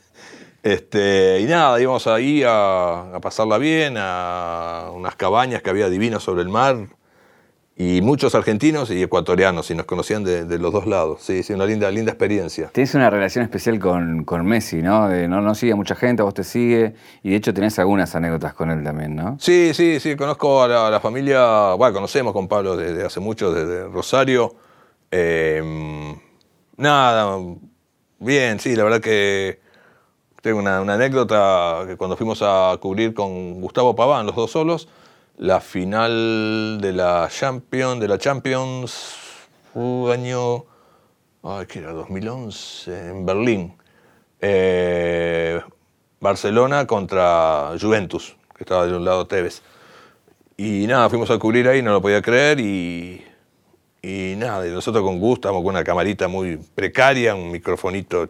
Este, 0.63 1.41
y 1.41 1.45
nada, 1.45 1.81
íbamos 1.81 2.07
ahí 2.07 2.43
a, 2.43 3.15
a 3.15 3.21
pasarla 3.21 3.59
bien, 3.59 3.95
a 3.99 4.91
unas 4.95 5.15
cabañas 5.15 5.63
que 5.63 5.71
había 5.71 5.89
divinas 5.89 6.23
sobre 6.23 6.43
el 6.43 6.49
mar, 6.49 6.77
y 7.79 8.01
muchos 8.01 8.35
argentinos 8.35 8.91
y 8.91 9.03
ecuatorianos, 9.03 9.71
y 9.71 9.75
nos 9.75 9.85
conocían 9.85 10.25
de, 10.25 10.45
de 10.47 10.59
los 10.59 10.73
dos 10.73 10.87
lados. 10.87 11.21
Sí, 11.23 11.43
sí, 11.43 11.53
una 11.53 11.67
linda, 11.67 11.91
linda 11.91 12.11
experiencia. 12.13 12.71
Tenés 12.73 12.95
una 12.95 13.11
relación 13.11 13.45
especial 13.45 13.79
con, 13.79 14.25
con 14.25 14.47
Messi, 14.47 14.81
¿no? 14.83 15.09
De, 15.09 15.29
no, 15.29 15.43
no 15.43 15.55
sigue 15.55 15.73
a 15.73 15.77
mucha 15.77 15.95
gente, 15.95 16.23
a 16.23 16.25
vos 16.25 16.33
te 16.35 16.43
sigue, 16.43 16.95
y 17.23 17.31
de 17.31 17.37
hecho 17.37 17.53
tenés 17.53 17.79
algunas 17.79 18.15
anécdotas 18.17 18.55
con 18.55 18.71
él 18.71 18.83
también, 18.83 19.15
¿no? 19.15 19.37
Sí, 19.39 19.73
sí, 19.75 20.01
sí, 20.01 20.17
conozco 20.17 20.63
a 20.63 20.69
la, 20.69 20.87
a 20.87 20.91
la 20.91 21.01
familia, 21.01 21.75
bueno, 21.75 21.93
conocemos 21.95 22.33
con 22.33 22.49
Pablo 22.49 22.77
desde 22.77 23.05
hace 23.05 23.21
mucho, 23.21 23.53
desde 23.53 23.87
Rosario. 23.89 24.57
Eh, 25.11 25.63
nada, 26.77 27.39
bien, 28.19 28.61
sí, 28.61 28.77
la 28.77 28.85
verdad 28.85 29.01
que 29.01 29.61
tengo 30.43 30.61
una, 30.61 30.79
anécdota 30.79 31.85
que 31.87 31.97
cuando 31.97 32.17
fuimos 32.17 32.41
a 32.43 32.77
cubrir 32.81 33.15
con 33.15 33.61
Gustavo 33.61 33.97
Paván, 33.97 34.27
los 34.27 34.37
dos 34.37 34.53
solos, 34.53 34.89
la 35.39 35.61
final 35.61 36.79
de 36.81 36.93
la 36.93 37.29
Champions, 37.29 38.01
de 38.01 38.09
la 38.09 38.19
Champions, 38.19 39.17
fue 39.75 40.15
año, 40.15 40.65
ay, 41.43 41.67
¿qué 41.67 41.81
era? 41.81 41.93
2011, 41.93 43.09
en 43.09 43.27
Berlín. 43.27 43.77
Eh, 44.41 45.61
Barcelona 46.21 46.87
contra 46.87 47.73
Juventus, 47.81 48.37
que 48.57 48.63
estaba 48.63 48.87
de 48.87 48.97
un 48.97 49.05
lado 49.05 49.27
Tevez. 49.27 49.63
Y 50.57 50.87
nada, 50.87 51.11
fuimos 51.11 51.29
a 51.31 51.39
cubrir 51.39 51.69
ahí, 51.69 51.83
no 51.83 51.93
lo 51.93 52.01
podía 52.01 52.23
creer 52.23 52.61
y, 52.61 53.26
y 54.09 54.37
nada, 54.37 54.67
y 54.67 54.71
nosotros 54.71 55.03
con 55.05 55.19
gusto, 55.19 55.41
estábamos 55.49 55.63
con 55.65 55.75
una 55.75 55.85
camarita 55.85 56.29
muy 56.29 56.57
precaria, 56.75 57.35
un 57.35 57.51
microfonito 57.51 58.29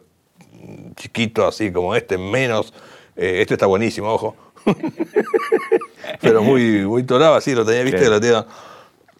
chiquito 0.96 1.46
así 1.46 1.70
como 1.72 1.94
este, 1.94 2.16
menos. 2.18 2.72
Eh, 3.16 3.40
este 3.42 3.54
está 3.54 3.66
buenísimo, 3.66 4.08
ojo. 4.12 4.34
Pero 6.20 6.42
muy, 6.42 6.84
muy 6.86 7.02
torado 7.04 7.34
así, 7.34 7.54
lo 7.54 7.64
tenía, 7.64 7.82
viste, 7.82 8.04
Sí. 8.04 8.10
lo 8.10 8.20
tenía. 8.20 8.46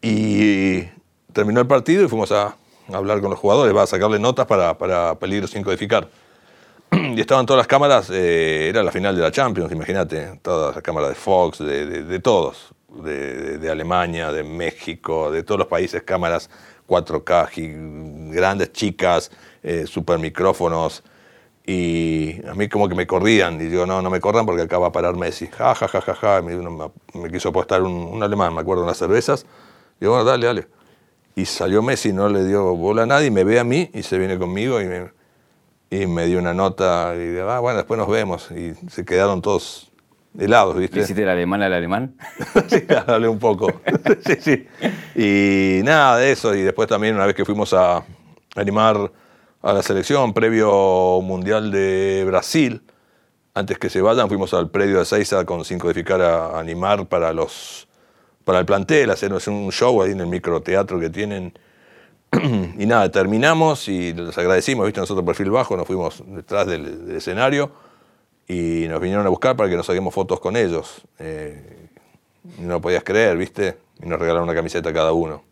Y 0.02 0.82
terminó 1.32 1.60
el 1.60 1.66
partido 1.66 2.04
y 2.04 2.08
fuimos 2.08 2.30
a, 2.32 2.46
a 2.46 2.56
hablar 2.96 3.20
con 3.20 3.30
los 3.30 3.38
jugadores, 3.38 3.74
va 3.74 3.82
a 3.82 3.86
sacarle 3.86 4.18
notas 4.18 4.46
para, 4.46 4.76
para 4.78 5.14
peligro 5.18 5.46
sin 5.46 5.62
codificar. 5.62 6.08
Y 6.92 7.20
estaban 7.20 7.44
todas 7.46 7.58
las 7.58 7.66
cámaras, 7.66 8.08
eh, 8.12 8.68
era 8.68 8.82
la 8.82 8.92
final 8.92 9.16
de 9.16 9.22
la 9.22 9.30
Champions, 9.32 9.72
imagínate, 9.72 10.38
todas 10.42 10.74
las 10.74 10.82
cámaras 10.82 11.10
de 11.10 11.14
Fox, 11.16 11.58
de, 11.58 11.84
de- 11.86 12.02
de 12.04 12.18
todos, 12.20 12.70
de, 13.02 13.70
Alemania, 13.70 14.32
de 14.32 14.44
México, 14.44 15.30
de 15.30 15.42
todos 15.42 15.58
los 15.58 15.68
países, 15.68 16.02
cámaras 16.02 16.50
4K, 16.86 17.46
gi- 17.48 17.74
grandes, 18.32 18.72
chicas, 18.72 19.30
eh, 19.62 19.86
super 19.86 20.18
micrófonos. 20.18 21.02
Y 21.66 22.46
a 22.46 22.54
mí 22.54 22.68
como 22.68 22.88
que 22.88 22.94
me 22.94 23.06
corrían, 23.06 23.60
y 23.60 23.64
digo, 23.64 23.86
no, 23.86 24.00
no 24.00 24.08
me 24.10 24.20
corran 24.20 24.46
porque 24.46 24.62
acá 24.62 24.78
va 24.78 24.88
a 24.88 24.92
parar 24.92 25.16
Messi. 25.16 25.48
Ja, 25.48 25.74
ja, 25.74 25.88
ja, 25.88 26.00
ja, 26.00 26.14
ja. 26.14 26.42
Me, 26.42 26.56
me- 26.56 27.30
quiso 27.30 27.48
apostar 27.48 27.82
un, 27.82 27.92
un 27.92 28.22
alemán, 28.22 28.54
me 28.54 28.60
acuerdo, 28.60 28.84
unas 28.84 28.96
cervezas. 28.98 29.46
Digo, 30.00 30.12
bueno, 30.12 30.24
dale, 30.24 30.46
dale. 30.46 30.68
Y 31.36 31.44
salió 31.46 31.82
Messi, 31.82 32.12
no 32.12 32.28
le 32.28 32.44
dio 32.44 32.74
bola 32.76 33.02
a 33.04 33.06
nadie, 33.06 33.30
me 33.30 33.44
ve 33.44 33.58
a 33.60 33.64
mí 33.64 33.90
y 33.94 34.02
se 34.02 34.18
viene 34.18 34.38
conmigo 34.38 34.80
y 34.80 34.86
me, 34.86 35.10
y 35.90 36.06
me 36.06 36.26
dio 36.26 36.38
una 36.38 36.54
nota 36.54 37.14
y 37.16 37.20
digo, 37.30 37.50
ah, 37.50 37.60
bueno, 37.60 37.78
después 37.78 37.98
nos 37.98 38.08
vemos. 38.08 38.50
Y 38.52 38.74
se 38.90 39.04
quedaron 39.04 39.42
todos 39.42 39.92
helados, 40.38 40.74
¿Le 40.76 40.82
¿viste? 40.82 41.00
hiciste 41.00 41.22
el 41.22 41.28
alemán 41.28 41.62
al 41.62 41.72
alemán? 41.72 42.14
sí, 42.68 42.84
hablé 43.06 43.28
un 43.28 43.38
poco. 43.38 43.80
sí, 44.26 44.36
sí. 44.40 44.66
Y 45.14 45.82
nada 45.84 46.18
de 46.18 46.32
eso. 46.32 46.54
Y 46.54 46.62
después 46.62 46.88
también 46.88 47.14
una 47.14 47.26
vez 47.26 47.34
que 47.34 47.44
fuimos 47.44 47.72
a 47.72 48.04
animar 48.54 49.12
a 49.62 49.72
la 49.72 49.82
selección 49.82 50.32
previo 50.32 51.20
Mundial 51.22 51.70
de 51.70 52.24
Brasil, 52.26 52.82
antes 53.54 53.78
que 53.78 53.88
se 53.88 54.00
vayan, 54.00 54.28
fuimos 54.28 54.52
al 54.54 54.70
predio 54.70 54.98
de 54.98 55.04
Seiza 55.04 55.44
con 55.44 55.64
Sin 55.64 55.78
Codificar 55.78 56.20
a 56.20 56.58
animar 56.58 57.06
para 57.06 57.32
los 57.32 57.88
para 58.44 58.60
el 58.60 58.66
plantel, 58.66 59.10
hacer 59.10 59.32
hacer 59.32 59.52
un 59.52 59.72
show 59.72 60.02
ahí 60.02 60.12
en 60.12 60.20
el 60.20 60.28
microteatro 60.28 61.00
que 61.00 61.10
tienen. 61.10 61.58
y 62.78 62.86
nada, 62.86 63.10
terminamos 63.10 63.88
y 63.88 64.12
les 64.12 64.38
agradecimos, 64.38 64.86
viste, 64.86 65.00
nosotros 65.00 65.26
perfil 65.26 65.50
bajo, 65.50 65.76
nos 65.76 65.86
fuimos 65.86 66.22
detrás 66.26 66.66
del, 66.66 67.06
del 67.06 67.16
escenario 67.16 67.85
y 68.48 68.86
nos 68.88 69.00
vinieron 69.00 69.26
a 69.26 69.28
buscar 69.28 69.56
para 69.56 69.68
que 69.68 69.76
nos 69.76 69.86
saquemos 69.86 70.14
fotos 70.14 70.40
con 70.40 70.56
ellos. 70.56 71.02
Eh, 71.18 71.88
no 72.60 72.80
podías 72.80 73.02
creer, 73.02 73.36
¿viste? 73.36 73.76
Y 74.02 74.06
nos 74.06 74.18
regalaron 74.18 74.44
una 74.44 74.54
camiseta 74.54 74.90
a 74.90 74.92
cada 74.92 75.12
uno. 75.12 75.42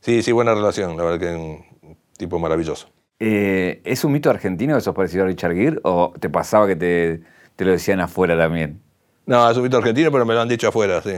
Sí, 0.00 0.22
sí, 0.22 0.32
buena 0.32 0.54
relación, 0.54 0.96
la 0.96 1.04
verdad 1.04 1.18
que 1.18 1.34
un 1.34 1.96
tipo 2.16 2.38
maravilloso. 2.38 2.88
Eh, 3.20 3.80
¿Es 3.84 4.04
un 4.04 4.12
mito 4.12 4.30
argentino 4.30 4.74
que 4.76 4.80
sos 4.80 4.94
parecido 4.94 5.24
a 5.24 5.26
Richard 5.26 5.54
Gere 5.54 5.80
o 5.82 6.14
te 6.18 6.30
pasaba 6.30 6.66
que 6.66 6.76
te, 6.76 7.20
te 7.56 7.64
lo 7.64 7.72
decían 7.72 8.00
afuera 8.00 8.38
también? 8.38 8.80
No, 9.26 9.50
es 9.50 9.56
un 9.56 9.64
mito 9.64 9.76
argentino, 9.76 10.10
pero 10.10 10.24
me 10.24 10.34
lo 10.34 10.40
han 10.40 10.48
dicho 10.48 10.68
afuera, 10.68 11.02
sí. 11.02 11.14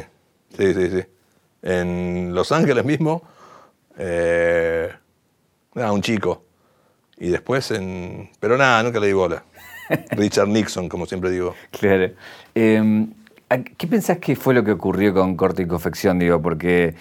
Sí, 0.56 0.74
sí, 0.74 0.90
sí. 0.90 1.04
En 1.62 2.34
Los 2.34 2.50
Ángeles 2.52 2.84
mismo, 2.84 3.22
eh, 3.98 4.90
nada, 5.74 5.92
un 5.92 6.02
chico. 6.02 6.44
Y 7.18 7.28
después 7.28 7.70
en... 7.70 8.30
Pero 8.40 8.56
nada, 8.56 8.82
nunca 8.82 8.98
le 8.98 9.08
di 9.08 9.12
bola. 9.12 9.44
Richard 10.12 10.48
Nixon, 10.48 10.88
como 10.88 11.06
siempre 11.06 11.30
digo. 11.30 11.54
Claro. 11.72 12.10
Eh, 12.54 13.06
¿Qué 13.76 13.86
pensás 13.88 14.18
que 14.18 14.36
fue 14.36 14.54
lo 14.54 14.62
que 14.62 14.72
ocurrió 14.72 15.12
con 15.12 15.36
Corte 15.36 15.62
y 15.62 15.66
Confección? 15.66 16.20
Digo, 16.20 16.40
porque 16.40 16.94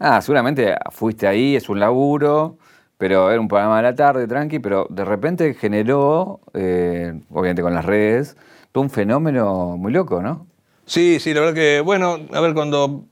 ah, 0.00 0.20
seguramente 0.20 0.74
fuiste 0.90 1.26
ahí, 1.26 1.54
es 1.54 1.68
un 1.68 1.78
laburo, 1.78 2.58
pero 2.98 3.30
era 3.30 3.40
un 3.40 3.46
programa 3.46 3.76
de 3.76 3.82
la 3.84 3.94
tarde, 3.94 4.26
tranqui, 4.26 4.58
pero 4.58 4.86
de 4.90 5.04
repente 5.04 5.54
generó, 5.54 6.40
eh, 6.52 7.12
obviamente 7.30 7.62
con 7.62 7.74
las 7.74 7.84
redes, 7.84 8.36
todo 8.72 8.82
un 8.82 8.90
fenómeno 8.90 9.76
muy 9.76 9.92
loco, 9.92 10.20
¿no? 10.20 10.46
Sí, 10.84 11.18
sí, 11.20 11.32
la 11.32 11.40
verdad 11.40 11.54
que, 11.54 11.80
bueno, 11.80 12.18
a 12.32 12.40
ver, 12.40 12.54
cuando 12.54 13.04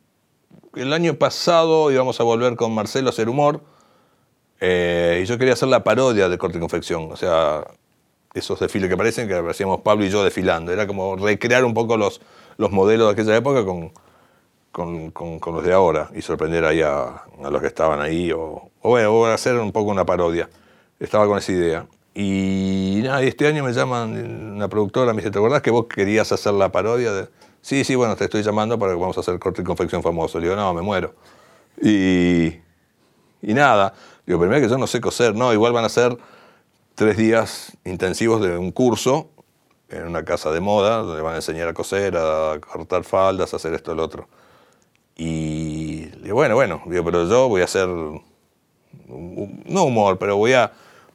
el 0.75 0.93
año 0.93 1.14
pasado 1.14 1.91
íbamos 1.91 2.20
a 2.20 2.25
volver 2.25 2.57
con 2.57 2.75
Marcelo 2.75 3.09
a 3.09 3.11
hacer 3.11 3.29
humor, 3.29 3.62
eh, 4.61 5.20
y 5.23 5.27
yo 5.27 5.39
quería 5.39 5.55
hacer 5.55 5.68
la 5.68 5.85
parodia 5.85 6.29
de 6.29 6.37
corte 6.37 6.59
y 6.59 6.61
confección, 6.61 7.11
o 7.11 7.16
sea, 7.16 7.64
esos 8.35 8.59
desfiles 8.61 8.89
que 8.89 8.97
parecen 8.97 9.28
que 9.28 9.35
hacíamos 9.35 9.80
Pablo 9.83 10.05
y 10.05 10.11
yo 10.11 10.24
desfilando, 10.24 10.72
era 10.72 10.87
como 10.87 11.16
recrear 11.16 11.64
un 11.64 11.74
poco 11.74 11.97
los, 11.97 12.20
los 12.57 12.70
modelos 12.70 13.09
de 13.09 13.12
aquella 13.12 13.37
época 13.37 13.64
con, 13.64 13.93
con, 15.11 15.55
los 15.55 15.64
de 15.64 15.72
ahora 15.72 16.11
y 16.14 16.22
sorprender 16.22 16.64
ahí 16.64 16.80
a, 16.80 17.24
los 17.51 17.61
que 17.61 17.66
estaban 17.66 18.01
ahí, 18.01 18.33
o, 18.33 18.70
o 18.80 18.89
bueno, 18.89 19.26
hacer 19.26 19.57
un 19.59 19.72
poco 19.72 19.91
una 19.91 20.07
parodia, 20.07 20.49
estaba 20.99 21.26
con 21.26 21.39
esa 21.39 21.53
idea. 21.53 21.87
Y 22.14 23.01
nada, 23.05 23.22
este 23.22 23.47
año 23.47 23.64
me 23.64 23.72
llaman 23.72 24.53
una 24.55 24.68
productora, 24.68 25.12
me 25.12 25.22
dice, 25.22 25.30
¿te 25.30 25.39
acordás 25.39 25.62
que 25.62 25.70
vos 25.70 25.87
querías 25.87 26.30
hacer 26.30 26.53
la 26.53 26.70
parodia? 26.70 27.12
De... 27.12 27.28
Sí, 27.62 27.85
sí, 27.85 27.95
bueno, 27.95 28.16
te 28.16 28.24
estoy 28.24 28.43
llamando 28.43 28.78
para 28.78 28.93
que 28.93 29.01
vamos 29.01 29.16
a 29.16 29.20
hacer 29.20 29.39
corte 29.39 29.62
y 29.62 29.64
confección 29.64 30.03
famoso. 30.03 30.39
Le 30.39 30.49
digo, 30.49 30.57
no, 30.57 30.74
me 30.74 30.83
muero. 30.83 31.14
Y, 31.80 32.49
y 33.41 33.55
nada, 33.55 33.95
digo, 34.26 34.39
primero 34.39 34.61
que 34.61 34.68
yo 34.68 34.76
no 34.76 34.87
sé 34.87 35.01
coser, 35.01 35.35
no, 35.35 35.53
igual 35.55 35.72
van 35.72 35.87
a 35.87 35.89
ser 35.89 36.16
tres 36.95 37.16
días 37.16 37.76
intensivos 37.84 38.43
de 38.43 38.57
un 38.57 38.72
curso 38.72 39.30
en 39.88 40.07
una 40.07 40.24
casa 40.24 40.51
de 40.51 40.61
moda, 40.61 40.99
donde 40.99 41.22
van 41.22 41.34
a 41.34 41.36
enseñar 41.36 41.68
a 41.68 41.74
coser, 41.74 42.16
a 42.16 42.59
cortar 42.61 43.05
faldas, 43.05 43.53
a 43.53 43.57
hacer 43.57 43.74
esto, 43.74 43.95
lo 43.95 44.05
otro. 44.05 44.28
Y 45.16 46.07
digo, 46.22 46.36
bueno, 46.36 46.55
bueno, 46.55 46.82
digo, 46.86 47.05
pero 47.05 47.28
yo 47.28 47.49
voy 47.49 47.61
a 47.61 47.64
hacer, 47.64 47.86
no 47.88 49.84
humor, 49.84 50.18
pero 50.18 50.36
voy 50.36 50.55
a 50.55 50.72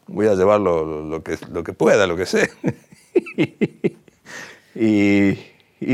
voy 0.07 0.28
a 0.28 0.36
llevar 0.36 0.59
lo, 0.59 1.21
que, 1.23 1.38
lo 1.51 1.63
que 1.63 1.73
pueda, 1.73 2.07
lo 2.07 2.15
que 2.15 2.25
sé. 2.25 2.51
y, 4.75 5.38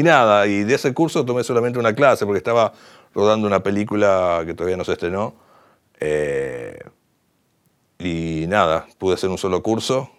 nada, 0.04 0.48
y 0.48 0.64
de 0.64 0.76
ese 0.76 0.94
curso 0.94 1.26
tomé 1.26 1.44
solamente 1.44 1.80
una 1.80 1.94
clase 1.94 2.26
porque 2.26 2.38
estaba 2.38 2.74
rodando 3.14 3.48
una 3.48 3.62
película 3.62 4.44
que 4.46 4.54
todavía 4.54 4.78
no 4.78 4.86
se 4.86 4.94
estrenó. 4.94 5.36
Eh, 6.00 6.80
y 8.06 8.46
nada, 8.48 8.88
pude 8.98 9.16
hacer 9.16 9.30
un 9.30 9.38
solo 9.38 9.62
curso 9.64 10.10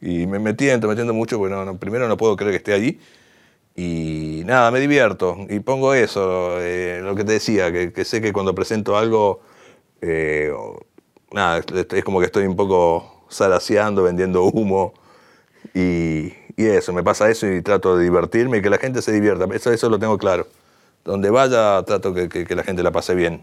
y 0.00 0.26
me 0.26 0.38
metí, 0.38 0.66
metiendo 0.66 1.12
mucho 1.14 1.38
porque 1.38 1.54
no, 1.54 1.78
primero 1.78 2.08
no 2.08 2.16
puedo 2.16 2.36
creer 2.36 2.52
que 2.52 2.56
esté 2.58 2.72
allí. 2.72 3.00
Y 3.76 4.42
nada, 4.46 4.70
me 4.70 4.80
divierto 4.80 5.36
y 5.48 5.60
pongo 5.60 5.94
eso, 5.94 6.60
eh, 6.60 7.00
lo 7.02 7.14
que 7.14 7.24
te 7.24 7.32
decía, 7.32 7.72
que, 7.72 8.04
sé 8.04 8.20
que 8.20 8.32
cuando 8.32 8.54
presento 8.54 8.96
algo, 8.96 9.40
eh, 10.00 10.52
nada, 11.32 11.62
es 11.92 12.04
como 12.04 12.20
que 12.20 12.26
estoy 12.26 12.46
un 12.46 12.56
poco 12.56 13.24
salaseando, 13.28 14.02
vendiendo 14.02 14.44
humo. 14.44 14.94
Y, 15.74 16.32
eso, 16.56 16.92
me 16.92 17.02
pasa 17.02 17.30
eso 17.30 17.46
y 17.46 17.62
trato 17.62 17.96
de 17.96 18.04
divertirme 18.04 18.58
y 18.58 18.62
que 18.62 18.68
la 18.68 18.76
gente 18.76 19.00
se 19.00 19.12
divierta. 19.12 19.46
Eso, 19.54 19.72
eso 19.72 19.88
lo 19.88 19.98
tengo 19.98 20.18
claro. 20.18 20.46
Donde 21.04 21.30
vaya, 21.30 21.82
trato 21.84 22.12
que, 22.12 22.28
que, 22.28 22.54
la 22.54 22.62
gente 22.62 22.82
la 22.82 22.90
pase 22.92 23.14
bien. 23.14 23.42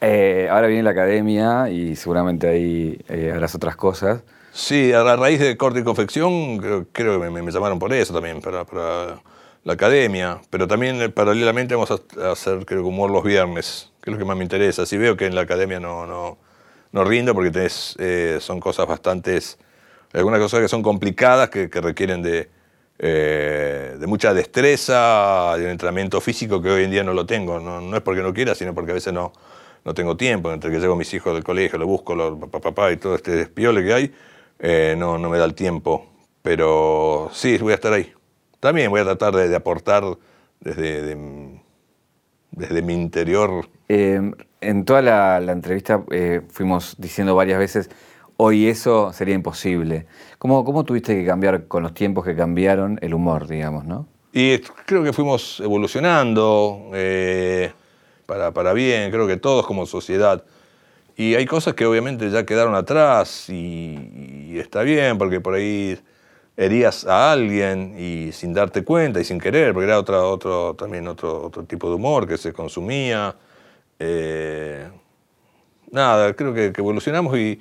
Eh, 0.00 0.48
ahora 0.50 0.68
viene 0.68 0.84
la 0.84 0.90
academia 0.90 1.70
y 1.70 1.96
seguramente 1.96 2.48
ahí 2.48 3.00
eh, 3.08 3.32
harás 3.34 3.54
otras 3.54 3.76
cosas. 3.76 4.22
Sí, 4.52 4.92
a 4.92 5.16
raíz 5.16 5.40
de 5.40 5.56
corte 5.56 5.80
y 5.80 5.84
confección, 5.84 6.58
creo, 6.58 7.20
que 7.20 7.30
me, 7.30 7.42
me, 7.42 7.52
llamaron 7.52 7.78
por 7.78 7.92
eso 7.92 8.12
también, 8.12 8.40
para, 8.40 8.64
para, 8.64 9.20
la 9.64 9.74
academia. 9.74 10.40
Pero 10.50 10.66
también 10.66 11.00
eh, 11.00 11.08
paralelamente 11.10 11.74
vamos 11.74 11.90
a 11.90 12.32
hacer, 12.32 12.64
creo 12.64 12.82
que 12.82 12.88
humor 12.88 13.10
los 13.10 13.22
viernes, 13.22 13.90
que 14.02 14.10
es 14.10 14.12
lo 14.12 14.18
que 14.18 14.24
más 14.24 14.36
me 14.36 14.42
interesa. 14.42 14.86
Si 14.86 14.96
veo 14.96 15.16
que 15.16 15.26
en 15.26 15.34
la 15.34 15.42
academia 15.42 15.78
no, 15.78 16.06
no, 16.06 16.38
no 16.92 17.04
rindo 17.04 17.34
porque 17.34 17.50
tenés, 17.50 17.94
eh, 17.98 18.38
son 18.40 18.60
cosas 18.60 18.86
bastantes, 18.86 19.58
algunas 20.12 20.40
cosas 20.40 20.60
que 20.60 20.68
son 20.68 20.82
complicadas, 20.82 21.50
que, 21.50 21.68
requieren 21.68 22.22
de, 22.22 22.48
eh, 22.98 23.96
de 23.98 24.06
mucha 24.06 24.32
destreza, 24.32 25.54
de 25.56 25.64
un 25.64 25.70
entrenamiento 25.70 26.20
físico 26.20 26.62
que 26.62 26.70
hoy 26.70 26.84
en 26.84 26.90
día 26.90 27.04
no 27.04 27.12
lo 27.12 27.26
tengo. 27.26 27.60
No, 27.60 27.94
es 27.94 28.02
porque 28.02 28.22
no 28.22 28.32
quiera, 28.32 28.54
sino 28.54 28.74
porque 28.74 28.92
a 28.92 28.94
veces 28.94 29.12
no, 29.12 29.32
no 29.84 29.94
tengo 29.94 30.16
tiempo. 30.16 30.52
Entre 30.52 30.70
que 30.70 30.78
llevo 30.78 30.94
a 30.94 30.96
mis 30.96 31.12
hijos 31.14 31.34
del 31.34 31.44
colegio, 31.44 31.78
lo 31.78 31.86
busco, 31.86 32.14
lo, 32.14 32.38
papá, 32.38 32.60
papá 32.60 32.92
y 32.92 32.96
todo 32.96 33.14
este 33.14 33.32
despiole 33.32 33.84
que 33.84 33.92
hay, 33.92 34.12
eh, 34.58 34.94
no, 34.96 35.18
no 35.18 35.30
me 35.30 35.38
da 35.38 35.44
el 35.44 35.54
tiempo. 35.54 36.06
Pero 36.42 37.30
sí, 37.32 37.58
voy 37.58 37.72
a 37.72 37.76
estar 37.76 37.92
ahí. 37.92 38.12
También 38.60 38.90
voy 38.90 39.00
a 39.00 39.04
tratar 39.04 39.34
de, 39.36 39.54
aportar 39.54 40.04
desde, 40.60 41.16
desde 42.50 42.82
mi 42.82 42.94
interior 42.94 43.68
en 44.60 44.84
toda 44.84 45.02
la, 45.02 45.52
entrevista 45.52 46.02
eh, 46.10 46.42
fuimos 46.50 46.96
diciendo 46.98 47.34
varias 47.34 47.58
veces, 47.58 47.90
hoy 48.36 48.68
eso 48.68 49.12
sería 49.12 49.34
imposible. 49.34 50.06
¿Cómo, 50.38 50.64
¿Cómo 50.64 50.84
tuviste 50.84 51.14
que 51.14 51.24
cambiar 51.24 51.66
con 51.66 51.82
los 51.82 51.94
tiempos 51.94 52.24
que 52.24 52.34
cambiaron 52.34 52.98
el 53.02 53.14
humor, 53.14 53.46
digamos, 53.46 53.84
no? 53.84 54.06
Y 54.32 54.58
creo 54.58 55.02
que 55.02 55.12
fuimos 55.12 55.60
evolucionando 55.60 56.90
eh, 56.92 57.72
para, 58.28 58.52
para, 58.52 58.74
bien, 58.74 59.10
creo 59.10 59.26
que 59.26 59.38
todos 59.38 59.66
como 59.66 59.86
sociedad. 59.86 60.44
Y 61.16 61.34
hay 61.34 61.46
cosas 61.46 61.72
que 61.72 61.86
obviamente 61.86 62.30
ya 62.30 62.44
quedaron 62.44 62.74
atrás 62.74 63.48
y, 63.48 64.58
está 64.58 64.82
bien, 64.82 65.16
porque 65.16 65.40
por 65.40 65.54
ahí 65.54 65.98
herías 66.54 67.06
a 67.06 67.32
alguien 67.32 67.94
y 67.98 68.32
sin 68.32 68.52
darte 68.52 68.84
cuenta 68.84 69.18
y 69.18 69.24
sin 69.24 69.40
querer, 69.40 69.72
porque 69.72 69.86
era 69.86 69.98
otra, 69.98 70.24
otro, 70.24 70.74
también 70.74 71.08
otro, 71.08 71.42
otro 71.42 71.64
tipo 71.64 71.88
de 71.88 71.94
humor 71.94 72.28
que 72.28 72.36
se 72.36 72.52
consumía. 72.52 73.34
Eh, 73.98 74.86
nada, 75.90 76.34
creo 76.34 76.52
que, 76.52 76.66
evolucionamos 76.76 77.34
y, 77.38 77.58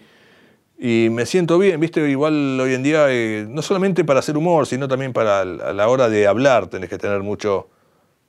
me 1.10 1.26
siento 1.26 1.58
bien, 1.58 1.80
viste, 1.80 2.10
igual 2.10 2.60
hoy 2.60 2.74
en 2.74 2.84
día, 2.84 3.06
eh, 3.10 3.46
no 3.48 3.62
solamente 3.62 4.04
para 4.04 4.20
hacer 4.20 4.36
humor, 4.36 4.68
sino 4.68 4.90
también 4.90 5.14
para 5.14 5.42
a 5.42 5.46
la 5.46 5.88
hora 5.88 6.10
de 6.10 6.28
hablar, 6.28 6.68
tenés 6.68 6.90
que 6.90 6.98
tener 6.98 7.24
mucho 7.24 7.70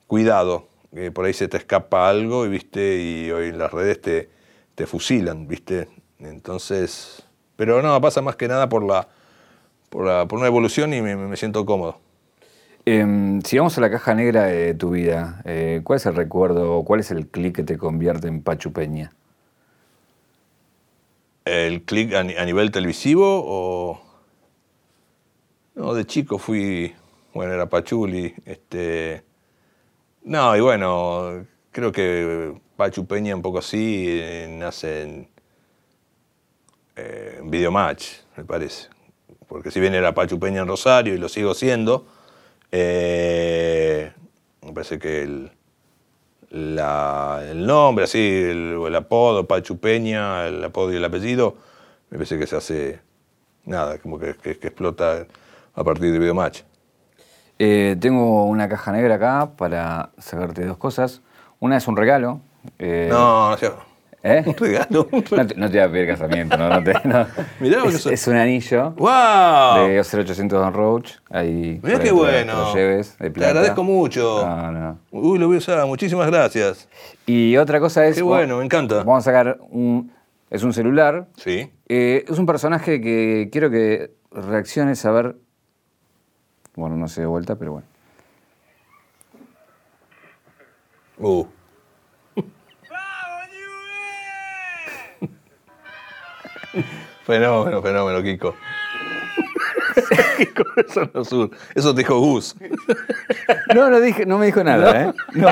cuidado, 0.07 0.68
por 1.13 1.25
ahí 1.25 1.33
se 1.33 1.47
te 1.47 1.57
escapa 1.57 2.09
algo 2.09 2.45
y 2.45 2.49
viste, 2.49 3.01
y 3.01 3.31
hoy 3.31 3.49
en 3.49 3.57
las 3.57 3.71
redes 3.71 4.01
te, 4.01 4.29
te 4.75 4.85
fusilan, 4.85 5.47
viste. 5.47 5.87
Entonces, 6.19 7.23
pero 7.55 7.81
no, 7.81 7.99
pasa 8.01 8.21
más 8.21 8.35
que 8.35 8.47
nada 8.47 8.69
por 8.69 8.83
la, 8.83 9.07
por, 9.89 10.05
una 10.31 10.47
evolución 10.47 10.93
y 10.93 11.01
me 11.01 11.37
siento 11.37 11.65
cómodo. 11.65 11.99
Eh, 12.91 13.39
si 13.43 13.57
vamos 13.57 13.77
a 13.77 13.81
la 13.81 13.91
caja 13.91 14.15
negra 14.15 14.45
de 14.45 14.73
tu 14.73 14.89
vida, 14.89 15.41
eh, 15.45 15.81
¿cuál 15.83 15.97
es 15.97 16.07
el 16.07 16.15
recuerdo 16.15 16.75
o 16.75 16.85
cuál 16.85 17.01
es 17.01 17.11
el 17.11 17.27
clic 17.27 17.57
que 17.57 17.63
te 17.63 17.77
convierte 17.77 18.27
en 18.27 18.41
Pachu 18.41 18.71
Peña? 18.73 19.11
¿El 21.45 21.83
clic 21.83 22.13
a, 22.13 22.23
nivel 22.23 22.71
televisivo 22.71 23.43
o...? 23.45 24.01
No, 25.75 25.93
de 25.93 26.05
chico 26.05 26.39
fui... 26.39 26.95
Bueno, 27.33 27.53
era 27.53 27.69
Pachuli. 27.69 28.33
Este... 28.45 29.23
No, 30.29 30.55
y 30.55 30.59
bueno, 30.59 31.43
creo 31.71 31.91
que 31.91 32.53
Pachu 32.77 33.07
Peña 33.07 33.35
un 33.35 33.41
poco 33.41 33.57
así 33.57 34.21
nace 34.47 35.01
en, 35.01 35.29
eh, 36.95 37.41
Videomatch, 37.43 38.09
me 38.37 38.45
parece. 38.45 38.89
Porque 39.47 39.71
si 39.71 39.79
bien 39.79 39.95
era 39.95 40.13
Pachu 40.13 40.39
Peña 40.39 40.61
en 40.61 40.67
Rosario 40.67 41.15
y 41.15 41.17
lo 41.17 41.29
sigo 41.29 41.55
siendo 41.55 42.05
eh, 42.71 44.11
me 44.61 44.71
parece 44.71 44.99
que 44.99 45.23
el, 45.23 45.51
el 46.51 47.65
nombre, 47.65 48.03
así, 48.03 48.19
el, 48.19 48.95
apodo, 48.95 49.47
Pachu 49.47 49.79
Peña, 49.79 50.45
el 50.45 50.63
apodo 50.63 50.93
y 50.93 50.97
el 50.97 51.05
apellido, 51.05 51.57
me 52.11 52.19
parece 52.19 52.37
que 52.37 52.45
se 52.45 52.55
hace 52.55 52.99
nada, 53.65 53.97
como 53.97 54.19
que, 54.19 54.35
explota 54.43 55.25
a 55.73 55.83
partir 55.83 56.11
de 56.11 56.19
Videomatch. 56.19 56.68
Eh, 57.59 57.97
tengo 57.99 58.45
una 58.45 58.69
caja 58.69 58.91
negra 58.93 59.15
acá 59.15 59.51
para 59.57 60.11
sacarte 60.17 60.65
dos 60.65 60.77
cosas. 60.77 61.21
Una 61.59 61.77
es 61.77 61.87
un 61.87 61.97
regalo. 61.97 62.39
Eh, 62.77 63.07
no, 63.11 63.51
no 63.51 63.57
¿Eh? 64.23 64.43
Un 64.47 64.55
regalo. 64.55 65.07
No 65.11 65.47
te, 65.47 65.55
no 65.55 65.69
te 65.69 65.77
voy 65.77 65.87
a 65.87 65.91
pedir 65.91 66.07
casamiento, 66.07 66.57
no, 66.57 66.69
no 66.69 66.83
te, 66.83 66.93
no. 67.05 67.25
Mirá 67.59 67.77
lo 67.79 67.83
que 67.85 67.95
es, 67.95 68.05
es 68.05 68.27
un 68.27 68.35
anillo 68.35 68.91
¡Wow! 68.97 69.87
de 69.87 70.03
0800 70.03 70.59
Don 70.59 70.73
Roach. 70.73 71.11
Ahí, 71.29 71.79
Mirá 71.81 71.99
qué 71.99 72.11
bueno. 72.11 72.53
te 72.53 72.59
lo 72.59 72.73
lleves, 72.73 73.17
de 73.17 73.29
Te 73.29 73.45
agradezco 73.45 73.83
mucho. 73.83 74.45
No, 74.45 74.71
no. 74.71 74.99
Uy, 75.11 75.39
lo 75.39 75.47
voy 75.47 75.55
a 75.55 75.59
usar. 75.59 75.85
Muchísimas 75.87 76.27
gracias. 76.27 76.89
Y 77.25 77.55
otra 77.57 77.79
cosa 77.79 78.05
es. 78.07 78.15
Qué 78.15 78.21
bueno, 78.21 78.57
me 78.57 78.65
encanta. 78.65 78.97
Vamos 78.97 79.25
a 79.25 79.31
sacar 79.31 79.57
un. 79.69 80.11
Es 80.49 80.63
un 80.63 80.73
celular. 80.73 81.27
Sí. 81.37 81.71
Eh, 81.87 82.25
es 82.27 82.37
un 82.39 82.45
personaje 82.45 82.99
que 82.99 83.49
quiero 83.51 83.69
que 83.69 84.11
reacciones 84.31 85.05
a 85.05 85.11
ver. 85.11 85.35
Bueno, 86.79 86.95
no 86.95 87.09
sé 87.09 87.19
de 87.19 87.27
vuelta, 87.27 87.57
pero 87.57 87.73
bueno. 87.73 87.87
Uh. 91.17 91.45
Fenómeno, 97.25 97.81
fenómeno, 97.81 98.23
Kiko. 98.23 98.55
Kiko, 100.37 100.63
eso 100.77 101.11
no 101.13 101.25
sur. 101.25 101.51
Eso 101.75 101.93
te 101.93 101.99
dijo 101.99 102.17
Gus. 102.17 102.55
No, 103.75 103.89
no, 103.89 103.99
dije, 103.99 104.25
no 104.25 104.37
me 104.37 104.45
dijo 104.45 104.63
nada, 104.63 105.03
¿eh? 105.03 105.13
No. 105.33 105.49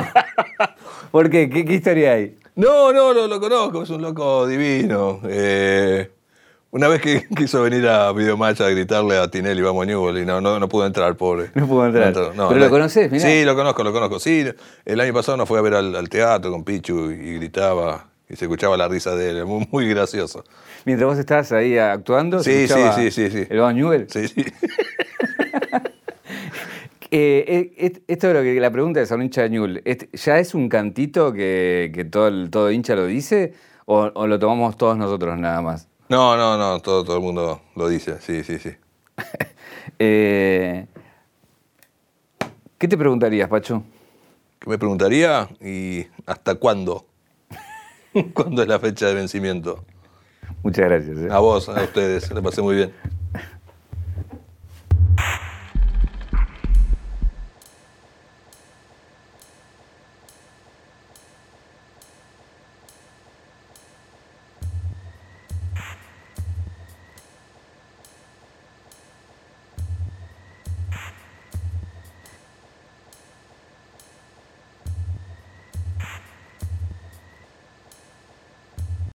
¿Por 1.12 1.30
qué? 1.30 1.50
¿Qué, 1.50 1.66
qué 1.66 1.74
historia 1.74 2.14
hay? 2.14 2.40
No, 2.56 2.94
no, 2.94 3.12
lo, 3.12 3.28
lo 3.28 3.42
conozco, 3.42 3.84
es 3.84 3.90
un 3.90 4.02
loco 4.02 4.48
divino. 4.48 5.20
Eh, 5.26 6.10
una 6.72 6.88
vez 6.88 7.02
que 7.02 7.26
quiso 7.36 7.62
venir 7.62 7.88
a 7.88 8.12
Videomatch 8.12 8.62
a 8.62 8.70
gritarle 8.70 9.18
a 9.18 9.30
Tinelli, 9.30 9.62
vamos 9.62 9.84
a 9.84 9.86
Newell, 9.86 10.18
y 10.20 10.26
no, 10.26 10.42
no, 10.42 10.60
no 10.60 10.68
pudo 10.70 10.86
entrar, 10.86 11.16
pobre. 11.16 11.52
No 11.56 11.68
pudo 11.68 11.86
entrar. 11.88 12.14
no, 12.36 12.48
Pero 12.50 12.60
lo 12.60 12.70
conoces, 12.70 13.12
mirá. 13.12 13.24
Sí, 13.28 13.44
lo 13.46 13.56
conozco, 13.56 13.84
lo 13.84 13.94
conozco. 13.94 14.20
Sí, 14.20 14.46
el 14.86 15.00
año 15.00 15.14
pasado 15.14 15.38
nos 15.38 15.48
fue 15.48 15.60
a 15.60 15.62
ver 15.62 15.74
al, 15.76 15.96
al 15.96 16.10
teatro 16.10 16.52
con 16.52 16.64
Pichu 16.64 17.12
y 17.12 17.36
gritaba, 17.36 18.08
y 18.30 18.36
se 18.36 18.46
escuchaba 18.46 18.76
la 18.78 18.88
risa 18.88 19.16
de 19.16 19.30
él, 19.30 19.46
muy, 19.46 19.68
muy 19.72 19.88
gracioso. 19.90 20.44
Mientras 20.86 21.10
vos 21.10 21.18
estabas 21.18 21.52
ahí 21.52 21.78
actuando. 21.78 22.42
se 22.44 22.52
Sí, 22.52 22.64
escuchaba 22.64 22.94
sí, 22.96 23.12
sí, 23.12 23.30
sí, 23.30 23.38
sí. 23.44 23.48
El 23.50 23.60
Van 23.60 23.76
Newell. 23.76 24.08
Sí, 24.10 24.28
sí. 24.28 24.46
Eh, 27.10 27.72
eh, 27.78 28.02
esto 28.10 28.28
es 28.28 28.34
lo 28.34 28.42
que 28.42 28.60
la 28.60 28.70
pregunta 28.70 29.00
es 29.02 29.10
a 29.14 29.16
un 29.16 29.22
hincha 29.24 29.48
de. 29.48 29.82
¿est- 29.86 30.14
¿Ya 30.14 30.40
es 30.40 30.54
un 30.54 30.68
cantito 30.68 31.32
que, 31.32 31.90
que 31.96 32.04
todo, 32.04 32.28
el, 32.28 32.50
todo 32.50 32.70
hincha 32.70 32.96
lo 32.96 33.06
dice? 33.06 33.54
O, 33.86 34.12
o 34.14 34.28
lo 34.28 34.38
tomamos 34.38 34.76
todos 34.76 34.98
nosotros 34.98 35.38
nada 35.40 35.62
más? 35.62 35.88
No, 36.10 36.38
no, 36.38 36.58
no, 36.58 36.80
todo, 36.80 37.04
todo 37.04 37.18
el 37.18 37.24
mundo 37.24 37.62
lo 37.76 37.90
dice, 37.90 38.20
sí, 38.22 38.44
sí, 38.44 38.60
sí. 38.60 38.72
Eh, 40.00 40.86
¿Qué 42.78 42.88
te 42.88 42.98
preguntarías, 42.98 43.50
Pacho? 43.50 43.84
¿Qué 44.60 44.70
me 44.70 44.78
preguntaría? 44.78 45.48
¿Y 45.60 46.06
hasta 46.26 46.56
cuándo? 46.56 47.08
¿Cuándo 48.34 48.62
es 48.62 48.68
la 48.68 48.80
fecha 48.80 49.08
de 49.08 49.16
vencimiento? 49.16 49.84
Muchas 50.62 50.86
gracias. 50.86 51.18
¿eh? 51.18 51.28
A 51.32 51.40
vos, 51.40 51.68
a 51.70 51.82
ustedes, 51.82 52.32
le 52.32 52.42
pasé 52.42 52.62
muy 52.62 52.76
bien. 52.76 52.94